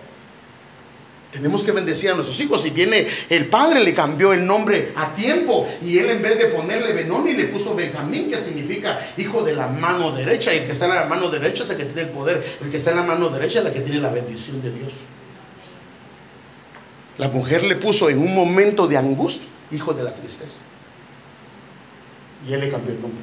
Tenemos 1.30 1.62
que 1.62 1.70
bendecir 1.70 2.10
a 2.10 2.14
nuestros 2.14 2.40
hijos. 2.40 2.62
Si 2.62 2.70
viene 2.70 3.06
el 3.28 3.46
padre, 3.46 3.84
le 3.84 3.94
cambió 3.94 4.32
el 4.32 4.44
nombre 4.44 4.92
a 4.96 5.14
tiempo. 5.14 5.68
Y 5.84 5.98
él 5.98 6.10
en 6.10 6.22
vez 6.22 6.38
de 6.38 6.46
ponerle 6.46 6.92
Benoni, 6.92 7.34
le 7.34 7.44
puso 7.44 7.74
Benjamín, 7.74 8.28
que 8.28 8.36
significa 8.36 8.98
hijo 9.16 9.42
de 9.42 9.54
la 9.54 9.68
mano 9.68 10.10
derecha. 10.10 10.52
Y 10.52 10.58
el 10.58 10.66
que 10.66 10.72
está 10.72 10.86
en 10.86 10.94
la 10.94 11.04
mano 11.04 11.30
derecha 11.30 11.62
es 11.62 11.70
el 11.70 11.76
que 11.76 11.84
tiene 11.84 12.02
el 12.02 12.08
poder. 12.08 12.44
El 12.60 12.70
que 12.70 12.76
está 12.76 12.90
en 12.90 12.96
la 12.96 13.04
mano 13.04 13.28
derecha 13.28 13.60
es 13.60 13.66
el 13.66 13.72
que 13.72 13.80
tiene 13.80 14.00
la 14.00 14.10
bendición 14.10 14.60
de 14.60 14.72
Dios. 14.72 14.92
La 17.18 17.28
mujer 17.28 17.62
le 17.64 17.76
puso 17.76 18.10
en 18.10 18.18
un 18.18 18.34
momento 18.34 18.88
de 18.88 18.96
angustia, 18.96 19.48
hijo 19.70 19.92
de 19.92 20.02
la 20.02 20.14
tristeza. 20.14 20.60
Y 22.48 22.52
él 22.52 22.60
le 22.60 22.70
cambió 22.70 22.92
el 22.92 23.00
nombre. 23.00 23.22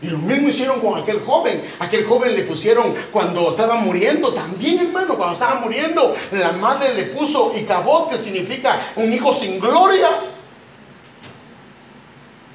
Y 0.00 0.08
lo 0.08 0.18
mismo 0.18 0.48
hicieron 0.48 0.80
con 0.80 1.00
aquel 1.00 1.20
joven. 1.20 1.62
Aquel 1.80 2.04
joven 2.06 2.36
le 2.36 2.42
pusieron 2.44 2.94
cuando 3.10 3.48
estaba 3.48 3.74
muriendo, 3.74 4.32
también 4.32 4.78
hermano, 4.78 5.16
cuando 5.16 5.34
estaba 5.34 5.60
muriendo, 5.60 6.14
la 6.32 6.52
madre 6.52 6.94
le 6.94 7.04
puso 7.04 7.52
Icabod, 7.56 8.08
que 8.10 8.16
significa 8.16 8.78
un 8.96 9.12
hijo 9.12 9.34
sin 9.34 9.58
gloria. 9.58 10.08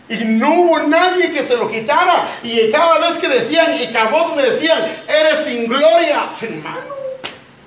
Y 0.08 0.16
no 0.26 0.54
hubo 0.54 0.80
nadie 0.80 1.32
que 1.32 1.44
se 1.44 1.58
lo 1.58 1.70
quitara. 1.70 2.28
Y 2.44 2.72
cada 2.72 3.00
vez 3.00 3.18
que 3.18 3.28
decían 3.28 3.76
Icabod, 3.78 4.38
le 4.38 4.50
decían, 4.50 4.80
eres 5.08 5.40
sin 5.40 5.68
gloria, 5.68 6.34
hermano, 6.42 6.96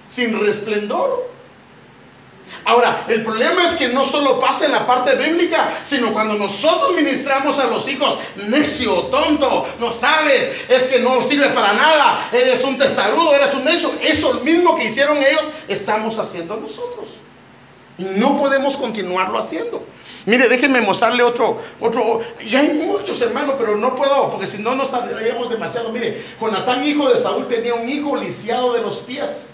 sin 0.07 0.41
resplendor. 0.41 1.36
Ahora, 2.65 3.05
el 3.09 3.23
problema 3.23 3.65
es 3.65 3.77
que 3.77 3.89
no 3.89 4.05
solo 4.05 4.41
pasa 4.41 4.67
en 4.67 4.73
la 4.73 4.87
parte 4.87 5.15
bíblica, 5.15 5.71
sino 5.83 6.13
cuando 6.13 6.35
nosotros 6.35 6.95
ministramos 6.97 7.59
a 7.59 7.67
los 7.67 7.87
hijos, 7.89 8.19
necio, 8.49 8.93
tonto, 9.05 9.67
no 9.79 9.93
sabes, 9.93 10.65
es 10.69 10.85
que 10.85 10.99
no 10.99 11.23
sirve 11.23 11.49
para 11.51 11.75
nada, 11.75 12.29
eres 12.33 12.63
un 12.65 12.77
testarudo, 12.77 13.35
eres 13.35 13.55
un 13.55 13.65
necio. 13.65 13.93
Eso 14.03 14.35
mismo 14.43 14.77
que 14.77 14.85
hicieron 14.85 15.19
ellos, 15.19 15.45
estamos 15.69 16.19
haciendo 16.19 16.57
nosotros. 16.57 17.09
Y 17.99 18.05
no 18.19 18.37
podemos 18.37 18.77
continuarlo 18.77 19.39
haciendo. 19.39 19.83
Mire, 20.27 20.49
déjenme 20.49 20.81
mostrarle 20.83 21.23
otro, 21.23 21.63
otro. 21.81 22.21
Y 22.41 22.55
hay 22.55 22.75
muchos 22.75 23.21
hermanos, 23.23 23.55
pero 23.59 23.77
no 23.77 23.95
puedo, 23.95 24.29
porque 24.29 24.47
si 24.47 24.59
no 24.59 24.75
nos 24.75 24.91
tardaríamos 24.91 25.49
demasiado. 25.49 25.91
Mire, 25.93 26.23
Jonatán, 26.41 26.85
hijo 26.85 27.09
de 27.09 27.19
Saúl, 27.19 27.49
tenía 27.49 27.75
un 27.75 27.89
hijo 27.89 28.17
lisiado 28.17 28.75
de 28.75 28.83
los 28.83 28.99
pies. 28.99 29.51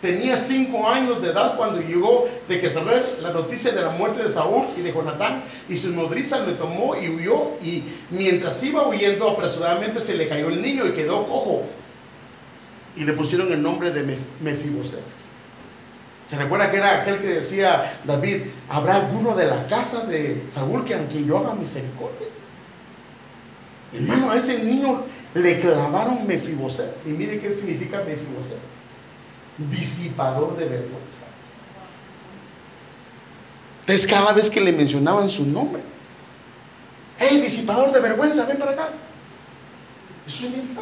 Tenía 0.00 0.34
cinco 0.38 0.88
años 0.88 1.20
de 1.20 1.30
edad 1.30 1.56
cuando 1.58 1.82
llegó 1.82 2.26
de 2.48 2.70
salió 2.70 2.92
la 3.20 3.32
noticia 3.32 3.72
de 3.72 3.82
la 3.82 3.90
muerte 3.90 4.22
de 4.22 4.30
Saúl 4.30 4.68
y 4.74 4.80
de 4.80 4.94
Jonatán 4.94 5.44
y 5.68 5.76
su 5.76 5.92
nodriza 5.92 6.40
le 6.46 6.54
tomó 6.54 6.96
y 6.96 7.10
huyó 7.10 7.58
y 7.62 7.84
mientras 8.10 8.62
iba 8.62 8.88
huyendo 8.88 9.28
apresuradamente 9.28 10.00
se 10.00 10.16
le 10.16 10.26
cayó 10.26 10.48
el 10.48 10.62
niño 10.62 10.86
y 10.86 10.92
quedó 10.92 11.26
cojo 11.26 11.64
y 12.96 13.04
le 13.04 13.12
pusieron 13.12 13.52
el 13.52 13.62
nombre 13.62 13.90
de 13.90 14.16
Mefiboset. 14.40 15.00
¿Se 16.24 16.38
recuerda 16.38 16.70
que 16.70 16.78
era 16.78 17.02
aquel 17.02 17.18
que 17.18 17.28
decía 17.28 18.00
David, 18.04 18.44
habrá 18.70 18.96
alguno 18.96 19.36
de 19.36 19.48
la 19.48 19.66
casa 19.66 20.06
de 20.06 20.44
Saúl 20.48 20.82
que 20.84 20.94
aunque 20.94 21.24
yo 21.24 21.38
haga 21.38 21.54
misericordia? 21.54 22.28
Hermano, 23.92 24.30
a 24.30 24.36
ese 24.36 24.64
niño 24.64 25.02
le 25.34 25.60
clavaron 25.60 26.26
Mefiboset 26.26 26.90
y 27.04 27.10
mire 27.10 27.38
qué 27.38 27.54
significa 27.54 27.98
Mefiboset 27.98 28.79
disipador 29.68 30.56
de 30.56 30.66
vergüenza. 30.66 31.24
Entonces 33.80 34.06
cada 34.06 34.32
vez 34.32 34.48
que 34.48 34.60
le 34.60 34.72
mencionaban 34.72 35.28
su 35.28 35.46
nombre, 35.46 35.82
hey, 37.18 37.40
disipador 37.40 37.92
de 37.92 38.00
vergüenza, 38.00 38.46
ven 38.46 38.58
para 38.58 38.72
acá. 38.72 38.88
Eso 40.26 40.38
significa. 40.38 40.80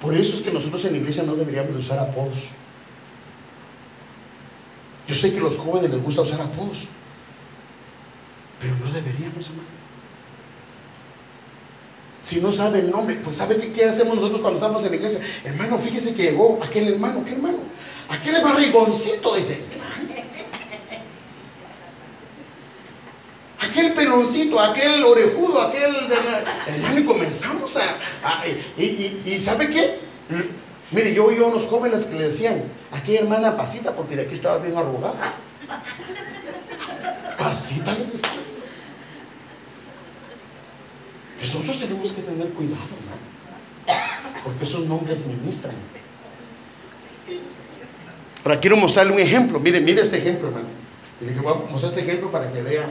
Por 0.00 0.14
eso 0.14 0.36
es 0.36 0.42
que 0.42 0.52
nosotros 0.52 0.84
en 0.84 0.92
la 0.92 0.98
iglesia 0.98 1.24
no 1.24 1.34
deberíamos 1.34 1.74
usar 1.76 1.98
apodos. 1.98 2.48
Yo 5.08 5.14
sé 5.14 5.32
que 5.32 5.38
a 5.38 5.42
los 5.42 5.56
jóvenes 5.56 5.90
les 5.90 6.02
gusta 6.02 6.20
usar 6.20 6.40
apodos, 6.40 6.84
pero 8.60 8.76
no 8.76 8.92
deberíamos, 8.92 9.46
hermano. 9.46 9.77
Si 12.20 12.40
no 12.40 12.50
sabe 12.52 12.80
el 12.80 12.90
nombre, 12.90 13.16
pues 13.22 13.36
¿sabe 13.36 13.56
qué, 13.72 13.84
hacemos 13.84 14.16
nosotros 14.16 14.40
cuando 14.40 14.58
estamos 14.58 14.84
en 14.84 14.90
la 14.90 14.96
iglesia? 14.96 15.20
Hermano, 15.44 15.78
fíjese 15.78 16.14
que 16.14 16.24
llegó 16.24 16.58
aquel 16.62 16.88
hermano, 16.88 17.24
¿qué 17.24 17.32
hermano? 17.32 17.58
Aquel 18.08 18.42
barrigoncito, 18.42 19.36
dice. 19.36 19.60
Aquel 23.60 23.92
peloncito, 23.92 24.58
aquel 24.60 25.04
orejudo, 25.04 25.60
aquel... 25.62 25.94
Hermano, 26.66 26.98
y 26.98 27.04
comenzamos 27.04 27.76
a... 27.76 28.46
y, 28.76 29.40
¿sabe 29.40 29.68
qué? 29.68 29.98
Mire, 30.90 31.12
yo 31.12 31.26
oí 31.26 31.36
a 31.36 31.44
unos 31.44 31.66
jóvenes 31.66 32.06
que 32.06 32.16
le 32.16 32.24
decían, 32.24 32.62
aquella 32.92 33.20
hermana 33.20 33.56
pasita, 33.56 33.94
porque 33.94 34.16
de 34.16 34.22
aquí 34.22 34.34
estaba 34.34 34.58
bien 34.58 34.76
arrugada. 34.76 35.34
Pasita 37.38 37.92
le 37.92 38.06
decían. 38.06 38.47
Nosotros 41.40 41.78
tenemos 41.80 42.12
que 42.12 42.22
tener 42.22 42.48
cuidado, 42.50 42.82
¿no? 42.82 43.28
porque 44.44 44.64
esos 44.64 44.86
nombres 44.86 45.24
ministran. 45.26 45.74
Ahora 48.44 48.60
quiero 48.60 48.76
mostrarle 48.76 49.12
un 49.12 49.20
ejemplo. 49.20 49.60
Mire, 49.60 49.80
mire 49.80 50.00
este 50.00 50.18
ejemplo, 50.18 50.48
hermano. 50.48 50.68
Y 51.20 51.26
voy 51.38 51.52
a 51.52 51.70
mostrar 51.70 51.90
este 51.90 52.02
ejemplo 52.02 52.30
para 52.30 52.52
que 52.52 52.62
vea 52.62 52.88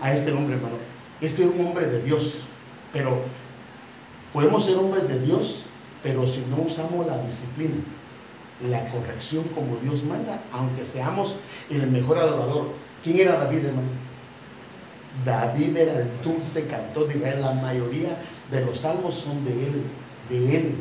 a 0.00 0.12
este 0.12 0.32
hombre, 0.32 0.56
hermano. 0.56 0.76
Este 1.20 1.44
es 1.44 1.48
un 1.48 1.66
hombre 1.66 1.86
de 1.86 2.02
Dios, 2.02 2.44
pero 2.92 3.22
podemos 4.32 4.66
ser 4.66 4.76
hombres 4.76 5.08
de 5.08 5.20
Dios, 5.20 5.62
pero 6.02 6.26
si 6.26 6.44
no 6.50 6.62
usamos 6.62 7.06
la 7.06 7.18
disciplina, 7.22 7.76
la 8.68 8.90
corrección 8.90 9.44
como 9.54 9.76
Dios 9.78 10.04
manda, 10.04 10.42
aunque 10.52 10.84
seamos 10.84 11.36
el 11.70 11.86
mejor 11.86 12.18
adorador. 12.18 12.68
¿Quién 13.02 13.20
era 13.20 13.38
David, 13.38 13.66
hermano? 13.66 13.88
David 15.24 15.76
era 15.76 16.00
el 16.00 16.10
dulce 16.22 16.66
cantor 16.66 17.08
de 17.08 17.18
Israel. 17.18 17.40
La 17.40 17.52
mayoría 17.52 18.18
de 18.50 18.64
los 18.64 18.80
salmos 18.80 19.14
son 19.14 19.44
de 19.44 19.52
él, 19.52 19.82
de 20.28 20.56
él. 20.56 20.74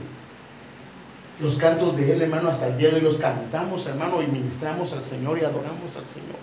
Los 1.40 1.58
cantos 1.58 1.98
de 1.98 2.14
él, 2.14 2.22
hermano, 2.22 2.50
hasta 2.50 2.68
el 2.68 2.78
día 2.78 2.90
de 2.90 2.96
hoy 2.96 3.02
los 3.02 3.18
cantamos, 3.18 3.86
hermano, 3.88 4.22
y 4.22 4.28
ministramos 4.28 4.94
al 4.94 5.04
Señor 5.04 5.38
y 5.38 5.44
adoramos 5.44 5.96
al 5.98 6.06
Señor. 6.06 6.38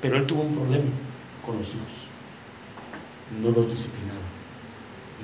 Pero 0.00 0.16
él 0.16 0.26
tuvo 0.26 0.42
un 0.42 0.54
problema 0.54 0.90
con 1.44 1.58
los 1.58 1.68
hijos. 1.68 2.08
No 3.40 3.50
los 3.50 3.68
disciplinaba 3.70 4.34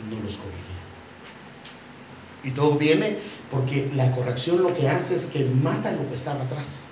no 0.08 0.16
los 0.22 0.36
corrigía. 0.36 0.80
Y 2.42 2.52
todo 2.52 2.76
viene 2.76 3.18
porque 3.50 3.90
la 3.94 4.10
corrección 4.12 4.62
lo 4.62 4.74
que 4.74 4.88
hace 4.88 5.14
es 5.14 5.26
que 5.26 5.44
mata 5.44 5.92
lo 5.92 6.08
que 6.08 6.14
estaba 6.14 6.42
atrás 6.44 6.89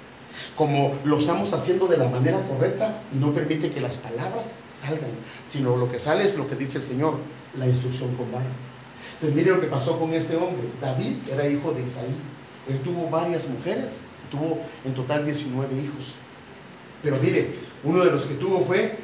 como 0.59 0.93
lo 1.05 1.19
estamos 1.19 1.55
haciendo 1.55 1.87
de 1.87 1.97
la 1.97 2.09
manera 2.09 2.45
correcta, 2.49 3.01
no 3.13 3.33
permite 3.33 3.71
que 3.71 3.81
las 3.81 3.97
palabras 3.97 4.57
salgan, 4.69 5.13
sino 5.47 5.77
lo 5.77 5.89
que 5.89 6.01
sale 6.01 6.25
es 6.25 6.37
lo 6.37 6.49
que 6.49 6.57
dice 6.57 6.79
el 6.79 6.85
Señor, 6.85 7.15
la 7.57 7.69
instrucción 7.69 8.13
con 8.17 8.33
vara. 8.33 8.51
Entonces 9.15 9.37
mire 9.37 9.53
lo 9.55 9.61
que 9.61 9.69
pasó 9.69 9.97
con 10.01 10.13
este 10.15 10.37
hombre. 10.37 10.69
David 10.81 11.15
era 11.31 11.49
hijo 11.49 11.73
de 11.73 11.83
Isaí. 11.83 12.13
Él 12.69 12.81
tuvo 12.81 13.09
varias 13.09 13.49
mujeres, 13.49 14.01
tuvo 14.33 14.61
en 14.85 14.95
total 14.95 15.25
19 15.25 15.77
hijos. 15.77 16.15
Pero 17.05 17.19
mire, 17.19 17.61
uno 17.85 18.05
de 18.05 18.11
los 18.11 18.27
que 18.27 18.35
tuvo 18.35 18.65
fue 18.65 18.99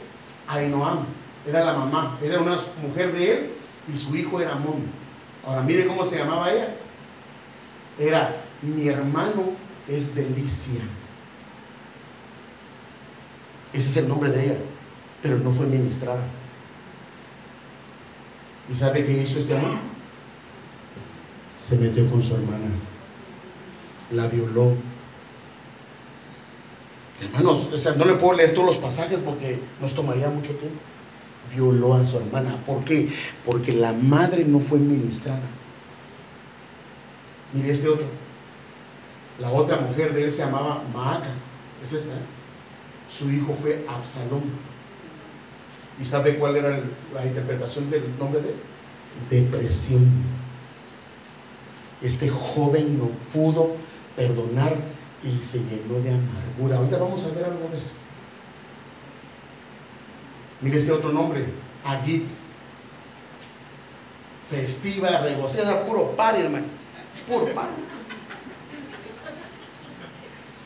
Ainoam, 0.49 1.07
era 1.47 1.65
la 1.65 1.75
mamá, 1.75 2.19
era 2.21 2.41
una 2.41 2.59
mujer 2.83 3.13
de 3.13 3.33
él 3.33 3.51
y 3.93 3.97
su 3.97 4.17
hijo 4.17 4.41
era 4.41 4.55
Amón. 4.55 4.87
Ahora 5.47 5.63
mire 5.63 5.87
cómo 5.87 6.05
se 6.05 6.19
llamaba 6.19 6.53
ella. 6.53 6.75
Era 7.97 8.43
mi 8.61 8.89
hermano 8.89 9.53
es 9.87 10.17
delicia. 10.17 10.81
Ese 13.75 13.91
es 13.91 13.97
el 13.99 14.09
nombre 14.09 14.31
de 14.31 14.45
ella, 14.45 14.59
pero 15.23 15.39
no 15.39 15.51
fue 15.51 15.67
ministrada. 15.67 16.25
¿Y 18.71 18.75
sabe 18.75 19.05
qué 19.05 19.13
hizo 19.13 19.39
este 19.39 19.59
amor? 19.59 19.77
Se 21.59 21.77
metió 21.77 22.09
con 22.09 22.23
su 22.23 22.35
hermana 22.35 22.69
la 24.11 24.27
violó. 24.27 24.75
Hermanos, 27.21 27.97
no 27.97 28.05
le 28.05 28.15
puedo 28.15 28.37
leer 28.37 28.55
todos 28.55 28.67
los 28.67 28.77
pasajes 28.79 29.21
porque 29.21 29.59
nos 29.81 29.95
tomaría 29.95 30.29
mucho 30.29 30.55
tiempo. 30.57 30.79
Violó 31.55 31.95
a 31.95 32.05
su 32.05 32.19
hermana. 32.19 32.59
¿Por 32.67 32.85
qué? 32.85 33.09
Porque 33.45 33.73
la 33.73 33.93
madre 33.93 34.45
no 34.45 34.61
fue 34.61 34.79
ministrada. 34.79 35.43
Mire 37.53 37.71
este 37.71 37.89
otro. 37.89 38.07
La 39.39 39.51
otra 39.51 39.79
mujer 39.79 40.15
de 40.15 40.25
él 40.25 40.33
se 40.33 40.45
llamaba 40.45 40.83
Maaca. 40.93 41.31
Es 41.85 41.93
esta. 41.93 42.15
Su 43.09 43.31
hijo 43.31 43.55
fue 43.55 43.85
Absalón. 43.89 44.43
¿Y 46.01 46.05
sabe 46.05 46.39
cuál 46.39 46.57
era 46.57 46.81
la 47.13 47.27
interpretación 47.27 47.91
del 47.91 48.19
nombre 48.19 48.41
de? 48.41 48.55
Depresión. 49.31 50.11
Este 52.03 52.29
joven 52.29 52.99
no 52.99 53.09
pudo 53.33 53.77
perdonar 54.17 54.77
y 55.23 55.43
se 55.43 55.59
llenó 55.59 56.01
de 56.01 56.11
amargura. 56.11 56.79
Ahorita 56.79 56.99
vamos 56.99 57.25
a 57.25 57.31
ver 57.31 57.45
algo 57.45 57.69
de 57.71 57.79
esto. 57.79 57.93
Mire 60.61 60.79
este 60.79 60.93
otro 60.93 61.13
nombre, 61.13 61.47
Agit. 61.85 62.25
Festiva, 64.49 65.21
regocijada, 65.21 65.85
puro 65.87 66.15
par, 66.17 66.37
hermano. 66.37 66.67
Puro 67.29 67.53
par. 67.55 67.69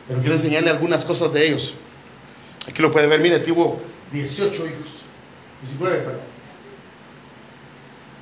Pero 0.08 0.20
quiero 0.20 0.34
enseñarle 0.34 0.70
algunas 0.70 1.04
cosas 1.04 1.32
de 1.32 1.46
ellos. 1.46 1.74
Aquí 2.68 2.82
lo 2.82 2.92
puede 2.92 3.06
ver, 3.06 3.20
mire, 3.20 3.40
tuvo 3.40 3.80
18 4.12 4.66
hijos. 4.66 4.98
19, 5.62 5.98
perdón. 5.98 6.20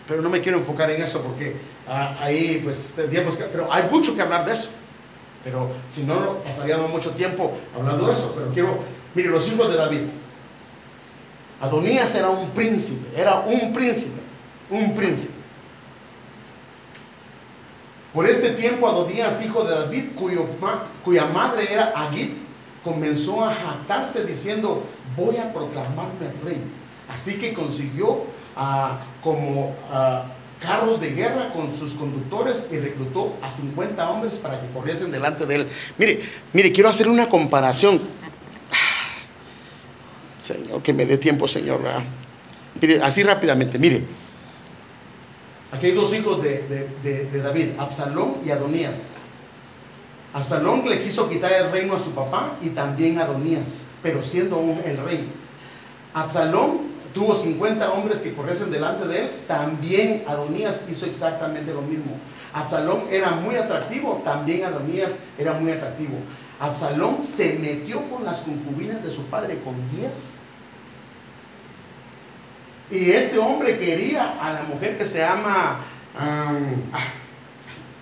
Pero 0.06 0.22
no 0.22 0.30
me 0.30 0.40
quiero 0.40 0.58
enfocar 0.58 0.88
en 0.90 1.02
eso 1.02 1.20
porque 1.20 1.56
ah, 1.88 2.16
ahí 2.20 2.60
pues 2.62 2.92
tendríamos 2.94 3.36
que... 3.36 3.44
Pero 3.44 3.72
hay 3.72 3.88
mucho 3.90 4.14
que 4.14 4.22
hablar 4.22 4.46
de 4.46 4.52
eso. 4.52 4.70
Pero 5.42 5.70
si 5.88 6.04
no, 6.04 6.38
pasaríamos 6.44 6.90
mucho 6.90 7.10
tiempo 7.10 7.58
hablando 7.74 8.06
de 8.06 8.12
eso. 8.12 8.32
Pero 8.36 8.52
quiero, 8.52 8.78
mire, 9.14 9.28
los 9.30 9.50
hijos 9.52 9.68
de 9.68 9.76
David. 9.76 10.02
Adonías 11.60 12.14
era 12.14 12.28
un 12.28 12.50
príncipe, 12.50 13.18
era 13.20 13.40
un 13.40 13.72
príncipe, 13.72 14.20
un 14.70 14.94
príncipe. 14.94 15.34
Por 18.12 18.26
este 18.26 18.50
tiempo 18.50 18.88
Adonías, 18.88 19.44
hijo 19.44 19.64
de 19.64 19.74
David, 19.74 20.04
cuya 21.04 21.26
madre 21.26 21.72
era 21.72 21.92
Agit, 21.96 22.45
comenzó 22.86 23.44
a 23.44 23.52
jactarse 23.52 24.24
diciendo, 24.24 24.84
voy 25.16 25.36
a 25.38 25.52
proclamarme 25.52 26.30
rey. 26.44 26.62
Así 27.08 27.34
que 27.34 27.52
consiguió 27.52 28.24
ah, 28.54 29.00
como 29.24 29.74
ah, 29.90 30.26
carros 30.60 31.00
de 31.00 31.10
guerra 31.10 31.52
con 31.52 31.76
sus 31.76 31.94
conductores 31.94 32.68
y 32.70 32.78
reclutó 32.78 33.36
a 33.42 33.50
50 33.50 34.08
hombres 34.08 34.36
para 34.36 34.60
que 34.60 34.68
corriesen 34.68 35.10
delante 35.10 35.46
de 35.46 35.56
él. 35.56 35.68
Mire, 35.98 36.22
mire, 36.52 36.72
quiero 36.72 36.88
hacer 36.88 37.08
una 37.08 37.28
comparación. 37.28 38.00
Señor, 40.40 40.80
que 40.80 40.92
me 40.92 41.06
dé 41.06 41.18
tiempo, 41.18 41.48
Señor. 41.48 41.80
Mire, 42.80 43.02
así 43.02 43.24
rápidamente, 43.24 43.80
mire. 43.80 44.04
Aquí 45.72 45.86
hay 45.86 45.92
dos 45.92 46.14
hijos 46.14 46.40
de, 46.40 46.62
de 47.02 47.42
David, 47.42 47.70
Absalón 47.78 48.36
y 48.46 48.50
Adonías. 48.50 49.10
Absalón 50.36 50.86
le 50.86 51.02
quiso 51.02 51.30
quitar 51.30 51.50
el 51.50 51.72
reino 51.72 51.96
a 51.96 51.98
su 51.98 52.10
papá 52.10 52.56
y 52.60 52.68
también 52.68 53.18
a 53.18 53.22
Adonías, 53.22 53.78
pero 54.02 54.22
siendo 54.22 54.58
un, 54.58 54.78
el 54.84 54.98
rey. 54.98 55.32
Absalón 56.12 56.88
tuvo 57.14 57.34
50 57.34 57.90
hombres 57.90 58.20
que 58.20 58.34
corriesen 58.34 58.70
delante 58.70 59.08
de 59.08 59.18
él, 59.22 59.30
también 59.48 60.24
Adonías 60.28 60.84
hizo 60.90 61.06
exactamente 61.06 61.72
lo 61.72 61.80
mismo. 61.80 62.18
Absalón 62.52 63.04
era 63.10 63.30
muy 63.30 63.56
atractivo, 63.56 64.20
también 64.26 64.66
Adonías 64.66 65.20
era 65.38 65.54
muy 65.54 65.72
atractivo. 65.72 66.18
Absalón 66.60 67.22
se 67.22 67.58
metió 67.58 68.06
con 68.10 68.26
las 68.26 68.40
concubinas 68.40 69.02
de 69.02 69.10
su 69.10 69.22
padre 69.28 69.58
con 69.60 69.74
10. 69.96 70.32
Y 72.90 73.10
este 73.10 73.38
hombre 73.38 73.78
quería 73.78 74.36
a 74.38 74.52
la 74.52 74.64
mujer 74.64 74.98
que 74.98 75.06
se 75.06 75.20
llama... 75.20 75.80
ah, 76.14 76.58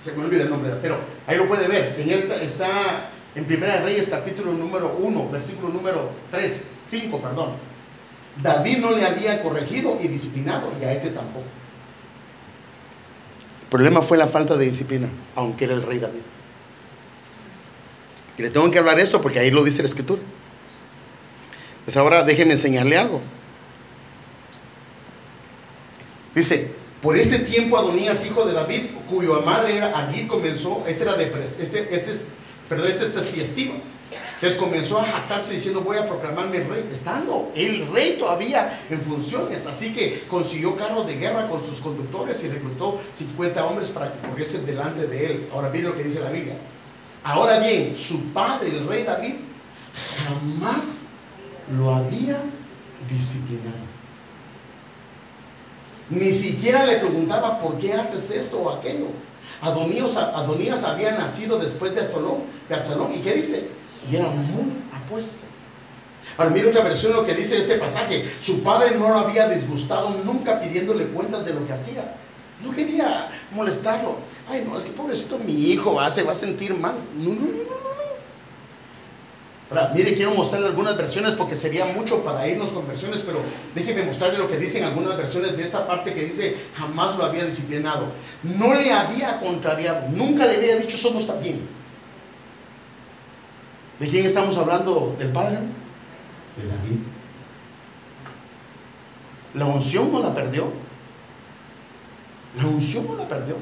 se 0.05 0.13
me 0.13 0.23
olvida 0.23 0.43
el 0.43 0.51
nombre, 0.51 0.71
pero 0.83 0.99
ahí 1.27 1.39
lo 1.39 1.49
puede 1.49 1.67
ver. 1.67 1.99
En 1.99 2.11
esta 2.11 2.35
está 2.43 3.09
en 3.35 3.47
Primera 3.47 3.81
Reyes 3.81 4.11
capítulo 4.11 4.53
número 4.53 4.99
1, 5.01 5.31
versículo 5.31 5.71
número 5.71 6.11
3, 6.31 6.67
5, 6.85 7.23
perdón. 7.23 7.55
David 8.43 8.79
no 8.79 8.91
le 8.91 9.07
había 9.07 9.43
corregido 9.43 9.99
y 10.03 10.09
disciplinado 10.09 10.71
y 10.79 10.85
a 10.85 10.93
este 10.93 11.09
tampoco. 11.09 11.47
El 13.63 13.69
problema 13.71 14.03
fue 14.03 14.19
la 14.19 14.27
falta 14.27 14.59
de 14.59 14.67
disciplina, 14.67 15.09
aunque 15.37 15.65
era 15.65 15.73
el 15.73 15.83
rey 15.83 15.99
David. 15.99 16.21
Y 18.37 18.43
le 18.43 18.51
tengo 18.51 18.71
que 18.71 18.79
hablar 18.79 19.01
esto 19.01 19.23
porque 19.23 19.39
ahí 19.39 19.51
lo 19.51 19.65
dice 19.65 19.81
la 19.81 19.89
escritura. 19.89 20.21
Pues 21.87 21.97
ahora 21.97 22.25
déjeme 22.25 22.53
enseñarle 22.53 22.99
algo. 22.99 23.23
Dice, 26.35 26.75
por 27.05 27.19
este 27.19 27.41
tiempo 27.41 27.77
Adonías, 27.77 28.25
hijo 28.25 28.47
de 28.47 28.55
David, 28.55 28.85
cuyo 29.07 29.43
madre 29.43 29.77
era 29.77 29.89
Agit, 29.97 30.27
comenzó, 30.27 30.83
este 30.89 31.03
era 31.05 31.15
de, 31.17 31.25
este, 31.61 31.95
este 31.95 32.11
es, 32.11 32.29
perdón, 32.67 32.89
este, 32.91 33.05
este 33.05 33.21
es 33.21 33.27
festivo. 33.27 33.75
Entonces 34.37 34.59
comenzó 34.59 34.99
a 35.01 35.05
jactarse 35.05 35.53
diciendo 35.53 35.83
voy 35.83 35.99
a 35.99 36.09
proclamarme 36.09 36.61
rey, 36.65 36.89
estando 36.91 37.53
el 37.55 37.87
rey 37.93 38.17
todavía 38.19 38.81
en 38.89 38.99
funciones. 39.03 39.67
Así 39.67 39.93
que 39.93 40.25
consiguió 40.29 40.77
carros 40.77 41.07
de 41.07 41.17
guerra 41.17 41.47
con 41.51 41.63
sus 41.67 41.81
conductores 41.81 42.43
y 42.43 42.49
reclutó 42.49 42.99
50 43.13 43.67
hombres 43.67 43.91
para 43.91 44.11
que 44.11 44.27
corriesen 44.27 44.65
delante 44.65 45.07
de 45.07 45.27
él. 45.27 45.49
Ahora 45.53 45.69
miren 45.69 45.91
lo 45.91 45.95
que 45.95 46.05
dice 46.05 46.21
la 46.21 46.31
Biblia. 46.31 46.57
Ahora 47.23 47.59
bien, 47.59 47.97
su 47.99 48.33
padre, 48.33 48.71
el 48.71 48.89
rey 48.89 49.05
David, 49.05 49.35
jamás 50.27 51.09
lo 51.77 51.95
había 51.95 52.41
disciplinado. 53.11 53.94
Ni 56.11 56.33
siquiera 56.33 56.85
le 56.85 56.99
preguntaba 56.99 57.61
por 57.61 57.79
qué 57.79 57.95
haces 57.95 58.31
esto 58.31 58.59
o 58.59 58.71
aquello. 58.71 59.07
Adonías, 59.61 60.85
había 60.85 61.13
nacido 61.13 61.59
después 61.59 61.95
de 61.95 62.03
Absalón, 62.03 62.43
de. 62.69 63.17
¿Y 63.17 63.21
qué 63.21 63.35
dice? 63.35 63.69
y 64.11 64.17
era 64.17 64.29
muy 64.29 64.73
apuesto. 64.93 65.39
Ahora 66.37 66.51
mira 66.51 66.69
otra 66.69 66.83
versión 66.83 67.13
lo 67.13 67.25
que 67.25 67.35
dice 67.35 67.59
este 67.59 67.77
pasaje. 67.77 68.25
Su 68.41 68.63
padre 68.63 68.97
no 68.97 69.09
lo 69.09 69.19
había 69.19 69.49
disgustado 69.49 70.11
nunca 70.25 70.61
pidiéndole 70.61 71.07
cuentas 71.07 71.45
de 71.45 71.55
lo 71.55 71.67
que 71.67 71.73
hacía. 71.73 72.17
No 72.65 72.71
quería 72.73 73.31
molestarlo. 73.53 74.17
Ay, 74.49 74.65
no, 74.67 74.77
es 74.77 74.85
que 74.85 74.93
pobrecito 74.93 75.39
mi 75.39 75.71
hijo 75.71 75.95
va, 75.95 76.11
se 76.11 76.23
va 76.23 76.33
a 76.33 76.37
sentir 76.37 76.75
mal. 76.75 76.95
No, 77.15 77.31
no, 77.31 77.41
no, 77.41 77.47
no, 77.47 78.04
Mire, 79.95 80.14
quiero 80.14 80.35
mostrarle 80.35 80.68
algunas 80.68 80.97
versiones 80.97 81.35
porque 81.35 81.57
sería 81.57 81.85
mucho 81.87 82.22
para 82.22 82.47
irnos 82.49 82.70
con 82.70 82.87
versiones, 82.87 83.22
pero 83.22 83.41
déjeme 83.75 84.05
mostrarle 84.05 84.39
lo 84.39 84.49
que 84.49 84.59
dicen 84.59 84.85
algunas 84.85 85.16
versiones 85.16 85.57
de 85.57 85.64
esta 85.64 85.87
parte 85.87 86.14
que 86.14 86.25
dice 86.25 86.57
jamás 86.75 87.16
lo 87.16 87.25
había 87.25 87.45
disciplinado. 87.45 88.09
No 88.43 88.75
le 88.75 88.93
había 88.93 89.41
contrariado, 89.41 90.09
nunca 90.11 90.47
le 90.47 90.57
había 90.57 90.77
dicho 90.77 90.97
está 91.18 91.35
bien. 91.37 91.68
¿De 93.99 94.09
quién 94.09 94.27
estamos 94.27 94.57
hablando? 94.57 95.14
¿Del 95.18 95.31
Padre? 95.31 95.59
De 96.57 96.66
David. 96.66 96.99
La 99.55 99.66
unción 99.66 100.12
no 100.12 100.20
la 100.20 100.35
perdió. 100.35 100.72
La 102.57 102.66
unción 102.66 103.07
no 103.07 103.16
la 103.16 103.29
perdió. 103.29 103.57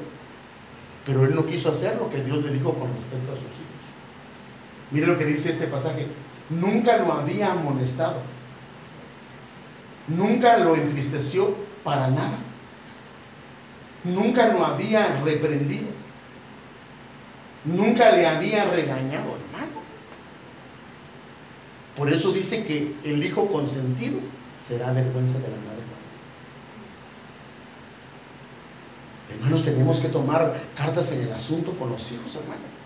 Pero 1.05 1.25
él 1.25 1.35
no 1.35 1.45
quiso 1.45 1.69
hacer 1.69 1.97
lo 1.97 2.09
que 2.09 2.23
Dios 2.23 2.43
le 2.43 2.51
dijo 2.51 2.73
con 2.73 2.91
respecto 2.91 3.31
a 3.31 3.35
sus 3.35 3.43
hijos. 3.43 3.72
Mire 4.91 5.07
lo 5.07 5.17
que 5.17 5.25
dice 5.25 5.51
este 5.51 5.67
pasaje. 5.67 6.07
Nunca 6.49 6.97
lo 6.97 7.13
había 7.13 7.51
amonestado. 7.51 8.21
Nunca 10.07 10.57
lo 10.57 10.75
entristeció 10.75 11.55
para 11.83 12.09
nada. 12.09 12.37
Nunca 14.03 14.47
lo 14.53 14.65
había 14.65 15.21
reprendido. 15.23 15.87
Nunca 17.65 18.11
le 18.11 18.27
había 18.27 18.65
regañado, 18.65 19.37
hermano. 19.37 19.81
Por 21.95 22.11
eso 22.11 22.31
dice 22.31 22.63
que 22.63 22.95
el 23.03 23.23
hijo 23.23 23.47
consentido 23.47 24.19
será 24.59 24.91
vergüenza 24.91 25.37
de 25.39 25.47
la 25.47 25.55
madre. 25.55 25.83
Hermanos, 29.31 29.63
tenemos 29.63 29.99
que 29.99 30.09
tomar 30.09 30.59
cartas 30.75 31.11
en 31.11 31.21
el 31.21 31.31
asunto 31.31 31.71
con 31.73 31.89
los 31.89 32.11
hijos, 32.11 32.35
hermano. 32.35 32.82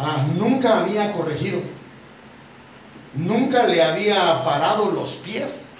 Ah, 0.00 0.26
nunca 0.34 0.80
había 0.80 1.12
corregido. 1.12 1.60
Nunca 3.14 3.66
le 3.66 3.82
había 3.82 4.42
parado 4.44 4.90
los 4.90 5.14
pies. 5.16 5.68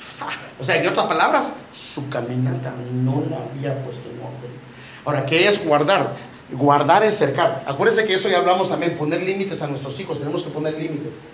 O 0.61 0.63
sea, 0.63 0.77
en 0.77 0.87
otras 0.87 1.07
palabras, 1.07 1.55
su 1.73 2.11
caminata 2.11 2.75
no 2.93 3.25
la 3.31 3.39
había 3.39 3.83
puesto 3.83 4.11
en 4.11 4.19
orden. 4.19 4.53
Ahora, 5.07 5.25
¿qué 5.25 5.49
es 5.49 5.65
guardar? 5.65 6.15
Guardar 6.51 7.03
es 7.03 7.17
cercar. 7.17 7.65
Acuérdense 7.67 8.05
que 8.07 8.13
eso 8.13 8.29
ya 8.29 8.41
hablamos 8.41 8.69
también, 8.69 8.95
poner 8.95 9.23
límites 9.23 9.63
a 9.63 9.69
nuestros 9.69 9.99
hijos. 9.99 10.19
Tenemos 10.19 10.43
que 10.43 10.51
poner 10.51 10.75
límites. 10.75 11.25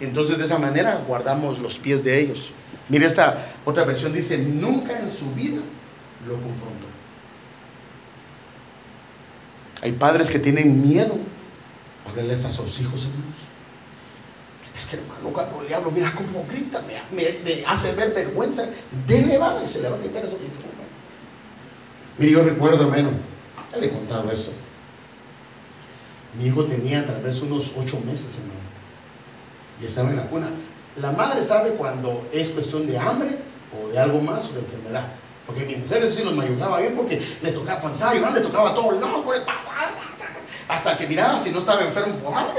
Entonces 0.00 0.38
de 0.38 0.44
esa 0.44 0.58
manera 0.58 1.02
guardamos 1.06 1.58
los 1.58 1.78
pies 1.78 2.02
de 2.02 2.18
ellos. 2.18 2.50
Mire 2.88 3.04
esta 3.04 3.48
otra 3.66 3.84
versión, 3.84 4.14
dice, 4.14 4.38
nunca 4.38 4.98
en 4.98 5.10
su 5.10 5.30
vida 5.34 5.60
lo 6.26 6.34
confrontó. 6.34 6.86
Hay 9.82 9.92
padres 9.92 10.30
que 10.30 10.38
tienen 10.38 10.86
miedo. 10.88 11.18
Hábleles 12.08 12.44
a 12.44 12.52
sus 12.52 12.80
hijos, 12.80 13.04
hermanos. 13.04 13.38
Es 14.76 14.86
que 14.86 14.96
hermano, 14.96 15.30
cuando 15.32 15.62
el 15.62 15.68
diablo 15.68 15.90
mira 15.90 16.12
cómo 16.14 16.44
grita, 16.48 16.82
me, 17.10 17.64
hace 17.66 17.92
ver 17.92 18.12
vergüenza. 18.12 18.66
Dele 19.06 19.38
va 19.38 19.60
y 19.62 19.66
se 19.66 19.80
le 19.80 19.88
va 19.88 19.96
a 19.96 20.00
quitar 20.00 20.24
eso. 20.24 20.36
Mire, 22.18 22.32
yo 22.32 22.42
recuerdo, 22.42 22.84
hermano, 22.84 23.10
ya 23.72 23.78
le 23.78 23.86
he 23.86 23.90
contado 23.90 24.30
eso. 24.30 24.52
Mi 26.38 26.46
hijo 26.46 26.64
tenía 26.64 27.06
tal 27.06 27.22
vez 27.22 27.40
unos 27.40 27.72
ocho 27.76 27.98
meses, 28.00 28.34
hermano. 28.34 28.60
Y 29.80 29.86
estaba 29.86 30.10
en 30.10 30.16
la 30.16 30.28
cuna. 30.28 30.50
La 30.96 31.12
madre 31.12 31.42
sabe 31.42 31.70
cuando 31.70 32.28
es 32.32 32.50
cuestión 32.50 32.86
de 32.86 32.98
hambre 32.98 33.38
o 33.72 33.88
de 33.88 33.98
algo 33.98 34.20
más 34.20 34.50
o 34.50 34.52
de 34.54 34.60
enfermedad. 34.60 35.08
Porque 35.46 35.64
mi 35.64 35.76
mujer 35.76 36.08
sí 36.10 36.22
los 36.24 36.38
ayudaba 36.38 36.80
bien 36.80 36.94
porque 36.96 37.22
le 37.40 37.52
tocaba 37.52 37.80
cuando 37.80 37.96
estaba 37.96 38.14
llorando, 38.14 38.40
le 38.40 38.46
tocaba 38.46 38.74
todo 38.74 38.92
lados, 38.92 39.24
hasta 40.68 40.96
que 40.98 41.06
miraba 41.06 41.38
si 41.38 41.50
no 41.50 41.60
estaba 41.60 41.82
enfermo 41.82 42.14
por 42.16 42.34
algo. 42.34 42.54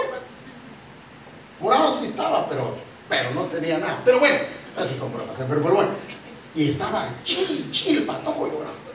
Algo 1.71 1.97
sí 1.97 2.05
estaba, 2.05 2.47
pero, 2.47 2.73
pero 3.09 3.33
no 3.33 3.45
tenía 3.45 3.77
nada. 3.77 4.01
Pero 4.05 4.19
bueno, 4.19 4.37
esas 4.75 4.97
son 4.97 5.13
bromas, 5.13 5.35
pero, 5.37 5.61
pero 5.61 5.75
bueno. 5.75 5.91
Y 6.55 6.69
estaba 6.69 7.09
chill, 7.23 7.69
chill, 7.71 8.03
patojo 8.03 8.47
llorando. 8.47 8.87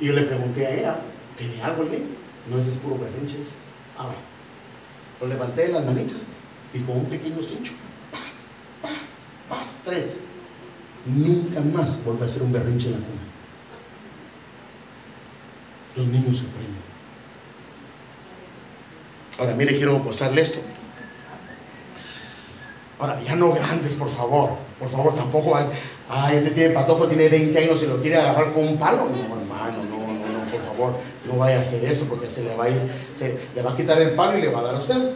Y 0.00 0.06
yo 0.06 0.12
le 0.12 0.22
pregunté 0.22 0.66
a 0.66 0.70
ella, 0.70 0.98
¿tiene 1.36 1.62
algo 1.62 1.82
el 1.82 1.90
niño? 1.90 2.16
No, 2.48 2.58
ese 2.58 2.70
es 2.70 2.76
puro 2.78 2.98
berrinches. 2.98 3.54
Ah, 3.98 4.04
bueno. 4.06 4.20
Lo 5.20 5.26
levanté 5.28 5.66
de 5.66 5.72
las 5.72 5.84
manitas 5.84 6.38
y 6.74 6.80
con 6.80 6.98
un 6.98 7.06
pequeño 7.06 7.42
cincho, 7.42 7.72
paz, 8.10 8.44
paz, 8.82 9.14
paz, 9.48 9.78
tres. 9.84 10.20
Nunca 11.06 11.60
más 11.60 12.04
vuelve 12.04 12.26
a 12.26 12.28
ser 12.28 12.42
un 12.42 12.52
berrinche 12.52 12.88
en 12.88 12.92
la 12.92 12.98
cuna. 12.98 13.20
Los 15.96 16.06
niños 16.06 16.38
sufren. 16.38 16.85
Ahora, 19.38 19.54
mire, 19.54 19.76
quiero 19.76 19.98
mostrarle 19.98 20.40
esto. 20.40 20.60
Ahora, 22.98 23.20
ya 23.22 23.36
no 23.36 23.52
grandes, 23.52 23.96
por 23.96 24.10
favor. 24.10 24.50
Por 24.78 24.90
favor, 24.90 25.14
tampoco 25.14 25.56
hay, 25.56 25.66
ay, 26.08 26.36
este 26.36 26.50
tiene 26.50 26.70
patojo, 26.70 27.06
tiene 27.06 27.28
20 27.28 27.58
años 27.58 27.82
y 27.82 27.86
lo 27.86 28.00
quiere 28.00 28.16
agarrar 28.16 28.52
con 28.52 28.66
un 28.66 28.78
palo. 28.78 29.08
No, 29.08 29.40
hermano, 29.40 29.84
no, 29.84 30.12
no, 30.12 30.44
no, 30.44 30.50
por 30.50 30.60
favor, 30.60 30.96
no 31.24 31.38
vaya 31.38 31.58
a 31.58 31.60
hacer 31.60 31.84
eso 31.84 32.04
porque 32.06 32.30
se 32.30 32.42
le 32.44 32.54
va 32.56 32.64
a 32.64 32.70
ir, 32.70 32.82
le 33.54 33.62
va 33.62 33.72
a 33.72 33.76
quitar 33.76 34.00
el 34.00 34.10
palo 34.10 34.38
y 34.38 34.42
le 34.42 34.48
va 34.48 34.60
a 34.60 34.64
dar 34.64 34.74
a 34.76 34.78
usted. 34.78 35.12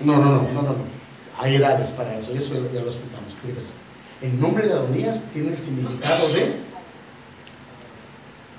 No, 0.00 0.16
no, 0.16 0.24
no, 0.24 0.42
no, 0.42 0.62
no. 0.62 0.62
no. 0.62 1.00
Hay 1.38 1.56
edades 1.56 1.90
para 1.90 2.18
eso, 2.18 2.32
y 2.34 2.38
eso 2.38 2.54
ya 2.72 2.82
lo 2.82 2.88
explicamos. 2.88 3.34
Fíjese. 3.44 3.74
El 4.20 4.38
nombre 4.38 4.66
de 4.66 4.74
Adonías 4.74 5.24
tiene 5.32 5.52
el 5.52 5.58
significado 5.58 6.28
de 6.28 6.56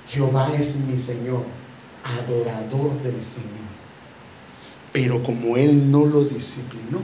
Jehová 0.08 0.50
es 0.58 0.76
mi 0.76 0.98
Señor, 0.98 1.44
adorador 2.04 3.00
del 3.02 3.22
Señor. 3.22 3.48
Pero 4.92 5.22
como 5.22 5.56
él 5.56 5.90
no 5.90 6.04
lo 6.04 6.24
disciplinó, 6.24 7.02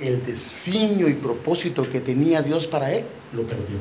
el 0.00 0.24
designio 0.24 1.08
y 1.08 1.14
propósito 1.14 1.90
que 1.90 2.00
tenía 2.00 2.42
Dios 2.42 2.66
para 2.66 2.92
él, 2.92 3.04
lo 3.32 3.46
perdió. 3.46 3.78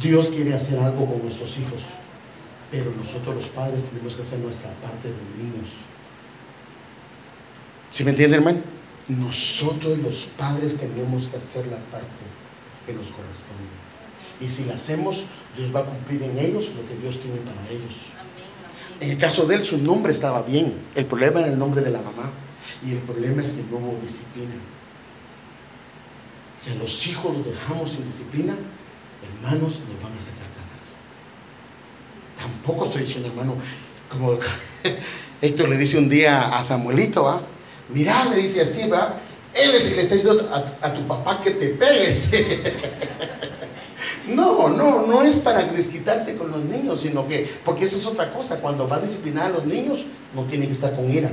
Dios 0.00 0.30
quiere 0.30 0.54
hacer 0.54 0.78
algo 0.78 1.06
con 1.06 1.22
nuestros 1.22 1.58
hijos, 1.58 1.82
pero 2.70 2.92
nosotros 2.92 3.34
los 3.34 3.48
padres 3.48 3.84
tenemos 3.84 4.14
que 4.14 4.22
hacer 4.22 4.38
nuestra 4.38 4.70
parte 4.80 5.08
de 5.08 5.42
niños. 5.42 5.68
¿Sí 7.90 8.04
me 8.04 8.10
entiende, 8.10 8.36
hermano? 8.36 8.62
Nosotros 9.08 9.98
los 9.98 10.26
padres 10.38 10.78
tenemos 10.78 11.26
que 11.26 11.36
hacer 11.36 11.66
la 11.66 11.78
parte 11.90 12.22
que 12.86 12.92
nos 12.92 13.06
corresponde. 13.06 13.80
Y 14.40 14.48
si 14.48 14.64
la 14.64 14.74
hacemos, 14.74 15.24
Dios 15.56 15.74
va 15.74 15.80
a 15.80 15.84
cumplir 15.84 16.22
en 16.22 16.38
ellos 16.38 16.72
lo 16.76 16.86
que 16.88 16.96
Dios 16.96 17.18
tiene 17.18 17.38
para 17.38 17.68
ellos. 17.68 17.94
En 19.00 19.10
el 19.10 19.18
caso 19.18 19.46
de 19.46 19.56
él, 19.56 19.64
su 19.64 19.78
nombre 19.78 20.12
estaba 20.12 20.42
bien. 20.42 20.74
El 20.94 21.06
problema 21.06 21.40
era 21.40 21.48
el 21.48 21.58
nombre 21.58 21.82
de 21.82 21.90
la 21.90 22.00
mamá. 22.02 22.30
Y 22.84 22.92
el 22.92 22.98
problema 22.98 23.42
es 23.42 23.50
que 23.50 23.62
no 23.70 23.78
hubo 23.78 23.98
disciplina. 24.02 24.52
Si 26.54 26.74
los 26.78 27.06
hijos 27.06 27.36
los 27.36 27.46
dejamos 27.46 27.90
sin 27.90 28.04
disciplina, 28.04 28.54
hermanos, 29.22 29.80
nos 29.80 30.02
van 30.02 30.12
a 30.12 30.20
sacar 30.20 30.46
ganas. 30.56 30.96
Tampoco 32.36 32.84
estoy 32.84 33.02
diciendo, 33.02 33.28
hermano, 33.28 33.56
como 34.10 34.38
Héctor 35.40 35.68
le 35.70 35.78
dice 35.78 35.96
un 35.96 36.08
día 36.08 36.58
a 36.58 36.62
Samuelito, 36.62 37.28
¿ah? 37.28 37.42
Mira, 37.88 38.26
le 38.26 38.36
dice 38.36 38.60
a 38.60 38.66
Steve, 38.66 38.96
él 39.54 39.70
es 39.70 39.84
el 39.84 39.90
que 39.90 39.96
le 39.96 40.02
está 40.02 40.14
diciendo 40.14 40.50
a, 40.82 40.94
tu 40.94 41.06
papá 41.06 41.40
que 41.40 41.52
te 41.52 41.70
pegues. 41.70 42.30
no, 44.34 44.68
no, 44.68 45.06
no 45.06 45.22
es 45.22 45.40
para 45.40 45.64
desquitarse 45.64 46.36
con 46.36 46.50
los 46.50 46.64
niños, 46.64 47.00
sino 47.00 47.26
que, 47.26 47.50
porque 47.64 47.84
esa 47.84 47.96
es 47.96 48.06
otra 48.06 48.32
cosa, 48.32 48.60
cuando 48.60 48.88
va 48.88 48.96
a 48.96 49.00
disciplinar 49.00 49.46
a 49.46 49.50
los 49.50 49.66
niños, 49.66 50.06
no 50.34 50.44
tiene 50.44 50.66
que 50.66 50.72
estar 50.72 50.94
con 50.94 51.10
ira. 51.10 51.30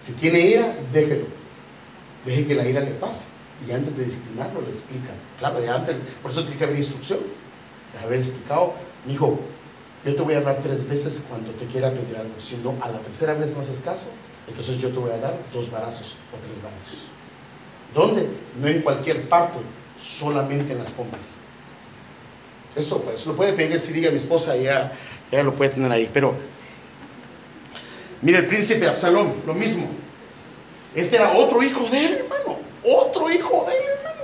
Si 0.00 0.12
tiene 0.12 0.40
ira, 0.40 0.74
déjelo. 0.92 1.26
Deje 2.24 2.46
que 2.46 2.54
la 2.54 2.68
ira 2.68 2.80
le 2.80 2.92
pase. 2.92 3.28
Y 3.66 3.72
antes 3.72 3.96
de 3.96 4.04
disciplinarlo, 4.04 4.60
le 4.62 4.68
explica. 4.68 5.10
Claro, 5.38 5.58
antes, 5.72 5.96
por 6.22 6.30
eso 6.30 6.42
tiene 6.42 6.56
que 6.56 6.64
haber 6.64 6.78
instrucción. 6.78 7.18
De 7.92 7.98
haber 7.98 8.20
explicado, 8.20 8.74
hijo, 9.08 9.38
yo 10.04 10.14
te 10.14 10.22
voy 10.22 10.34
a 10.34 10.38
hablar 10.38 10.60
tres 10.62 10.88
veces 10.88 11.24
cuando 11.28 11.50
te 11.52 11.66
quiera 11.66 11.92
pedir 11.92 12.16
algo. 12.16 12.34
Si 12.38 12.56
no, 12.56 12.76
a 12.80 12.90
la 12.90 13.00
tercera 13.00 13.34
vez 13.34 13.54
no 13.54 13.60
haces 13.60 13.80
caso, 13.80 14.08
entonces 14.46 14.78
yo 14.78 14.90
te 14.90 14.98
voy 14.98 15.10
a 15.10 15.18
dar 15.18 15.36
dos 15.52 15.70
barazos 15.70 16.16
o 16.32 16.36
tres 16.38 16.62
barazos. 16.62 17.08
¿Dónde? 17.94 18.28
No 18.60 18.68
en 18.68 18.82
cualquier 18.82 19.28
parte, 19.28 19.58
solamente 19.98 20.72
en 20.72 20.78
las 20.78 20.92
pompas. 20.92 21.40
Eso, 22.76 23.02
pues, 23.02 23.26
lo 23.26 23.34
puede 23.34 23.52
pedir 23.52 23.78
si 23.80 23.92
diga 23.92 24.10
mi 24.10 24.16
esposa, 24.16 24.56
ya, 24.56 24.92
ya 25.32 25.42
lo 25.42 25.54
puede 25.54 25.70
tener 25.70 25.90
ahí. 25.90 26.08
Pero, 26.12 26.34
mire, 28.22 28.38
el 28.38 28.46
príncipe 28.46 28.86
Absalón, 28.86 29.34
lo 29.46 29.54
mismo. 29.54 29.88
Este 30.94 31.16
era 31.16 31.32
otro 31.32 31.62
hijo 31.62 31.84
de 31.88 32.06
él, 32.06 32.12
hermano. 32.14 32.58
Otro 32.84 33.30
hijo 33.30 33.66
de 33.68 33.76
él, 33.76 33.84
hermano. 33.98 34.22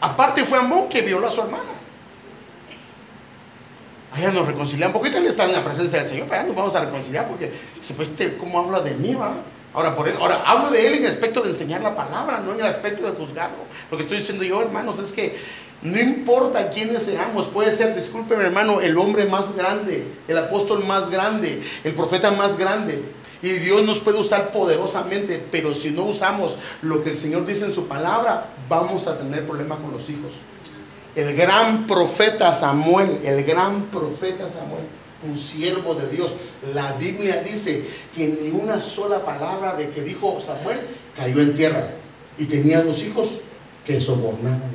Aparte 0.00 0.44
fue 0.44 0.58
Amón 0.58 0.88
que 0.88 1.02
violó 1.02 1.26
a 1.26 1.30
su 1.30 1.40
hermano. 1.40 1.78
Allá 4.12 4.30
nos 4.30 4.46
reconciliamos, 4.46 4.96
porque 4.96 5.16
él 5.16 5.26
está 5.26 5.44
en 5.44 5.52
la 5.52 5.64
presencia 5.64 5.98
del 5.98 6.08
Señor, 6.08 6.26
pero 6.28 6.44
nos 6.44 6.56
vamos 6.56 6.74
a 6.74 6.84
reconciliar 6.84 7.28
porque, 7.28 7.52
pues, 7.96 8.14
¿cómo 8.38 8.60
habla 8.60 8.80
de 8.80 8.92
mí, 8.92 9.14
va? 9.14 9.34
Ahora, 9.74 9.94
por 9.94 10.08
ahora, 10.08 10.42
hablo 10.46 10.70
de 10.70 10.86
él 10.86 10.94
en 10.94 11.04
el 11.04 11.10
aspecto 11.10 11.42
de 11.42 11.50
enseñar 11.50 11.82
la 11.82 11.94
palabra, 11.94 12.40
no 12.40 12.52
en 12.52 12.60
el 12.60 12.66
aspecto 12.66 13.04
de 13.04 13.12
juzgarlo. 13.12 13.58
Lo 13.90 13.96
que 13.96 14.02
estoy 14.02 14.18
diciendo 14.18 14.44
yo, 14.44 14.60
hermanos, 14.62 14.98
es 14.98 15.12
que 15.12 15.38
no 15.82 15.98
importa 16.00 16.70
quiénes 16.70 17.04
seamos, 17.04 17.46
puede 17.46 17.70
ser, 17.70 17.94
discúlpeme 17.94 18.44
hermano, 18.44 18.80
el 18.80 18.98
hombre 18.98 19.26
más 19.26 19.54
grande, 19.54 20.08
el 20.26 20.38
apóstol 20.38 20.84
más 20.84 21.10
grande, 21.10 21.62
el 21.84 21.94
profeta 21.94 22.30
más 22.32 22.58
grande. 22.58 23.02
Y 23.40 23.50
Dios 23.50 23.84
nos 23.84 24.00
puede 24.00 24.18
usar 24.18 24.50
poderosamente, 24.50 25.40
pero 25.50 25.72
si 25.74 25.90
no 25.90 26.04
usamos 26.04 26.56
lo 26.82 27.04
que 27.04 27.10
el 27.10 27.16
Señor 27.16 27.46
dice 27.46 27.66
en 27.66 27.74
su 27.74 27.86
palabra, 27.86 28.48
vamos 28.68 29.06
a 29.06 29.16
tener 29.16 29.46
problemas 29.46 29.78
con 29.78 29.92
los 29.92 30.10
hijos 30.10 30.32
el 31.18 31.34
gran 31.34 31.86
profeta 31.88 32.54
Samuel, 32.54 33.20
el 33.24 33.42
gran 33.44 33.86
profeta 33.86 34.48
Samuel, 34.48 34.84
un 35.22 35.36
siervo 35.36 35.94
de 35.94 36.08
Dios. 36.08 36.34
La 36.74 36.92
Biblia 36.92 37.42
dice 37.42 37.84
que 38.14 38.28
ni 38.28 38.50
una 38.50 38.80
sola 38.80 39.24
palabra 39.24 39.74
de 39.74 39.90
que 39.90 40.02
dijo 40.02 40.40
Samuel 40.40 40.80
cayó 41.16 41.40
en 41.40 41.54
tierra. 41.54 41.90
Y 42.38 42.44
tenía 42.44 42.82
dos 42.82 43.02
hijos 43.02 43.40
que 43.84 44.00
sobornaban. 44.00 44.70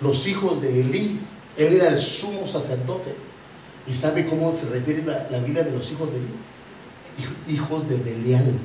Los 0.00 0.26
hijos 0.26 0.60
de 0.60 0.80
Elí, 0.80 1.20
él 1.56 1.76
era 1.76 1.88
el 1.88 1.98
sumo 1.98 2.46
sacerdote. 2.46 3.14
¿Y 3.86 3.94
sabe 3.94 4.26
cómo 4.26 4.56
se 4.56 4.66
refiere 4.66 5.02
la, 5.02 5.38
vida 5.40 5.62
de 5.62 5.70
los 5.70 5.90
hijos 5.92 6.10
de 6.10 6.18
Elí? 6.18 7.54
Hijos 7.54 7.88
de 7.88 7.96
Belial. 7.96 8.58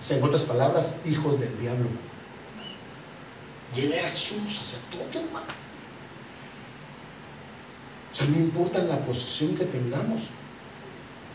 O 0.00 0.04
sea, 0.04 0.18
en 0.18 0.24
otras 0.24 0.44
palabras, 0.44 0.96
hijos 1.06 1.38
del 1.40 1.58
diablo. 1.60 1.86
Y 3.76 3.82
él 3.82 3.92
era 3.92 4.08
el 4.08 4.14
sumo 4.14 4.50
sacerdote, 4.50 5.18
hermano. 5.18 5.46
O 8.12 8.14
sea, 8.14 8.26
no 8.28 8.36
importa 8.36 8.82
la 8.82 8.98
posición 8.98 9.56
que 9.56 9.64
tengamos. 9.64 10.22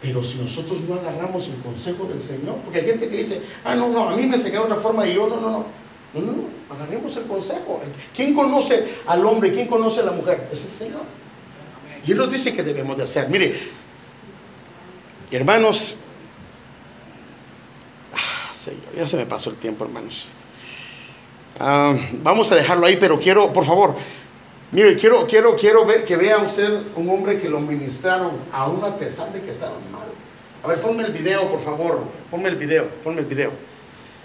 Pero 0.02 0.24
si 0.24 0.38
nosotros 0.38 0.82
no 0.82 0.96
agarramos 0.96 1.48
el 1.48 1.56
consejo 1.62 2.06
del 2.06 2.22
Señor, 2.22 2.58
porque 2.64 2.80
hay 2.80 2.86
gente 2.86 3.08
que 3.08 3.18
dice, 3.18 3.42
ah, 3.64 3.76
no, 3.76 3.90
no, 3.90 4.10
a 4.10 4.16
mí 4.16 4.26
me 4.26 4.36
enseñaron 4.36 4.68
una 4.68 4.76
forma 4.76 5.08
y 5.08 5.16
yo, 5.16 5.28
no, 5.28 5.40
no, 5.40 5.50
no. 5.50 5.66
No, 6.14 6.22
no, 6.22 6.32
no, 6.32 6.74
agarremos 6.74 7.16
el 7.18 7.24
consejo. 7.24 7.82
¿Quién 8.16 8.34
conoce 8.34 8.86
al 9.06 9.26
hombre? 9.26 9.52
¿Quién 9.52 9.68
conoce 9.68 10.00
a 10.00 10.04
la 10.04 10.12
mujer? 10.12 10.48
Es 10.52 10.64
el 10.64 10.72
Señor. 10.72 11.02
Y 12.06 12.12
Él 12.12 12.18
nos 12.18 12.30
dice 12.30 12.56
que 12.56 12.64
debemos 12.64 12.96
de 12.96 13.04
hacer. 13.04 13.28
Mire, 13.30 13.54
hermanos, 15.32 15.96
ah, 18.14 18.54
Señor, 18.54 18.96
ya 18.96 19.08
se 19.08 19.18
me 19.18 19.26
pasó 19.26 19.50
el 19.50 19.58
tiempo, 19.58 19.84
hermanos. 19.84 20.30
Ah, 21.60 21.96
vamos 22.22 22.52
a 22.52 22.56
dejarlo 22.56 22.86
ahí, 22.86 22.98
pero 22.98 23.20
quiero, 23.20 23.52
por 23.52 23.66
favor, 23.66 23.96
mire, 24.76 24.98
quiero, 24.98 25.26
quiero, 25.26 25.56
quiero 25.56 25.86
ver 25.86 26.04
que 26.04 26.18
vea 26.18 26.38
usted 26.40 26.82
un 26.98 27.10
hombre 27.10 27.40
que 27.40 27.48
lo 27.50 27.62
ministraron 27.62 28.32
aún 28.52 28.84
a 28.84 28.98
pesar 28.98 29.32
de 29.32 29.42
que 29.42 29.52
estaban 29.52 29.80
mal. 29.90 30.04
A 30.64 30.68
ver, 30.68 30.82
ponme 30.82 31.04
el 31.04 31.14
video, 31.14 31.50
por 31.50 31.62
favor, 31.62 32.04
ponme 32.30 32.50
el 32.50 32.58
video, 32.58 32.90
ponme 33.02 33.22
el 33.22 33.26
video. 33.26 33.52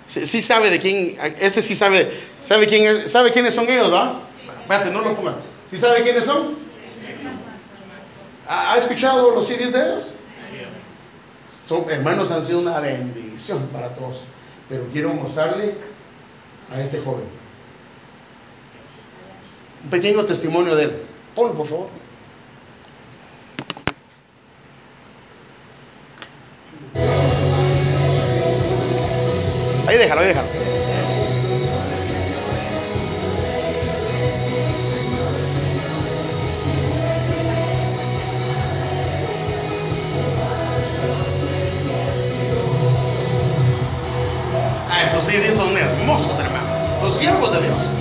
Sí, 0.09 0.42
sabe 0.42 0.70
de 0.70 0.80
quién, 0.80 1.16
este 1.38 1.62
sí 1.62 1.76
sabe, 1.76 2.11
sabe 2.40 2.66
quién 2.66 3.09
sabe 3.09 3.30
quiénes 3.30 3.55
son 3.55 3.70
ellos, 3.70 3.92
¿va? 3.92 4.22
Espérate, 4.62 4.90
no 4.90 5.03
lo 5.03 5.14
ponga. 5.14 5.36
¿Sí 5.70 5.78
sabe 5.78 6.03
quiénes 6.03 6.24
son? 6.24 6.57
¿Ha, 8.48 8.76
escuchado 8.76 9.30
los 9.32 9.46
CDs 9.46 9.72
de 9.72 9.78
ellos? 9.78 10.14
Son, 11.68 11.88
hermanos, 11.88 12.32
han 12.32 12.44
sido 12.44 12.59
una 12.59 12.80
bendición 12.80 13.68
para 13.72 13.94
todos. 13.94 14.24
Pero 14.68 14.88
quiero 14.92 15.14
mostrarle 15.14 15.74
a 16.72 16.80
este 16.80 16.98
joven 16.98 17.39
un 19.85 19.91
pequeño 19.91 20.24
testimonio 20.24 20.74
de 20.76 20.85
él. 20.85 20.93
Ponlo, 21.35 21.55
por 21.55 21.66
favor. 21.66 21.89
Ahí 29.87 29.97
déjalo, 29.97 30.20
ahí 30.20 30.28
déjalo. 30.28 30.49
Ah, 44.89 45.03
esos 45.05 45.24
CDs 45.24 45.57
son 45.57 45.76
hermosos, 45.76 46.39
hermano. 46.39 46.66
Los 47.03 47.16
siervos 47.16 47.53
de 47.53 47.62
Dios. 47.66 47.99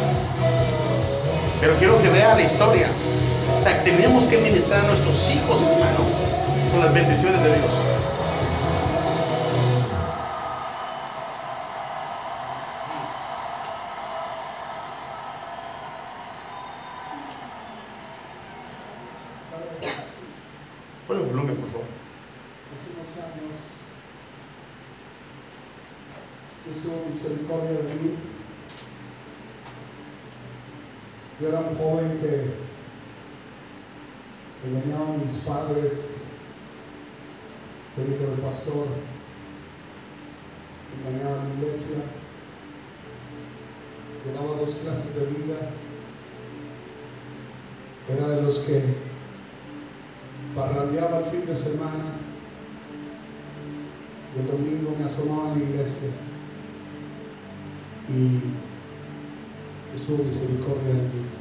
Pero 1.60 1.74
quiero 1.76 2.02
que 2.02 2.10
vea 2.10 2.36
la 2.36 2.42
historia. 2.42 2.88
O 3.58 3.62
sea, 3.62 3.84
tenemos 3.84 4.26
que 4.26 4.38
ministrar 4.38 4.86
a 4.86 4.88
nuestros 4.88 5.30
hijos, 5.32 5.62
hermano, 5.62 6.06
con 6.72 6.80
las 6.80 6.94
bendiciones 6.94 7.44
de 7.44 7.50
Dios. 7.50 7.90
un 31.60 31.78
joven 31.78 32.20
que, 32.22 32.54
que 34.62 34.74
venían 34.74 35.24
mis 35.24 35.36
padres, 35.44 36.22
el 37.98 38.14
hijo 38.14 38.32
del 38.32 38.40
pastor, 38.42 38.88
que 40.92 41.08
a 41.08 41.12
la 41.12 41.50
iglesia, 41.56 42.00
llevaba 44.26 44.60
dos 44.60 44.76
clases 44.76 45.16
de 45.16 45.26
vida, 45.26 45.72
era 48.10 48.28
de 48.28 48.42
los 48.42 48.60
que 48.60 48.84
parrandeaba 50.56 51.20
el 51.20 51.26
fin 51.26 51.46
de 51.46 51.56
semana 51.56 52.16
y 54.36 54.40
el 54.40 54.48
domingo 54.48 54.96
me 54.98 55.06
asomaba 55.06 55.52
a 55.52 55.56
la 55.56 55.64
iglesia 55.64 56.10
y 58.10 58.40
su 59.98 60.24
misericordia 60.24 60.88
de 60.88 60.94
mí. 60.94 61.39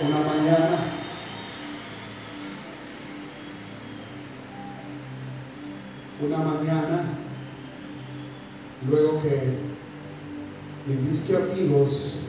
una 0.00 0.18
mañana. 0.18 0.78
Una 6.20 6.38
mañana 6.38 7.04
luego 8.88 9.22
que 9.22 9.58
mis 10.86 11.08
disque 11.08 11.36
amigos 11.36 12.20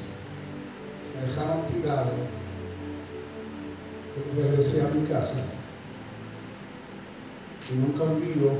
me 1.15 1.27
dejaron 1.27 1.67
tirado 1.67 2.11
regresé 4.35 4.81
a 4.81 4.89
mi 4.89 5.05
casa. 5.07 5.45
Y 7.71 7.75
nunca 7.75 8.03
olvido 8.03 8.51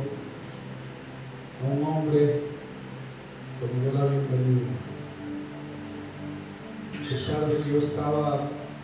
a 1.64 1.74
un 1.74 1.84
hombre 1.84 2.42
que 3.60 3.66
me 3.74 3.82
dio 3.84 3.94
la 3.94 4.06
bienvenida. 4.08 4.68
A 7.06 7.64
que 7.64 7.72
yo 7.72 7.78
estaba 7.78 8.50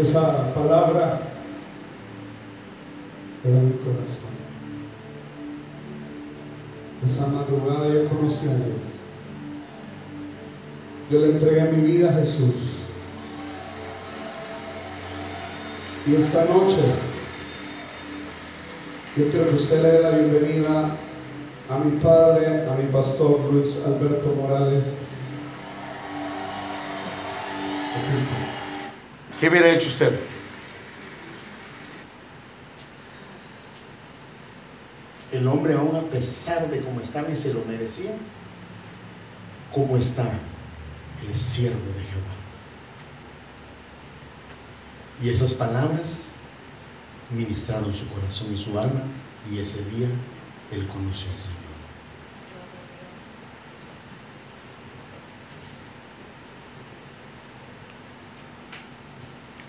Esa 0.00 0.54
palabra 0.54 1.20
era 3.44 3.58
mi 3.58 3.72
corazón. 3.72 4.30
Esa 7.04 7.26
madrugada 7.26 7.86
yo 7.86 8.08
conocí 8.08 8.48
a 8.48 8.54
Dios. 8.54 8.80
Yo 11.10 11.20
le 11.20 11.32
entregué 11.32 11.72
mi 11.72 11.82
vida 11.82 12.08
a 12.08 12.14
Jesús. 12.14 12.54
Y 16.06 16.14
esta 16.14 16.46
noche 16.46 16.80
yo 19.18 19.28
quiero 19.28 19.48
que 19.48 19.54
usted 19.54 19.82
le 19.82 19.88
dé 19.90 20.00
la 20.00 20.10
bienvenida 20.12 20.96
a 21.68 21.78
mi 21.78 21.98
padre, 21.98 22.66
a 22.66 22.74
mi 22.74 22.90
pastor 22.90 23.52
Luis 23.52 23.84
Alberto 23.84 24.34
Morales. 24.34 25.10
¿Qué 29.40 29.48
hubiera 29.48 29.70
hecho 29.70 29.88
usted? 29.88 30.20
El 35.32 35.48
hombre 35.48 35.72
aún 35.72 35.96
a 35.96 36.02
pesar 36.02 36.68
de 36.68 36.82
cómo 36.82 37.00
estaba 37.00 37.30
y 37.30 37.36
se 37.36 37.54
lo 37.54 37.64
merecía, 37.64 38.10
¿cómo 39.72 39.96
está? 39.96 40.24
El 41.26 41.34
siervo 41.34 41.78
de 41.78 42.04
Jehová. 42.04 42.34
Y 45.22 45.30
esas 45.30 45.54
palabras 45.54 46.32
ministraron 47.30 47.94
su 47.94 48.06
corazón 48.08 48.52
y 48.52 48.58
su 48.58 48.78
alma 48.78 49.04
y 49.50 49.58
ese 49.58 49.82
día 49.90 50.08
él 50.70 50.86
conoció 50.88 51.30
al 51.30 51.38
Señor. 51.38 51.69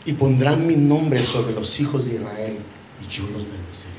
Y 0.06 0.14
pondrán 0.14 0.66
mi 0.66 0.76
nombre 0.76 1.24
sobre 1.26 1.54
los 1.54 1.80
hijos 1.80 2.06
de 2.06 2.16
Israel 2.16 2.58
y 3.04 3.08
yo 3.12 3.24
los 3.24 3.43
bendeciré. 3.47 3.93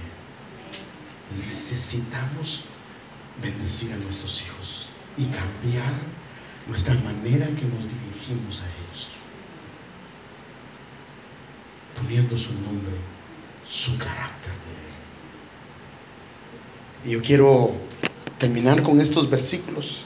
Necesitamos 1.45 2.65
bendecir 3.41 3.93
a 3.93 3.97
nuestros 3.97 4.43
hijos 4.43 4.89
y 5.17 5.25
cambiar 5.25 5.93
nuestra 6.69 6.95
manera 6.95 7.47
que 7.47 7.67
nos 7.67 7.85
dirigimos 7.85 8.63
a 8.63 8.67
ellos. 8.67 9.09
Poniendo 11.95 12.37
su 12.37 12.53
nombre 12.55 13.13
su 13.65 13.97
carácter 13.99 14.53
de 14.65 14.71
él. 17.07 17.11
Y 17.11 17.11
yo 17.13 17.23
quiero 17.23 17.73
terminar 18.39 18.83
con 18.83 19.01
estos 19.01 19.31
versículos 19.31 20.05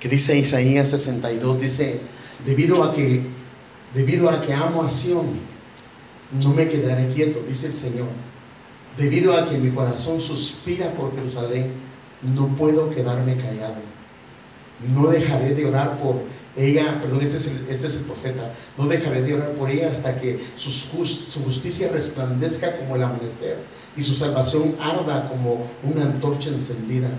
que 0.00 0.08
dice 0.08 0.38
Isaías 0.38 0.90
62, 0.90 1.60
dice, 1.60 2.00
debido 2.44 2.84
a 2.84 2.92
que, 2.94 3.22
debido 3.94 4.28
a 4.30 4.42
que 4.42 4.52
amo 4.52 4.82
a 4.82 4.90
Sión, 4.90 5.26
no 6.32 6.52
me 6.52 6.68
quedaré 6.68 7.08
quieto, 7.08 7.42
dice 7.48 7.68
el 7.68 7.74
Señor. 7.74 8.08
Debido 8.96 9.36
a 9.36 9.48
que 9.48 9.58
mi 9.58 9.70
corazón 9.70 10.20
suspira 10.20 10.90
por 10.92 11.14
Jerusalén, 11.14 11.72
no 12.22 12.48
puedo 12.56 12.90
quedarme 12.90 13.36
callado. 13.36 13.76
No 14.94 15.08
dejaré 15.08 15.54
de 15.54 15.66
orar 15.66 15.98
por 15.98 16.16
ella, 16.56 17.00
perdón, 17.00 17.22
este 17.22 17.36
es, 17.36 17.46
el, 17.46 17.68
este 17.68 17.86
es 17.86 17.96
el 17.96 18.02
profeta, 18.02 18.52
no 18.76 18.88
dejaré 18.88 19.22
de 19.22 19.34
orar 19.34 19.52
por 19.52 19.70
ella 19.70 19.90
hasta 19.90 20.18
que 20.20 20.44
su, 20.56 20.70
justicia 21.44 21.88
resplandezca 21.92 22.76
como 22.78 22.96
el 22.96 23.02
amanecer 23.02 23.58
y 23.96 24.02
su 24.02 24.14
salvación 24.14 24.74
arda 24.80 25.28
como 25.28 25.64
una 25.84 26.02
antorcha 26.02 26.50
encendida. 26.50 27.10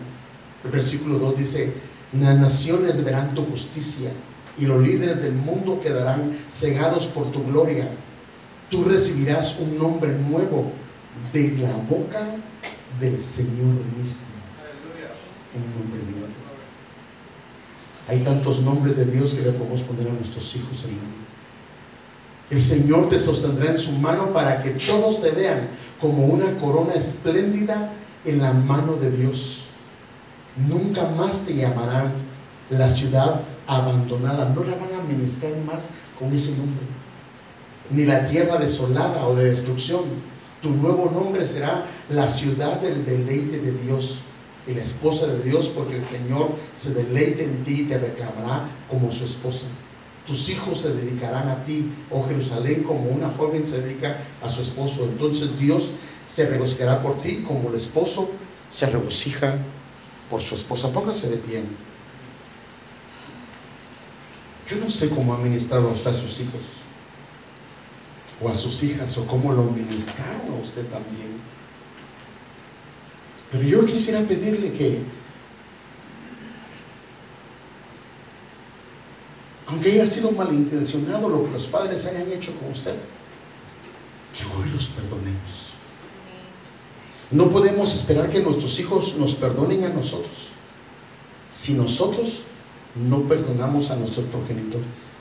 El 0.64 0.72
versículo 0.72 1.20
2 1.20 1.38
dice, 1.38 1.74
las 2.14 2.38
naciones 2.38 3.04
verán 3.04 3.34
tu 3.34 3.46
justicia 3.46 4.12
y 4.60 4.66
los 4.66 4.82
líderes 4.82 5.22
del 5.22 5.34
mundo 5.34 5.80
quedarán 5.82 6.38
cegados 6.50 7.08
por 7.08 7.32
tu 7.32 7.44
gloria. 7.46 7.90
Tú 8.70 8.84
recibirás 8.84 9.60
un 9.60 9.78
nombre 9.78 10.12
nuevo 10.30 10.72
de 11.34 11.58
la 11.58 11.76
boca 11.90 12.36
del 13.00 13.22
Señor 13.22 13.76
mismo. 13.98 14.28
un 15.56 15.64
nombre 15.74 16.00
nuevo. 16.12 16.34
Hay 18.08 18.20
tantos 18.20 18.62
nombres 18.62 18.96
de 18.98 19.06
Dios 19.06 19.34
que 19.34 19.44
le 19.44 19.52
podemos 19.52 19.82
poner 19.84 20.08
a 20.08 20.14
nuestros 20.14 20.56
hijos, 20.56 20.84
hermano. 20.84 21.30
El 22.50 22.62
Señor 22.62 23.10
te 23.10 23.20
sostendrá 23.20 23.72
en 23.72 23.78
su 23.78 23.92
mano 23.94 24.34
para 24.34 24.62
que 24.62 24.72
todos 24.72 25.22
te 25.22 25.30
vean 25.32 25.68
como 26.00 26.26
una 26.26 26.58
corona 26.58 26.94
espléndida 26.96 27.92
en 28.26 28.40
la 28.40 28.54
mano 28.54 28.96
de 28.96 29.12
Dios. 29.12 29.66
Nunca 30.68 31.08
más 31.10 31.42
te 31.42 31.56
llamarán 31.56 32.12
la 32.72 32.90
ciudad 32.90 33.42
abandonada. 33.70 34.50
No 34.50 34.64
la 34.64 34.76
van 34.76 34.94
a 34.94 35.04
administrar 35.04 35.56
más 35.66 35.92
con 36.18 36.34
ese 36.34 36.52
nombre. 36.58 36.86
Ni 37.92 38.06
la 38.06 38.28
tierra 38.28 38.58
desolada 38.58 39.26
o 39.28 39.36
de 39.36 39.52
destrucción. 39.52 40.02
Tu 40.62 40.70
nuevo 40.72 41.10
nombre 41.12 41.48
será 41.48 41.86
la 42.10 42.30
ciudad 42.30 42.82
del 42.82 43.06
deleite 43.06 43.60
de 43.60 43.72
Dios 43.72 44.20
y 44.68 44.74
la 44.74 44.84
esposa 44.84 45.26
de 45.26 45.44
Dios, 45.44 45.70
porque 45.70 45.96
el 45.96 46.04
Señor 46.04 46.52
se 46.76 46.94
deleite 46.94 47.46
en 47.46 47.64
ti 47.64 47.82
y 47.82 47.86
te 47.86 47.98
reclamará 47.98 48.68
como 48.90 49.12
su 49.12 49.24
esposa. 49.24 49.68
Tus 50.28 50.50
hijos 50.50 50.82
se 50.82 50.94
dedicarán 50.94 51.48
a 51.48 51.64
ti, 51.64 51.92
oh 52.12 52.24
Jerusalén, 52.28 52.84
como 52.84 53.10
una 53.10 53.30
joven 53.30 53.66
se 53.66 53.82
dedica 53.82 54.20
a 54.44 54.50
su 54.50 54.62
esposo. 54.62 55.06
Entonces 55.06 55.58
Dios 55.58 55.94
se 56.28 56.48
regocijará 56.48 57.02
por 57.02 57.16
ti 57.16 57.44
como 57.48 57.70
el 57.70 57.76
esposo 57.76 58.30
se 58.70 58.86
regocija 58.86 59.58
por 60.30 60.42
su 60.42 60.56
esposa. 60.56 60.92
Póngase 60.92 61.30
de 61.30 61.38
pie. 61.38 61.64
Yo 64.70 64.78
no 64.78 64.90
sé 64.90 65.10
cómo 65.10 65.34
ha 65.34 65.38
ministrado 65.38 65.90
a 65.90 65.94
usted 65.94 66.12
a 66.12 66.14
sus 66.14 66.40
hijos 66.40 66.62
o 68.42 68.50
a 68.50 68.56
sus 68.56 68.84
hijas 68.84 69.18
o 69.18 69.26
cómo 69.26 69.52
lo 69.52 69.64
ministraron 69.64 70.54
a 70.54 70.62
usted 70.62 70.86
también. 70.88 71.40
Pero 73.52 73.64
yo 73.64 73.86
quisiera 73.86 74.22
pedirle 74.22 74.72
que, 74.72 75.02
aunque 79.66 79.92
haya 79.94 80.06
sido 80.06 80.32
malintencionado 80.32 81.30
lo 81.30 81.46
que 81.46 81.52
los 81.52 81.66
padres 81.66 82.06
hayan 82.06 82.32
hecho 82.32 82.54
con 82.60 82.72
usted, 82.72 82.96
que 84.38 84.46
hoy 84.46 84.70
los 84.70 84.88
perdonemos. 84.90 85.74
No 87.32 87.50
podemos 87.50 87.96
esperar 87.96 88.30
que 88.30 88.42
nuestros 88.42 88.80
hijos 88.80 89.16
nos 89.16 89.34
perdonen 89.34 89.86
a 89.86 89.90
nosotros 89.90 90.50
si 91.48 91.74
nosotros 91.74 92.44
no 92.96 93.22
perdonamos 93.28 93.92
a 93.92 93.96
nuestros 93.96 94.26
progenitores. 94.28 95.14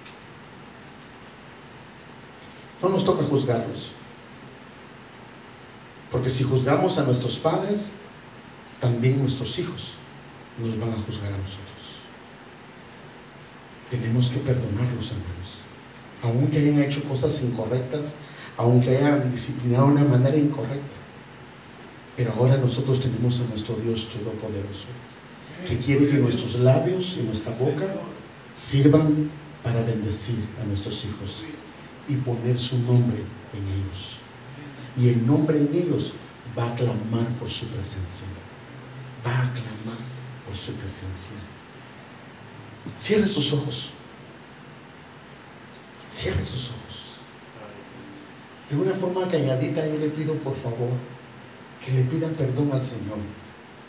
No 2.82 2.88
nos 2.88 3.04
toca 3.04 3.24
juzgarlos. 3.24 3.92
Porque 6.10 6.30
si 6.30 6.44
juzgamos 6.44 6.98
a 6.98 7.04
nuestros 7.04 7.36
padres, 7.38 7.94
también 8.80 9.20
nuestros 9.20 9.58
hijos 9.58 9.94
nos 10.58 10.78
van 10.78 10.90
a 10.90 11.02
juzgar 11.02 11.32
a 11.32 11.36
nosotros. 11.36 11.68
Tenemos 13.90 14.30
que 14.30 14.38
perdonarlos, 14.38 15.12
hermanos. 15.12 15.58
Aunque 16.22 16.58
hayan 16.58 16.82
hecho 16.82 17.02
cosas 17.04 17.42
incorrectas, 17.42 18.16
aunque 18.56 18.96
hayan 18.96 19.30
disciplinado 19.30 19.86
de 19.86 19.92
una 19.92 20.04
manera 20.04 20.36
incorrecta. 20.36 20.96
Pero 22.16 22.32
ahora 22.32 22.56
nosotros 22.56 23.00
tenemos 23.00 23.40
a 23.40 23.44
nuestro 23.44 23.76
Dios 23.76 24.08
Todopoderoso, 24.08 24.86
que 25.66 25.78
quiere 25.78 26.08
que 26.08 26.18
nuestros 26.18 26.54
labios 26.56 27.16
y 27.18 27.22
nuestra 27.24 27.52
boca 27.54 27.86
sirvan 28.52 29.30
para 29.62 29.82
bendecir 29.82 30.38
a 30.62 30.66
nuestros 30.66 31.04
hijos 31.04 31.42
y 32.08 32.16
poner 32.16 32.58
su 32.58 32.78
nombre 32.82 33.24
en 33.52 33.68
ellos. 33.68 34.18
Y 34.96 35.08
el 35.08 35.26
nombre 35.26 35.58
en 35.58 35.68
ellos 35.74 36.14
va 36.58 36.68
a 36.68 36.74
clamar 36.74 37.26
por 37.38 37.50
su 37.50 37.66
presencia. 37.66 38.26
Va 39.26 39.32
a 39.32 39.52
clamar 39.52 39.98
por 40.46 40.56
su 40.56 40.72
presencia. 40.74 41.36
Cierre 42.96 43.28
sus 43.28 43.52
ojos. 43.52 43.90
Cierre 46.08 46.44
sus 46.44 46.70
ojos. 46.70 46.78
De 48.70 48.76
una 48.76 48.92
forma 48.92 49.28
calladita 49.28 49.86
yo 49.86 49.98
le 49.98 50.08
pido 50.10 50.34
por 50.34 50.54
favor 50.54 50.90
que 51.84 51.92
le 51.92 52.02
pida 52.04 52.28
perdón 52.28 52.70
al 52.72 52.82
Señor 52.82 53.18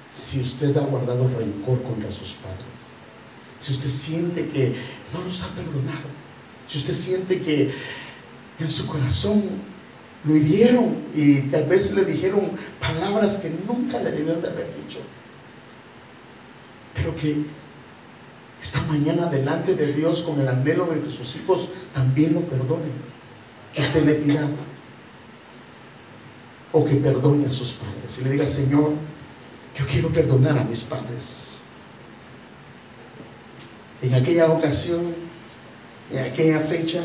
si 0.09 0.41
usted 0.41 0.75
ha 0.77 0.85
guardado 0.85 1.29
rencor 1.37 1.81
contra 1.83 2.11
sus 2.11 2.33
padres. 2.33 2.89
Si 3.57 3.73
usted 3.73 3.89
siente 3.89 4.47
que 4.47 4.73
no 5.13 5.23
los 5.23 5.43
ha 5.43 5.47
perdonado. 5.49 6.07
Si 6.67 6.77
usted 6.77 6.93
siente 6.93 7.41
que 7.41 7.71
en 8.59 8.69
su 8.69 8.87
corazón 8.87 9.43
lo 10.25 10.35
hirieron 10.35 10.97
y 11.15 11.41
tal 11.43 11.65
vez 11.65 11.93
le 11.93 12.05
dijeron 12.05 12.51
palabras 12.79 13.39
que 13.39 13.51
nunca 13.67 13.99
le 13.99 14.11
debieron 14.11 14.41
de 14.41 14.49
haber 14.49 14.67
dicho. 14.77 14.99
Pero 16.95 17.15
que 17.15 17.45
esta 18.61 18.81
mañana 18.83 19.27
delante 19.27 19.75
de 19.75 19.93
Dios 19.93 20.21
con 20.21 20.39
el 20.39 20.47
anhelo 20.47 20.85
de 20.85 21.01
que 21.01 21.11
sus 21.11 21.35
hijos 21.35 21.69
también 21.93 22.33
lo 22.33 22.41
perdonen. 22.41 22.91
Que 23.73 23.81
usted 23.81 24.05
le 24.05 24.15
pida 24.15 24.49
o 26.71 26.85
que 26.85 26.95
perdone 26.95 27.47
a 27.47 27.53
sus 27.53 27.71
padres 27.73 28.19
y 28.19 28.23
le 28.23 28.31
diga, 28.31 28.47
Señor, 28.47 28.91
yo 29.79 29.85
quiero 29.87 30.09
perdonar 30.09 30.57
a 30.57 30.63
mis 30.65 30.83
padres. 30.83 31.59
En 34.01 34.13
aquella 34.13 34.47
ocasión, 34.47 35.15
en 36.11 36.19
aquella 36.19 36.59
fecha, 36.59 37.01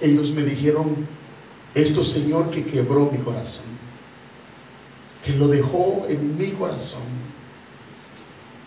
ellos 0.00 0.32
me 0.32 0.42
dijeron, 0.42 1.06
esto 1.74 2.02
Señor 2.02 2.50
que 2.50 2.64
quebró 2.64 3.10
mi 3.10 3.18
corazón, 3.18 3.66
que 5.22 5.32
lo 5.32 5.48
dejó 5.48 6.06
en 6.08 6.38
mi 6.38 6.52
corazón. 6.52 7.02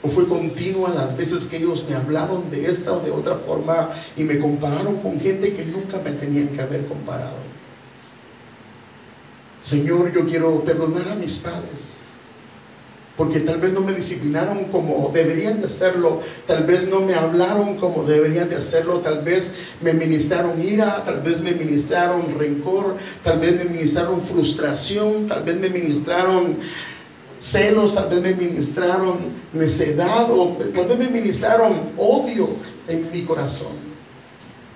O 0.04 0.10
fue 0.10 0.28
continua 0.28 0.90
las 0.94 1.18
veces 1.18 1.48
que 1.48 1.58
ellos 1.58 1.88
me 1.90 1.96
hablaron 1.96 2.52
de 2.52 2.70
esta 2.70 2.94
o 2.94 3.00
de 3.00 3.10
otra 3.10 3.36
forma 3.36 3.90
y 4.16 4.24
me 4.24 4.38
compararon 4.38 4.98
con 4.98 5.20
gente 5.20 5.56
que 5.56 5.66
nunca 5.66 5.98
me 6.00 6.12
tenían 6.12 6.50
que 6.50 6.62
haber 6.62 6.86
comparado. 6.86 7.38
Señor, 9.60 10.14
yo 10.14 10.28
quiero 10.28 10.64
perdonar 10.64 11.08
a 11.10 11.16
mis 11.16 11.40
padres 11.40 12.07
porque 13.18 13.40
tal 13.40 13.58
vez 13.58 13.74
no 13.74 13.82
me 13.82 13.94
disciplinaron 13.94 14.66
como 14.66 15.10
deberían 15.12 15.60
de 15.60 15.66
hacerlo, 15.66 16.22
tal 16.46 16.66
vez 16.66 16.88
no 16.88 17.02
me 17.02 17.16
hablaron 17.16 17.76
como 17.78 18.04
deberían 18.04 18.48
de 18.48 18.58
hacerlo, 18.58 19.00
tal 19.00 19.24
vez 19.24 19.56
me 19.82 19.92
ministraron 19.94 20.62
ira, 20.64 21.04
tal 21.04 21.22
vez 21.22 21.42
me 21.42 21.52
ministraron 21.52 22.38
rencor, 22.38 22.96
tal 23.24 23.40
vez 23.40 23.58
me 23.58 23.64
ministraron 23.72 24.22
frustración, 24.22 25.28
tal 25.28 25.44
vez 25.44 25.60
me 25.60 25.70
ministraron 25.70 26.58
celos, 27.40 27.96
tal 27.96 28.10
vez 28.10 28.22
me 28.22 28.36
ministraron 28.36 29.18
necedad 29.52 30.30
o 30.30 30.56
tal 30.74 30.86
vez 30.86 30.98
me 31.00 31.10
ministraron 31.10 31.92
odio 31.98 32.50
en 32.88 33.12
mi 33.12 33.24
corazón. 33.24 33.74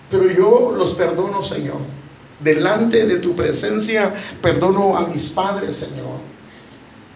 Pero 0.10 0.30
yo 0.32 0.74
los 0.76 0.94
perdono, 0.96 1.44
Señor. 1.44 1.80
Delante 2.40 3.06
de 3.06 3.18
tu 3.18 3.36
presencia 3.36 4.12
perdono 4.42 4.98
a 4.98 5.06
mis 5.06 5.30
padres, 5.30 5.76
Señor 5.76 6.31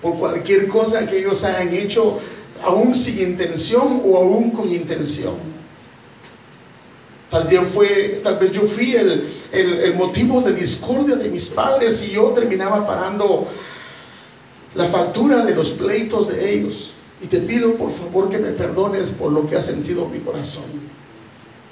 por 0.05 0.19
cualquier 0.19 0.67
cosa 0.67 1.07
que 1.07 1.17
ellos 1.17 1.43
hayan 1.45 1.73
hecho, 1.73 2.19
aún 2.63 2.93
sin 2.93 3.31
intención 3.31 4.03
o 4.05 4.17
aún 4.17 4.51
con 4.51 4.71
intención. 4.71 5.33
Tal 7.31 7.47
vez, 7.47 7.61
fue, 7.73 8.21
tal 8.23 8.37
vez 8.37 8.51
yo 8.51 8.67
fui 8.67 8.95
el, 8.95 9.27
el 9.51 9.95
motivo 9.95 10.41
de 10.41 10.53
discordia 10.53 11.15
de 11.15 11.27
mis 11.27 11.49
padres 11.49 12.07
y 12.07 12.11
yo 12.11 12.25
terminaba 12.35 12.85
pagando 12.85 13.47
la 14.75 14.85
factura 14.85 15.43
de 15.43 15.55
los 15.55 15.71
pleitos 15.71 16.27
de 16.27 16.53
ellos. 16.53 16.93
Y 17.19 17.25
te 17.25 17.39
pido 17.39 17.73
por 17.73 17.91
favor 17.91 18.29
que 18.29 18.37
me 18.37 18.51
perdones 18.51 19.13
por 19.13 19.31
lo 19.31 19.47
que 19.47 19.55
ha 19.55 19.61
sentido 19.63 20.07
mi 20.07 20.19
corazón. 20.19 20.65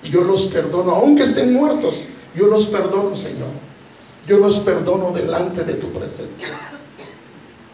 Y 0.01 0.09
yo 0.09 0.23
los 0.23 0.47
perdono, 0.47 0.95
aunque 0.95 1.21
estén 1.21 1.53
muertos, 1.53 1.97
yo 2.35 2.47
los 2.47 2.65
perdono, 2.65 3.15
Señor. 3.15 3.49
Yo 4.25 4.39
los 4.39 4.57
perdono 4.59 5.11
delante 5.11 5.63
de 5.63 5.75
tu 5.75 5.89
presencia. 5.89 6.47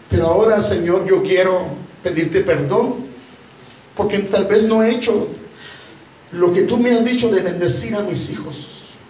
Pero 0.10 0.28
ahora, 0.28 0.62
Señor, 0.62 1.06
yo 1.08 1.22
quiero 1.24 1.68
pedirte 2.02 2.42
perdón, 2.42 3.08
porque 3.96 4.20
tal 4.20 4.46
vez 4.46 4.66
no 4.66 4.82
he 4.82 4.92
hecho 4.92 5.28
lo 6.32 6.54
que 6.54 6.64
tú 6.64 6.78
me 6.78 6.92
has 6.92 7.04
dicho 7.04 7.30
de 7.30 7.42
bendecir 7.42 7.96
a 7.96 8.02
mis 8.02 8.32
hijos. 8.32 8.66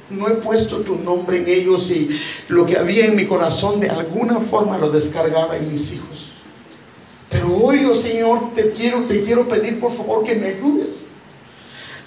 No 0.09 0.27
he 0.27 0.31
puesto 0.31 0.77
tu 0.77 0.97
nombre 0.97 1.37
en 1.37 1.47
ellos 1.47 1.91
y 1.91 2.09
lo 2.47 2.65
que 2.65 2.77
había 2.77 3.05
en 3.05 3.15
mi 3.15 3.25
corazón 3.27 3.79
de 3.79 3.89
alguna 3.89 4.39
forma 4.39 4.77
lo 4.77 4.89
descargaba 4.89 5.55
en 5.55 5.71
mis 5.71 5.93
hijos. 5.93 6.31
Pero 7.29 7.53
hoy, 7.55 7.85
oh 7.85 7.93
Señor, 7.93 8.53
te 8.55 8.71
quiero, 8.71 9.03
te 9.03 9.23
quiero 9.23 9.47
pedir 9.47 9.79
por 9.79 9.91
favor 9.91 10.23
que 10.23 10.35
me 10.35 10.47
ayudes 10.47 11.08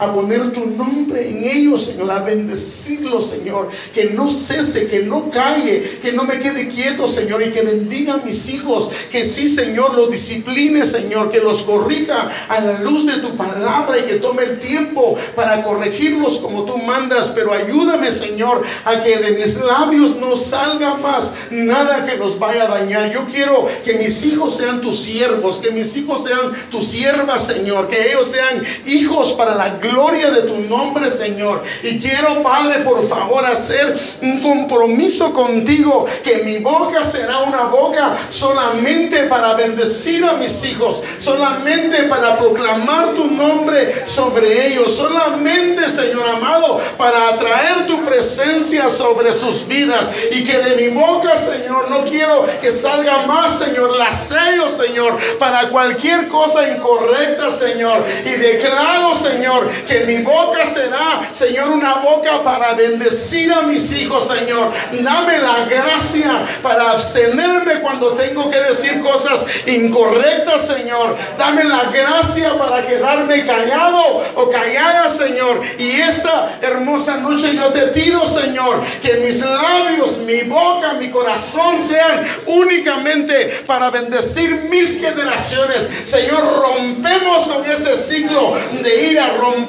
a 0.02 0.12
poner 0.12 0.52
tu 0.52 0.66
nombre 0.66 1.28
en 1.28 1.44
ellos, 1.44 1.86
Señor, 1.86 2.10
a 2.10 2.18
bendecirlos, 2.20 3.30
Señor, 3.30 3.68
que 3.94 4.06
no 4.10 4.30
cese, 4.30 4.88
que 4.88 5.00
no 5.00 5.30
calle, 5.30 5.98
que 6.02 6.12
no 6.12 6.24
me 6.24 6.40
quede 6.40 6.68
quieto, 6.68 7.06
Señor, 7.06 7.42
y 7.42 7.50
que 7.50 7.62
bendiga 7.62 8.14
a 8.14 8.16
mis 8.18 8.48
hijos, 8.50 8.90
que 9.10 9.24
sí, 9.24 9.48
Señor, 9.48 9.94
los 9.94 10.10
discipline, 10.10 10.84
Señor, 10.86 11.30
que 11.30 11.40
los 11.40 11.62
corrija 11.62 12.30
a 12.48 12.60
la 12.60 12.80
luz 12.80 13.06
de 13.06 13.20
tu 13.20 13.36
palabra 13.36 13.98
y 13.98 14.02
que 14.02 14.16
tome 14.16 14.42
el 14.44 14.58
tiempo 14.58 15.16
para 15.36 15.62
corregirlos 15.62 16.38
como 16.40 16.64
tú 16.64 16.78
mandas, 16.78 17.32
pero 17.34 17.52
ayúdame, 17.52 18.10
Señor, 18.10 18.62
a 18.84 19.02
que 19.02 19.18
de 19.18 19.32
mis 19.32 19.60
labios 19.60 20.16
no 20.16 20.36
salga 20.36 20.94
más 20.94 21.34
nada 21.50 22.06
que 22.06 22.16
los 22.16 22.38
vaya 22.38 22.64
a 22.64 22.78
dañar. 22.78 23.12
Yo 23.12 23.26
quiero 23.26 23.68
que 23.84 23.94
mis 23.94 24.24
hijos 24.26 24.56
sean 24.56 24.80
tus 24.80 24.98
siervos, 24.98 25.58
que 25.58 25.70
mis 25.70 25.96
hijos 25.96 26.24
sean 26.24 26.52
tus 26.70 26.86
siervas, 26.88 27.46
Señor, 27.46 27.88
que 27.88 28.10
ellos 28.10 28.28
sean 28.28 28.62
hijos 28.86 29.32
para 29.32 29.54
la 29.54 29.76
gloria 29.76 29.91
de 29.92 30.42
tu 30.42 30.58
nombre, 30.62 31.10
Señor. 31.10 31.62
Y 31.82 32.00
quiero, 32.00 32.42
Padre, 32.42 32.80
por 32.80 33.06
favor, 33.08 33.44
hacer 33.44 33.94
un 34.22 34.40
compromiso 34.40 35.32
contigo, 35.34 36.06
que 36.24 36.38
mi 36.44 36.58
boca 36.58 37.04
será 37.04 37.40
una 37.40 37.64
boca 37.64 38.16
solamente 38.28 39.24
para 39.24 39.54
bendecir 39.54 40.24
a 40.24 40.34
mis 40.34 40.64
hijos, 40.64 41.02
solamente 41.18 42.04
para 42.04 42.38
proclamar 42.38 43.14
tu 43.14 43.26
nombre 43.26 44.06
sobre 44.06 44.68
ellos, 44.68 44.96
solamente, 44.96 45.88
Señor 45.88 46.26
amado, 46.26 46.80
para 46.96 47.28
atraer 47.30 47.86
tu 47.86 48.02
presencia 48.04 48.88
sobre 48.90 49.34
sus 49.34 49.66
vidas 49.66 50.10
y 50.30 50.44
que 50.44 50.58
de 50.58 50.76
mi 50.76 50.88
boca, 50.88 51.36
Señor, 51.36 51.90
no 51.90 52.04
quiero 52.04 52.46
que 52.60 52.70
salga 52.70 53.26
más, 53.26 53.58
Señor, 53.58 53.96
la 53.96 54.12
sello, 54.12 54.68
Señor, 54.68 55.16
para 55.38 55.68
cualquier 55.68 56.28
cosa 56.28 56.68
incorrecta, 56.68 57.50
Señor. 57.52 58.04
Y 58.24 58.30
declaro, 58.30 59.14
Señor, 59.14 59.68
que 59.86 60.00
mi 60.06 60.18
boca 60.18 60.64
será, 60.66 61.28
Señor, 61.30 61.70
una 61.70 61.94
boca 61.94 62.42
para 62.42 62.74
bendecir 62.74 63.52
a 63.52 63.62
mis 63.62 63.92
hijos, 63.92 64.28
Señor. 64.28 64.70
Dame 64.92 65.38
la 65.38 65.64
gracia 65.66 66.30
para 66.62 66.90
abstenerme 66.92 67.80
cuando 67.80 68.12
tengo 68.12 68.50
que 68.50 68.60
decir 68.60 69.00
cosas 69.00 69.46
incorrectas, 69.66 70.66
Señor. 70.66 71.16
Dame 71.38 71.64
la 71.64 71.84
gracia 71.84 72.56
para 72.58 72.86
quedarme 72.86 73.44
callado 73.44 74.22
o 74.34 74.50
callada, 74.50 75.08
Señor. 75.08 75.60
Y 75.78 76.00
esta 76.00 76.58
hermosa 76.60 77.18
noche 77.18 77.54
yo 77.54 77.66
te 77.68 77.88
pido, 77.88 78.26
Señor, 78.28 78.82
que 79.00 79.14
mis 79.14 79.42
labios, 79.44 80.18
mi 80.18 80.42
boca, 80.42 80.94
mi 80.94 81.10
corazón 81.10 81.80
sean 81.80 82.22
únicamente 82.46 83.64
para 83.66 83.90
bendecir 83.90 84.68
mis 84.70 85.00
generaciones. 85.00 85.90
Señor, 86.04 86.42
rompemos 86.62 87.48
con 87.48 87.70
ese 87.70 87.96
ciclo 87.96 88.54
de 88.82 89.10
ira, 89.10 89.34
rompemos 89.38 89.61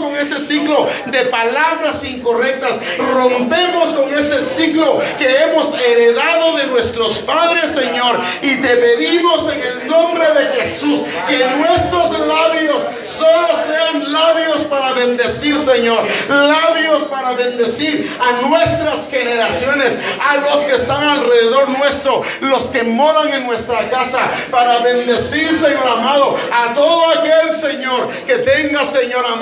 con 0.00 0.16
ese 0.16 0.38
ciclo 0.38 0.86
de 1.06 1.20
palabras 1.26 2.04
incorrectas, 2.04 2.80
rompemos 3.12 3.94
con 3.94 4.12
ese 4.12 4.42
ciclo 4.42 5.00
que 5.18 5.42
hemos 5.42 5.74
heredado 5.74 6.56
de 6.56 6.66
nuestros 6.66 7.18
padres, 7.18 7.70
Señor. 7.70 8.18
Y 8.42 8.56
te 8.56 8.76
pedimos 8.76 9.50
en 9.52 9.62
el 9.62 9.88
nombre 9.88 10.26
de 10.34 10.60
Jesús 10.60 11.02
que 11.28 11.46
nuestros 11.58 12.18
labios 12.26 12.82
solo 13.04 13.48
sean 13.66 14.12
labios 14.12 14.58
para 14.64 14.92
bendecir, 14.92 15.58
Señor. 15.58 16.04
Labios 16.28 17.02
para 17.04 17.32
bendecir 17.32 18.10
a 18.20 18.46
nuestras 18.46 19.08
generaciones, 19.10 20.00
a 20.28 20.36
los 20.36 20.64
que 20.64 20.74
están 20.74 21.02
alrededor 21.02 21.68
nuestro, 21.70 22.22
los 22.40 22.64
que 22.64 22.82
moran 22.82 23.32
en 23.32 23.46
nuestra 23.46 23.88
casa, 23.90 24.20
para 24.50 24.78
bendecir, 24.80 25.48
Señor 25.56 25.86
amado, 25.86 26.36
a 26.52 26.74
todo 26.74 27.10
aquel, 27.10 27.54
Señor, 27.54 28.08
que 28.26 28.38
tenga, 28.38 28.84
Señor 28.84 29.24
amado, 29.26 29.37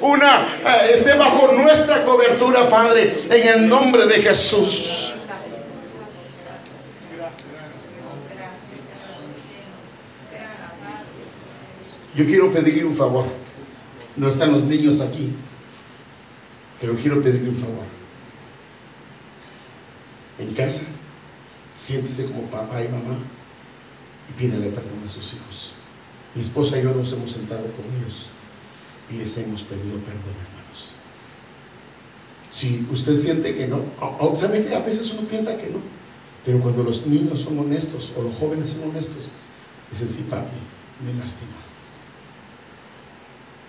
una, 0.00 0.42
eh, 0.42 0.90
esté 0.94 1.16
bajo 1.16 1.52
nuestra 1.52 2.04
cobertura, 2.04 2.68
Padre, 2.68 3.12
en 3.30 3.48
el 3.48 3.68
nombre 3.68 4.06
de 4.06 4.22
Jesús. 4.22 5.12
Yo 12.14 12.26
quiero 12.26 12.52
pedirle 12.52 12.84
un 12.84 12.96
favor. 12.96 13.26
No 14.16 14.28
están 14.28 14.52
los 14.52 14.64
niños 14.64 15.00
aquí, 15.00 15.32
pero 16.80 16.94
quiero 16.96 17.22
pedirle 17.22 17.50
un 17.50 17.56
favor. 17.56 17.84
En 20.38 20.52
casa, 20.54 20.84
siéntese 21.72 22.26
como 22.26 22.42
papá 22.50 22.82
y 22.82 22.88
mamá 22.88 23.18
y 24.28 24.32
pídele 24.32 24.70
perdón 24.70 25.02
a 25.06 25.08
sus 25.08 25.34
hijos. 25.34 25.74
Mi 26.34 26.42
esposa 26.42 26.78
y 26.78 26.82
yo 26.82 26.94
nos 26.94 27.12
hemos 27.12 27.30
sentado 27.30 27.70
con 27.72 27.84
ellos 27.96 28.28
y 29.10 29.16
les 29.16 29.36
hemos 29.38 29.62
pedido 29.62 29.98
perdón, 30.00 30.34
hermanos. 30.46 30.92
Si 32.50 32.86
usted 32.90 33.16
siente 33.16 33.54
que 33.54 33.66
no, 33.66 33.84
¿sabe 34.34 34.64
que 34.64 34.74
a 34.74 34.80
veces 34.80 35.12
uno 35.12 35.28
piensa 35.28 35.56
que 35.56 35.68
no? 35.70 35.80
Pero 36.44 36.60
cuando 36.60 36.84
los 36.84 37.06
niños 37.06 37.40
son 37.40 37.58
honestos 37.58 38.12
o 38.16 38.22
los 38.22 38.34
jóvenes 38.36 38.70
son 38.70 38.90
honestos, 38.90 39.30
dicen, 39.90 40.08
sí, 40.08 40.26
papi, 40.28 40.56
me 41.04 41.12
lastimaste. 41.14 41.80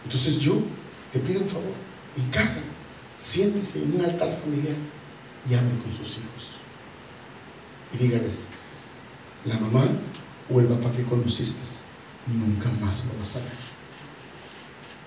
Entonces 0.04 0.40
yo 0.40 0.56
te 1.12 1.20
pido 1.20 1.42
un 1.42 1.48
favor, 1.48 1.74
en 2.18 2.30
casa, 2.32 2.62
siéntese 3.16 3.84
en 3.84 3.96
un 3.96 4.06
altar 4.06 4.32
familiar 4.34 4.76
y 5.50 5.54
hable 5.54 5.78
con 5.84 5.94
sus 5.94 6.18
hijos. 6.18 6.56
Y 7.94 7.98
dígales, 7.98 8.48
la 9.46 9.60
mamá 9.60 9.84
o 10.50 10.60
el 10.60 10.68
papá 10.68 10.92
que 10.92 11.04
conociste, 11.04 11.62
nunca 12.28 12.70
más 12.84 13.06
lo 13.06 13.20
vas 13.20 13.36
a 13.36 13.40
ver. 13.40 13.71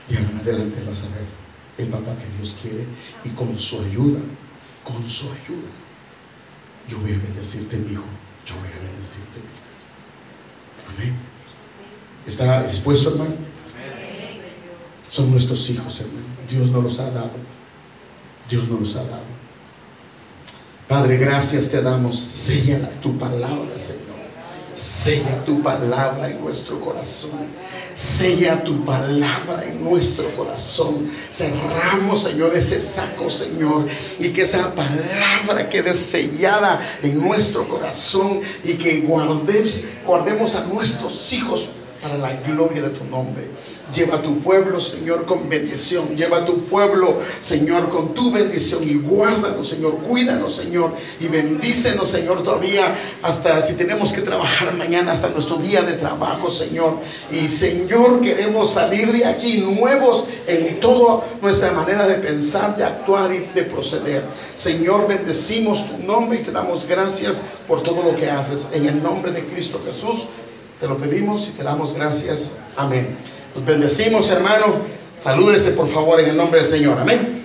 Y 0.09 0.17
ahora 0.17 0.31
en 0.31 0.39
adelante 0.39 0.85
vas 0.87 1.03
a 1.03 1.09
ver 1.09 1.27
el 1.79 1.89
papá 1.89 2.17
que 2.17 2.27
Dios 2.37 2.57
quiere 2.61 2.87
y 3.25 3.31
con 3.31 3.59
su 3.59 3.81
ayuda, 3.81 4.21
con 4.85 5.09
su 5.09 5.27
ayuda, 5.27 5.71
yo 6.89 7.01
voy 7.01 7.13
a 7.13 7.19
bendecirte, 7.19 7.77
mi 7.79 7.93
hijo, 7.93 8.05
yo 8.45 8.55
voy 8.57 8.69
a 8.69 8.83
bendecirte, 8.83 9.39
mi 9.41 9.47
hijo. 9.47 9.65
Amén. 10.95 11.15
¿Está 12.27 12.63
dispuesto, 12.65 13.11
hermano? 13.11 13.35
Son 15.11 15.31
nuestros 15.31 15.69
hijos, 15.71 16.01
hermano. 16.01 16.27
Dios 16.49 16.71
nos 16.71 16.85
los 16.85 17.01
ha 17.01 17.11
dado. 17.11 17.31
Dios 18.51 18.69
nos 18.69 18.81
los 18.81 18.97
ha 18.97 19.05
dado. 19.05 19.35
Padre, 20.89 21.17
gracias 21.17 21.71
te 21.71 21.81
damos. 21.83 22.19
Sella 22.19 22.89
tu 23.01 23.19
palabra, 23.19 23.79
Señor. 23.79 24.05
Sella 24.75 25.45
tu 25.45 25.63
palabra 25.63 26.31
en 26.31 26.41
nuestro 26.41 26.81
corazón. 26.81 27.47
Sella 27.97 28.63
tu 28.65 28.85
palabra 28.85 29.65
en 29.65 29.85
nuestro 29.85 30.29
corazón. 30.37 31.11
Cerramos, 31.31 32.25
Señor, 32.25 32.57
ese 32.57 32.81
saco, 32.81 33.31
Señor. 33.31 33.87
Y 34.19 34.31
que 34.31 34.43
esa 34.43 34.75
palabra 34.75 35.69
quede 35.69 35.95
sellada 35.95 36.81
en 37.03 37.21
nuestro 37.21 37.69
corazón. 37.69 38.41
Y 38.65 38.75
que 38.75 39.01
guardemos, 39.01 39.83
guardemos 40.05 40.55
a 40.57 40.65
nuestros 40.67 41.33
hijos 41.33 41.71
para 42.05 42.19
la 42.19 42.35
gloria 42.43 42.83
de 42.83 42.91
tu 42.91 43.05
nombre. 43.07 43.49
Lleva 43.95 44.17
a 44.17 44.23
tu 44.23 44.39
pueblo, 44.41 44.79
Señor, 44.79 45.25
con 45.25 45.49
bendición. 45.49 46.15
Lleva 46.15 46.39
a 46.39 46.45
tu 46.45 46.67
pueblo, 46.67 47.19
Señor, 47.41 47.89
con 47.89 48.13
tu 48.13 48.31
bendición. 48.31 48.87
Y 48.87 48.97
guárdanos, 48.97 49.71
Señor. 49.71 49.97
Cuídanos, 50.03 50.55
Señor. 50.55 50.93
Y 51.19 51.29
bendícenos, 51.29 52.11
Señor, 52.11 52.43
todavía 52.43 52.95
hasta 53.23 53.59
si 53.63 53.75
tenemos 53.75 54.13
que 54.13 54.21
trabajar 54.21 54.75
mañana, 54.75 55.13
hasta 55.13 55.31
nuestro 55.31 55.57
día 55.57 55.81
de 55.81 55.95
trabajo, 55.95 56.51
Señor. 56.51 56.99
Y, 57.33 57.49
Señor, 57.49 58.21
queremos 58.21 58.71
salir 58.71 59.11
de 59.11 59.25
aquí 59.25 59.59
nuevos 59.59 60.29
en 60.47 60.79
toda 60.81 61.25
nuestra 61.41 61.73
manera 61.73 62.07
de 62.07 62.17
pensar, 62.17 62.77
de 62.77 62.85
actuar 62.85 63.33
y 63.35 63.39
de 63.55 63.63
proceder. 63.63 64.25
Señor, 64.55 65.09
bendecimos 65.09 65.89
tu 65.89 66.07
nombre 66.07 66.41
y 66.41 66.43
te 66.43 66.53
damos 66.53 66.87
gracias 66.87 67.43
por 67.67 67.83
todo 67.83 68.03
lo 68.03 68.15
que 68.15 68.29
haces. 68.29 68.73
En 68.75 68.87
el 68.87 69.03
nombre 69.03 69.33
de 69.33 69.43
Cristo 69.43 69.81
Jesús. 69.87 70.27
Te 70.85 70.91
lo 70.91 70.99
pedimos 70.99 71.49
y 71.49 71.53
te 71.53 71.63
damos 71.63 71.95
gracias. 71.95 72.59
Amén. 72.77 73.17
Nos 73.55 73.65
bendecimos, 73.65 74.31
hermano. 74.31 74.67
Salúdese, 75.17 75.71
por 75.71 75.89
favor, 75.89 76.21
en 76.21 76.29
el 76.29 76.37
nombre 76.37 76.61
del 76.61 76.69
Señor. 76.69 76.99
Amén. 76.99 77.44